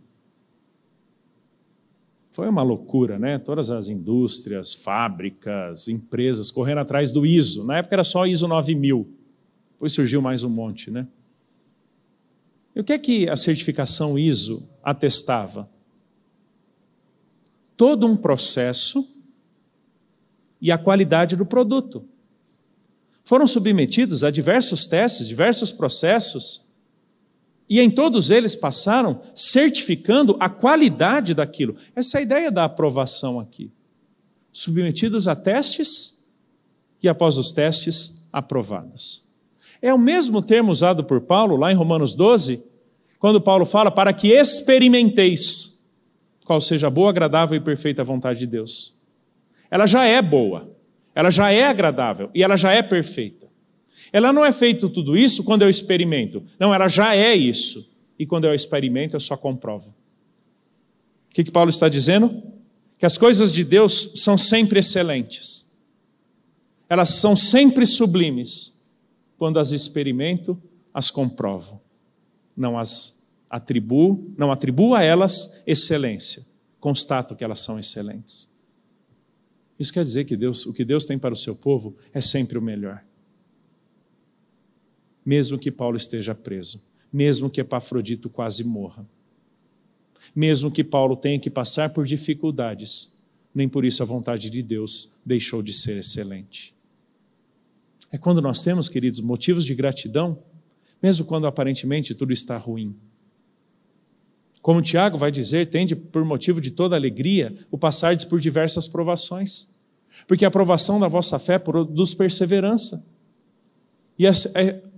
Foi 2.30 2.48
uma 2.48 2.62
loucura, 2.62 3.18
né? 3.18 3.38
Todas 3.38 3.70
as 3.70 3.88
indústrias, 3.88 4.74
fábricas, 4.74 5.88
empresas 5.88 6.50
correndo 6.50 6.78
atrás 6.78 7.12
do 7.12 7.24
ISO. 7.24 7.64
Na 7.64 7.78
época 7.78 7.94
era 7.94 8.05
só 8.05 8.26
ISO 8.26 8.48
9000. 8.48 9.09
Depois 9.72 9.92
surgiu 9.92 10.20
mais 10.20 10.42
um 10.42 10.48
monte, 10.48 10.90
né? 10.90 11.07
E 12.74 12.80
o 12.80 12.84
que 12.84 12.92
é 12.92 12.98
que 12.98 13.28
a 13.28 13.36
certificação 13.36 14.18
ISO 14.18 14.68
atestava? 14.82 15.70
Todo 17.76 18.07
um 18.07 18.16
processo 18.16 19.13
e 20.64 20.72
a 20.72 20.78
qualidade 20.78 21.36
do 21.36 21.44
produto. 21.44 22.08
Foram 23.22 23.46
submetidos 23.46 24.24
a 24.24 24.30
diversos 24.30 24.86
testes, 24.86 25.28
diversos 25.28 25.70
processos, 25.70 26.64
e 27.68 27.80
em 27.80 27.90
todos 27.90 28.30
eles 28.30 28.56
passaram 28.56 29.20
certificando 29.34 30.38
a 30.40 30.48
qualidade 30.48 31.34
daquilo. 31.34 31.76
Essa 31.94 32.16
é 32.16 32.20
a 32.20 32.22
ideia 32.22 32.50
da 32.50 32.64
aprovação 32.64 33.38
aqui. 33.38 33.70
Submetidos 34.50 35.28
a 35.28 35.36
testes 35.36 36.24
e 37.02 37.08
após 37.10 37.36
os 37.36 37.52
testes, 37.52 38.26
aprovados. 38.32 39.22
É 39.82 39.92
o 39.92 39.98
mesmo 39.98 40.40
termo 40.40 40.72
usado 40.72 41.04
por 41.04 41.20
Paulo 41.20 41.56
lá 41.56 41.70
em 41.70 41.76
Romanos 41.76 42.14
12, 42.14 42.64
quando 43.18 43.38
Paulo 43.38 43.66
fala 43.66 43.90
para 43.90 44.14
que 44.14 44.28
experimenteis 44.28 45.84
qual 46.46 46.58
seja 46.58 46.86
a 46.86 46.90
boa, 46.90 47.10
agradável 47.10 47.54
e 47.54 47.60
perfeita 47.60 48.02
vontade 48.02 48.38
de 48.38 48.46
Deus. 48.46 48.94
Ela 49.74 49.88
já 49.88 50.04
é 50.04 50.22
boa, 50.22 50.70
ela 51.16 51.32
já 51.32 51.50
é 51.50 51.64
agradável 51.64 52.30
e 52.32 52.44
ela 52.44 52.56
já 52.56 52.70
é 52.70 52.80
perfeita. 52.80 53.48
Ela 54.12 54.32
não 54.32 54.44
é 54.44 54.52
feito 54.52 54.88
tudo 54.88 55.16
isso 55.16 55.42
quando 55.42 55.62
eu 55.62 55.68
experimento. 55.68 56.44
Não, 56.60 56.72
ela 56.72 56.86
já 56.86 57.16
é 57.16 57.34
isso. 57.34 57.92
E 58.16 58.24
quando 58.24 58.44
eu 58.44 58.54
experimento, 58.54 59.16
eu 59.16 59.20
só 59.20 59.36
comprovo. 59.36 59.88
O 61.28 61.34
que, 61.34 61.42
que 61.42 61.50
Paulo 61.50 61.70
está 61.70 61.88
dizendo? 61.88 62.40
Que 62.96 63.04
as 63.04 63.18
coisas 63.18 63.52
de 63.52 63.64
Deus 63.64 64.12
são 64.14 64.38
sempre 64.38 64.78
excelentes. 64.78 65.68
Elas 66.88 67.08
são 67.08 67.34
sempre 67.34 67.84
sublimes 67.84 68.80
quando 69.36 69.58
as 69.58 69.72
experimento, 69.72 70.56
as 70.94 71.10
comprovo. 71.10 71.82
Não 72.56 72.78
as 72.78 73.26
atribuo, 73.50 74.32
não 74.38 74.52
atribuo 74.52 74.94
a 74.94 75.02
elas 75.02 75.64
excelência. 75.66 76.46
Constato 76.78 77.34
que 77.34 77.42
elas 77.42 77.58
são 77.58 77.76
excelentes. 77.76 78.53
Isso 79.78 79.92
quer 79.92 80.04
dizer 80.04 80.24
que 80.24 80.36
Deus, 80.36 80.66
o 80.66 80.72
que 80.72 80.84
Deus 80.84 81.04
tem 81.04 81.18
para 81.18 81.34
o 81.34 81.36
seu 81.36 81.56
povo 81.56 81.96
é 82.12 82.20
sempre 82.20 82.56
o 82.56 82.62
melhor. 82.62 83.04
Mesmo 85.24 85.58
que 85.58 85.70
Paulo 85.70 85.96
esteja 85.96 86.34
preso, 86.34 86.84
mesmo 87.12 87.50
que 87.50 87.60
Epafrodito 87.60 88.28
quase 88.28 88.62
morra, 88.62 89.06
mesmo 90.34 90.70
que 90.70 90.84
Paulo 90.84 91.16
tenha 91.16 91.38
que 91.38 91.50
passar 91.50 91.92
por 91.92 92.06
dificuldades, 92.06 93.18
nem 93.54 93.68
por 93.68 93.84
isso 93.84 94.02
a 94.02 94.06
vontade 94.06 94.50
de 94.50 94.62
Deus 94.62 95.12
deixou 95.24 95.62
de 95.62 95.72
ser 95.72 95.98
excelente. 95.98 96.74
É 98.10 98.18
quando 98.18 98.40
nós 98.40 98.62
temos, 98.62 98.88
queridos, 98.88 99.20
motivos 99.20 99.64
de 99.64 99.74
gratidão, 99.74 100.38
mesmo 101.02 101.24
quando 101.24 101.46
aparentemente 101.46 102.14
tudo 102.14 102.32
está 102.32 102.56
ruim. 102.56 102.96
Como 104.64 104.80
Tiago 104.80 105.18
vai 105.18 105.30
dizer, 105.30 105.68
tende 105.68 105.94
por 105.94 106.24
motivo 106.24 106.58
de 106.58 106.70
toda 106.70 106.96
alegria 106.96 107.54
o 107.70 107.76
passardes 107.76 108.24
por 108.24 108.40
diversas 108.40 108.88
provações, 108.88 109.68
porque 110.26 110.42
a 110.42 110.50
provação 110.50 110.98
da 110.98 111.06
vossa 111.06 111.38
fé 111.38 111.58
produz 111.58 112.14
perseverança. 112.14 113.04
E 114.18 114.26
a, 114.26 114.32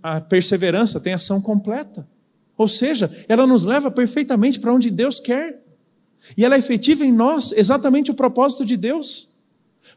a 0.00 0.20
perseverança 0.20 1.00
tem 1.00 1.14
ação 1.14 1.42
completa. 1.42 2.06
Ou 2.56 2.68
seja, 2.68 3.10
ela 3.28 3.44
nos 3.44 3.64
leva 3.64 3.90
perfeitamente 3.90 4.60
para 4.60 4.72
onde 4.72 4.88
Deus 4.88 5.18
quer. 5.18 5.60
E 6.38 6.44
ela 6.44 6.54
é 6.54 6.60
efetiva 6.60 7.04
em 7.04 7.10
nós 7.10 7.50
exatamente 7.50 8.12
o 8.12 8.14
propósito 8.14 8.64
de 8.64 8.76
Deus. 8.76 9.34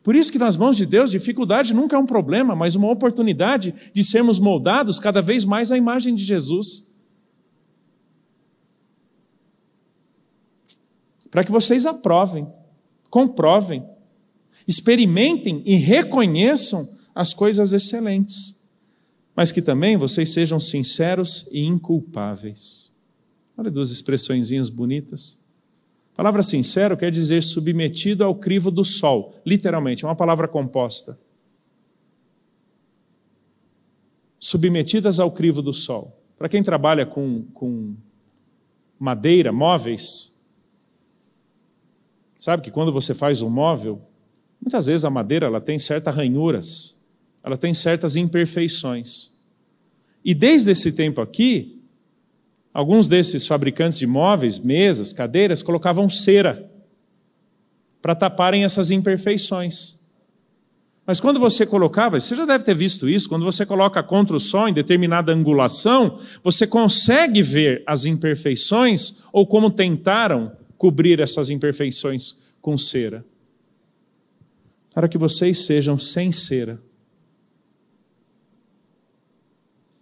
Por 0.01 0.15
isso 0.15 0.32
que 0.32 0.39
nas 0.39 0.57
mãos 0.57 0.78
de 0.78 0.86
Deus, 0.88 1.11
dificuldade 1.11 1.76
nunca 1.76 1.95
é 1.95 1.99
um 1.99 2.07
problema, 2.07 2.55
mas 2.55 2.74
uma 2.74 2.89
oportunidade 2.89 3.76
de 3.93 4.03
sermos 4.03 4.39
moldados 4.39 4.99
cada 4.99 5.22
vez 5.22 5.45
mais 5.45 5.72
à 5.72 5.78
imagem 5.78 6.15
de 6.15 6.24
Jesus. 6.24 6.89
Para 11.30 11.43
que 11.43 11.51
vocês 11.51 11.86
aprovem, 11.86 12.47
comprovem, 13.09 13.84
experimentem 14.67 15.61
e 15.65 15.75
reconheçam 15.75 16.97
as 17.13 17.34
coisas 17.34 17.73
excelentes, 17.73 18.61
mas 19.36 19.51
que 19.51 19.61
também 19.61 19.97
vocês 19.97 20.32
sejam 20.32 20.59
sinceros 20.59 21.47
e 21.51 21.65
inculpáveis. 21.65 22.93
Olha 23.57 23.69
duas 23.69 23.91
expressõezinhas 23.91 24.69
bonitas 24.69 25.39
palavra 26.19 26.43
sincero 26.43 26.97
quer 26.97 27.11
dizer 27.11 27.41
submetido 27.41 28.25
ao 28.25 28.36
crivo 28.36 28.69
do 28.69 28.84
sol, 28.84 29.36
literalmente, 29.45 30.03
é 30.03 30.07
uma 30.07 30.17
palavra 30.17 30.49
composta. 30.49 31.17
Submetidas 34.38 35.17
ao 35.17 35.32
crivo 35.32 35.61
do 35.61 35.73
sol. 35.73 36.21
Para 36.38 36.49
quem 36.49 36.61
trabalha 36.61 37.05
com, 37.05 37.43
com 37.53 37.95
madeira, 38.99 39.53
móveis, 39.53 40.38
sabe 42.40 42.64
que 42.64 42.72
quando 42.72 42.92
você 42.92 43.14
faz 43.14 43.44
um 43.44 43.50
móvel, 43.50 44.02
muitas 44.60 44.88
vezes 44.88 45.06
a 45.06 45.12
madeira 45.12 45.46
ela 45.46 45.62
tem 45.62 45.78
certas 45.78 46.16
ranhuras, 46.16 47.00
ela 47.44 47.56
tem 47.56 47.72
certas 47.76 48.16
imperfeições. 48.16 49.38
E 50.26 50.34
desde 50.34 50.72
esse 50.72 50.92
tempo 50.92 51.22
aqui, 51.22 51.80
Alguns 52.74 53.08
desses 53.08 53.48
fabricantes 53.48 54.00
de 54.00 54.08
móveis, 54.08 54.60
mesas, 54.60 55.12
cadeiras, 55.12 55.62
colocavam 55.62 56.10
cera 56.10 56.70
para 58.02 58.16
taparem 58.16 58.64
essas 58.64 58.92
imperfeições. 58.92 60.00
Mas 61.06 61.20
quando 61.20 61.40
você 61.40 61.66
colocava, 61.66 62.20
você 62.20 62.36
já 62.36 62.46
deve 62.46 62.64
ter 62.64 62.76
visto 62.76 63.10
isso, 63.10 63.28
quando 63.28 63.44
você 63.44 63.66
coloca 63.66 64.02
contra 64.04 64.38
o 64.38 64.40
sol 64.40 64.70
em 64.70 64.74
determinada 64.74 65.34
angulação, 65.34 66.20
você 66.44 66.68
consegue 66.68 67.42
ver 67.42 67.84
as 67.88 68.06
imperfeições 68.06 69.24
ou 69.34 69.48
como 69.48 69.72
tentaram 69.72 70.52
cobrir 70.80 71.19
essas 71.19 71.51
imperfeições 71.51 72.55
com 72.59 72.75
cera. 72.75 73.23
Para 74.91 75.07
que 75.07 75.19
vocês 75.19 75.59
sejam 75.59 75.99
sem 75.99 76.32
cera 76.32 76.82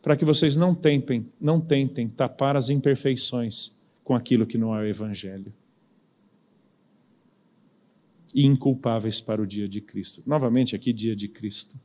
para 0.08 0.16
que 0.16 0.24
vocês 0.24 0.56
não 0.56 0.74
tentem, 0.74 1.30
não 1.38 1.60
tentem 1.60 2.08
tapar 2.08 2.56
as 2.56 2.70
imperfeições 2.70 3.78
com 4.06 4.16
aquilo 4.16 4.48
que 4.48 4.58
não 4.58 4.74
é 4.74 4.80
o 4.80 4.86
evangelho. 4.86 5.54
E 8.34 8.46
inculpáveis 8.46 9.20
para 9.20 9.42
o 9.42 9.46
dia 9.46 9.68
de 9.68 9.82
Cristo. 9.82 10.24
Novamente 10.26 10.74
aqui 10.78 10.94
dia 10.94 11.14
de 11.14 11.28
Cristo. 11.28 11.78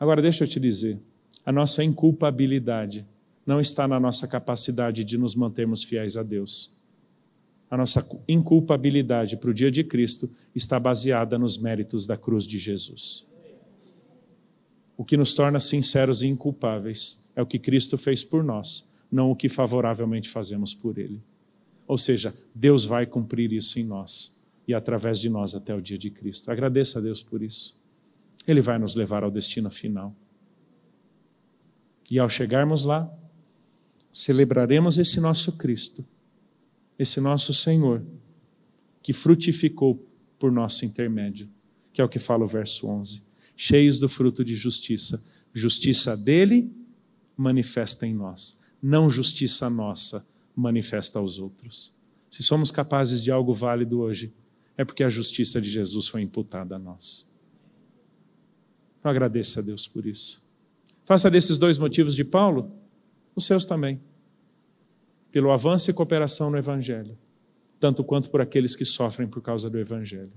Agora 0.00 0.22
deixa 0.22 0.44
eu 0.44 0.48
te 0.48 0.58
dizer, 0.58 0.98
a 1.44 1.52
nossa 1.52 1.84
inculpabilidade 1.84 3.06
não 3.44 3.60
está 3.60 3.86
na 3.86 4.00
nossa 4.00 4.26
capacidade 4.26 5.04
de 5.04 5.18
nos 5.18 5.34
mantermos 5.34 5.84
fiéis 5.84 6.16
a 6.16 6.22
Deus. 6.22 6.74
A 7.74 7.76
nossa 7.76 8.08
inculpabilidade 8.28 9.36
para 9.36 9.50
o 9.50 9.52
dia 9.52 9.68
de 9.68 9.82
Cristo 9.82 10.30
está 10.54 10.78
baseada 10.78 11.36
nos 11.36 11.58
méritos 11.58 12.06
da 12.06 12.16
cruz 12.16 12.46
de 12.46 12.56
Jesus. 12.56 13.26
O 14.96 15.04
que 15.04 15.16
nos 15.16 15.34
torna 15.34 15.58
sinceros 15.58 16.22
e 16.22 16.28
inculpáveis 16.28 17.28
é 17.34 17.42
o 17.42 17.46
que 17.46 17.58
Cristo 17.58 17.98
fez 17.98 18.22
por 18.22 18.44
nós, 18.44 18.88
não 19.10 19.28
o 19.28 19.34
que 19.34 19.48
favoravelmente 19.48 20.28
fazemos 20.28 20.72
por 20.72 20.98
Ele. 20.98 21.20
Ou 21.84 21.98
seja, 21.98 22.32
Deus 22.54 22.84
vai 22.84 23.06
cumprir 23.06 23.52
isso 23.52 23.76
em 23.80 23.84
nós 23.84 24.40
e 24.68 24.72
através 24.72 25.18
de 25.18 25.28
nós 25.28 25.52
até 25.52 25.74
o 25.74 25.82
dia 25.82 25.98
de 25.98 26.10
Cristo. 26.10 26.52
Agradeça 26.52 27.00
a 27.00 27.02
Deus 27.02 27.24
por 27.24 27.42
isso. 27.42 27.76
Ele 28.46 28.60
vai 28.60 28.78
nos 28.78 28.94
levar 28.94 29.24
ao 29.24 29.32
destino 29.32 29.68
final. 29.68 30.14
E 32.08 32.20
ao 32.20 32.28
chegarmos 32.28 32.84
lá, 32.84 33.12
celebraremos 34.12 34.96
esse 34.96 35.18
nosso 35.18 35.58
Cristo, 35.58 36.06
esse 36.98 37.20
nosso 37.20 37.52
Senhor, 37.52 38.04
que 39.02 39.12
frutificou 39.12 40.06
por 40.38 40.50
nosso 40.50 40.84
intermédio, 40.84 41.48
que 41.92 42.00
é 42.00 42.04
o 42.04 42.08
que 42.08 42.18
fala 42.18 42.44
o 42.44 42.48
verso 42.48 42.86
11 42.86 43.24
cheios 43.56 44.00
do 44.00 44.08
fruto 44.08 44.44
de 44.44 44.54
justiça. 44.54 45.22
Justiça 45.52 46.16
dele 46.16 46.70
manifesta 47.36 48.06
em 48.06 48.14
nós, 48.14 48.58
não 48.82 49.08
justiça 49.08 49.70
nossa 49.70 50.26
manifesta 50.54 51.18
aos 51.18 51.38
outros. 51.38 51.94
Se 52.30 52.42
somos 52.42 52.70
capazes 52.70 53.22
de 53.22 53.30
algo 53.30 53.54
válido 53.54 54.00
hoje, 54.00 54.32
é 54.76 54.84
porque 54.84 55.04
a 55.04 55.08
justiça 55.08 55.60
de 55.60 55.68
Jesus 55.68 56.08
foi 56.08 56.22
imputada 56.22 56.76
a 56.76 56.78
nós. 56.78 57.28
Eu 59.02 59.10
agradeço 59.10 59.58
a 59.58 59.62
Deus 59.62 59.86
por 59.86 60.06
isso. 60.06 60.44
Faça 61.04 61.30
desses 61.30 61.58
dois 61.58 61.78
motivos 61.78 62.14
de 62.14 62.24
Paulo 62.24 62.72
os 63.36 63.44
seus 63.44 63.66
também. 63.66 64.00
Pelo 65.34 65.50
avanço 65.50 65.90
e 65.90 65.92
cooperação 65.92 66.48
no 66.48 66.56
Evangelho, 66.56 67.18
tanto 67.80 68.04
quanto 68.04 68.30
por 68.30 68.40
aqueles 68.40 68.76
que 68.76 68.84
sofrem 68.84 69.26
por 69.26 69.42
causa 69.42 69.68
do 69.68 69.80
Evangelho 69.80 70.30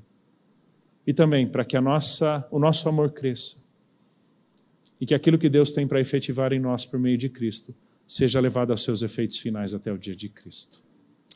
e 1.05 1.13
também 1.13 1.47
para 1.47 1.63
que 1.63 1.77
a 1.77 1.81
nossa, 1.81 2.47
o 2.49 2.57
nosso 2.57 2.89
amor 2.89 3.11
cresça 3.11 3.57
e 4.99 5.05
que 5.05 5.13
aquilo 5.13 5.37
que 5.37 5.49
Deus 5.49 5.71
tem 5.71 5.87
para 5.87 6.01
efetivar 6.01 6.51
em 6.51 6.59
nós 6.59 6.83
por 6.83 6.99
meio 6.99 7.15
de 7.15 7.29
Cristo 7.29 7.75
seja 8.07 8.39
levado 8.39 8.71
aos 8.71 8.81
seus 8.81 9.03
efeitos 9.03 9.37
finais 9.37 9.71
até 9.71 9.93
o 9.93 9.99
dia 9.99 10.15
de 10.15 10.29
Cristo. 10.29 10.81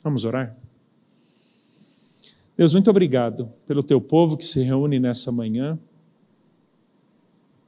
Vamos 0.02 0.24
orar? 0.24 0.56
Deus, 2.56 2.72
muito 2.72 2.90
obrigado 2.90 3.48
pelo 3.64 3.84
teu 3.84 4.00
povo 4.00 4.36
que 4.36 4.44
se 4.44 4.60
reúne 4.60 4.98
nessa 4.98 5.30
manhã, 5.30 5.78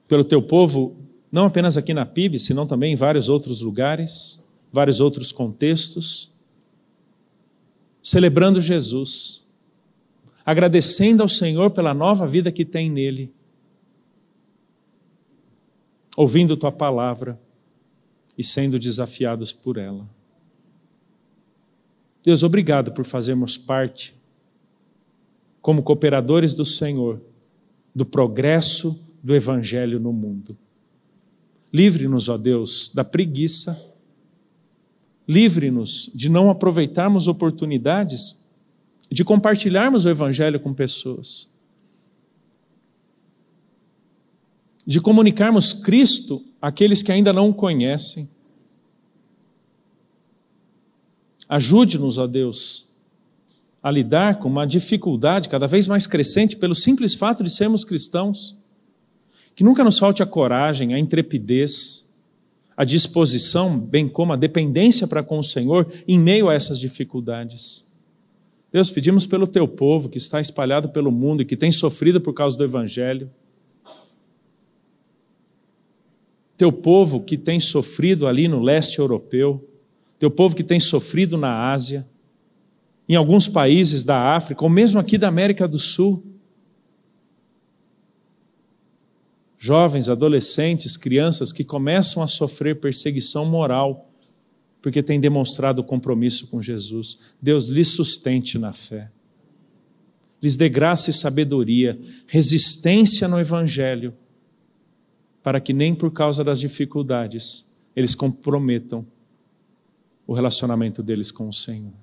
pelo 0.08 0.24
teu 0.24 0.42
povo 0.42 0.96
não 1.30 1.46
apenas 1.46 1.76
aqui 1.76 1.94
na 1.94 2.04
PIB, 2.04 2.40
senão 2.40 2.66
também 2.66 2.94
em 2.94 2.96
vários 2.96 3.28
outros 3.28 3.60
lugares, 3.60 4.43
vários 4.74 4.98
outros 4.98 5.30
contextos, 5.30 6.34
celebrando 8.02 8.60
Jesus, 8.60 9.46
agradecendo 10.44 11.22
ao 11.22 11.28
Senhor 11.28 11.70
pela 11.70 11.94
nova 11.94 12.26
vida 12.26 12.50
que 12.50 12.64
tem 12.64 12.90
nele, 12.90 13.32
ouvindo 16.16 16.56
tua 16.56 16.72
palavra 16.72 17.40
e 18.36 18.42
sendo 18.42 18.76
desafiados 18.76 19.52
por 19.52 19.76
ela. 19.76 20.10
Deus, 22.24 22.42
obrigado 22.42 22.90
por 22.90 23.04
fazermos 23.04 23.56
parte, 23.56 24.12
como 25.62 25.84
cooperadores 25.84 26.52
do 26.52 26.64
Senhor, 26.64 27.22
do 27.94 28.04
progresso 28.04 29.00
do 29.22 29.36
Evangelho 29.36 30.00
no 30.00 30.12
mundo. 30.12 30.58
Livre-nos, 31.72 32.28
ó 32.28 32.36
Deus, 32.36 32.90
da 32.92 33.04
preguiça, 33.04 33.93
livre-nos 35.26 36.10
de 36.14 36.28
não 36.28 36.50
aproveitarmos 36.50 37.26
oportunidades 37.26 38.42
de 39.10 39.24
compartilharmos 39.24 40.04
o 40.04 40.08
Evangelho 40.08 40.58
com 40.58 40.74
pessoas, 40.74 41.52
de 44.86 45.00
comunicarmos 45.00 45.72
Cristo 45.72 46.44
àqueles 46.60 47.02
que 47.02 47.12
ainda 47.12 47.32
não 47.32 47.50
o 47.50 47.54
conhecem 47.54 48.28
Ajude-nos, 51.48 52.18
ó 52.18 52.26
Deus, 52.26 52.90
a 53.82 53.90
lidar 53.90 54.38
com 54.38 54.48
uma 54.48 54.66
dificuldade 54.66 55.48
cada 55.48 55.66
vez 55.66 55.86
mais 55.86 56.06
crescente 56.06 56.56
pelo 56.56 56.74
simples 56.74 57.14
fato 57.14 57.44
de 57.44 57.50
sermos 57.50 57.84
cristãos. 57.84 58.56
Que 59.54 59.62
nunca 59.62 59.84
nos 59.84 59.98
falte 59.98 60.22
a 60.22 60.26
coragem, 60.26 60.94
a 60.94 60.98
intrepidez, 60.98 62.03
a 62.76 62.84
disposição, 62.84 63.78
bem 63.78 64.08
como 64.08 64.32
a 64.32 64.36
dependência 64.36 65.06
para 65.06 65.22
com 65.22 65.38
o 65.38 65.44
Senhor 65.44 65.90
em 66.06 66.18
meio 66.18 66.48
a 66.48 66.54
essas 66.54 66.78
dificuldades. 66.78 67.92
Deus, 68.72 68.90
pedimos 68.90 69.26
pelo 69.26 69.46
teu 69.46 69.68
povo 69.68 70.08
que 70.08 70.18
está 70.18 70.40
espalhado 70.40 70.88
pelo 70.88 71.12
mundo 71.12 71.42
e 71.42 71.44
que 71.44 71.56
tem 71.56 71.70
sofrido 71.70 72.20
por 72.20 72.32
causa 72.32 72.58
do 72.58 72.64
Evangelho. 72.64 73.30
Teu 76.56 76.72
povo 76.72 77.20
que 77.20 77.36
tem 77.36 77.60
sofrido 77.60 78.26
ali 78.26 78.48
no 78.48 78.60
leste 78.60 78.98
europeu 78.98 79.68
teu 80.24 80.30
povo 80.30 80.56
que 80.56 80.64
tem 80.64 80.80
sofrido 80.80 81.36
na 81.36 81.70
Ásia, 81.70 82.08
em 83.06 83.14
alguns 83.14 83.46
países 83.46 84.04
da 84.04 84.34
África, 84.34 84.64
ou 84.64 84.70
mesmo 84.70 84.98
aqui 84.98 85.18
da 85.18 85.28
América 85.28 85.68
do 85.68 85.78
Sul. 85.78 86.24
Jovens, 89.64 90.10
adolescentes, 90.10 90.94
crianças 90.94 91.50
que 91.50 91.64
começam 91.64 92.22
a 92.22 92.28
sofrer 92.28 92.80
perseguição 92.80 93.46
moral 93.46 94.10
porque 94.82 95.02
têm 95.02 95.18
demonstrado 95.18 95.82
compromisso 95.82 96.48
com 96.48 96.60
Jesus. 96.60 97.18
Deus 97.40 97.68
lhes 97.68 97.88
sustente 97.88 98.58
na 98.58 98.74
fé. 98.74 99.10
Lhes 100.42 100.54
dê 100.58 100.68
graça 100.68 101.08
e 101.08 101.14
sabedoria, 101.14 101.98
resistência 102.26 103.26
no 103.26 103.40
Evangelho, 103.40 104.12
para 105.42 105.58
que 105.58 105.72
nem 105.72 105.94
por 105.94 106.10
causa 106.12 106.44
das 106.44 106.60
dificuldades 106.60 107.72
eles 107.96 108.14
comprometam 108.14 109.06
o 110.26 110.34
relacionamento 110.34 111.02
deles 111.02 111.30
com 111.30 111.48
o 111.48 111.54
Senhor. 111.54 111.94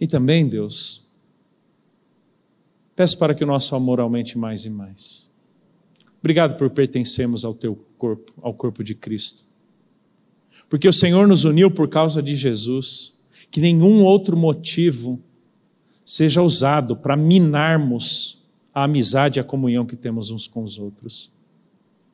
E 0.00 0.08
também, 0.08 0.48
Deus, 0.48 1.06
peço 2.96 3.16
para 3.16 3.32
que 3.32 3.44
o 3.44 3.46
nosso 3.46 3.76
amor 3.76 4.00
aumente 4.00 4.36
mais 4.36 4.64
e 4.64 4.70
mais. 4.70 5.30
Obrigado 6.22 6.56
por 6.56 6.70
pertencermos 6.70 7.44
ao 7.44 7.52
teu 7.52 7.74
corpo, 7.98 8.32
ao 8.40 8.54
corpo 8.54 8.84
de 8.84 8.94
Cristo. 8.94 9.44
Porque 10.70 10.88
o 10.88 10.92
Senhor 10.92 11.26
nos 11.26 11.44
uniu 11.44 11.68
por 11.68 11.88
causa 11.88 12.22
de 12.22 12.36
Jesus, 12.36 13.20
que 13.50 13.60
nenhum 13.60 14.04
outro 14.04 14.36
motivo 14.36 15.20
seja 16.04 16.40
usado 16.40 16.96
para 16.96 17.16
minarmos 17.16 18.46
a 18.72 18.84
amizade 18.84 19.38
e 19.38 19.40
a 19.40 19.44
comunhão 19.44 19.84
que 19.84 19.96
temos 19.96 20.30
uns 20.30 20.46
com 20.46 20.62
os 20.62 20.78
outros. 20.78 21.30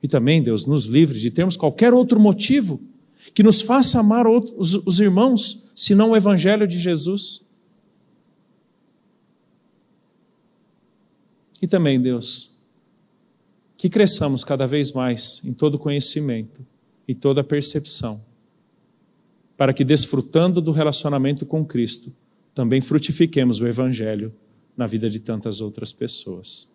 E 0.02 0.08
também, 0.08 0.42
Deus, 0.42 0.64
nos 0.64 0.86
livre 0.86 1.18
de 1.20 1.30
termos 1.30 1.56
qualquer 1.56 1.92
outro 1.92 2.18
motivo 2.18 2.80
que 3.34 3.42
nos 3.42 3.60
faça 3.60 4.00
amar 4.00 4.26
os, 4.26 4.74
os 4.74 5.00
irmãos, 5.00 5.70
senão 5.76 6.10
o 6.10 6.16
Evangelho 6.16 6.66
de 6.66 6.78
Jesus. 6.78 7.46
E 11.60 11.68
também, 11.68 12.00
Deus, 12.00 12.57
que 13.78 13.88
cresçamos 13.88 14.42
cada 14.42 14.66
vez 14.66 14.90
mais 14.90 15.40
em 15.44 15.54
todo 15.54 15.78
conhecimento 15.78 16.66
e 17.06 17.14
toda 17.14 17.44
percepção, 17.44 18.20
para 19.56 19.72
que, 19.72 19.84
desfrutando 19.84 20.60
do 20.60 20.72
relacionamento 20.72 21.46
com 21.46 21.64
Cristo, 21.64 22.12
também 22.52 22.80
frutifiquemos 22.80 23.60
o 23.60 23.66
Evangelho 23.66 24.34
na 24.76 24.86
vida 24.86 25.08
de 25.08 25.20
tantas 25.20 25.60
outras 25.60 25.92
pessoas. 25.92 26.68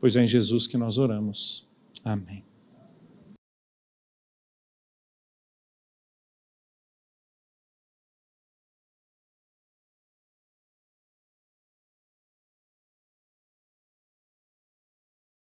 Pois 0.00 0.16
é 0.16 0.24
em 0.24 0.26
Jesus 0.26 0.66
que 0.66 0.76
nós 0.76 0.98
oramos. 0.98 1.64
Amém. 2.04 2.51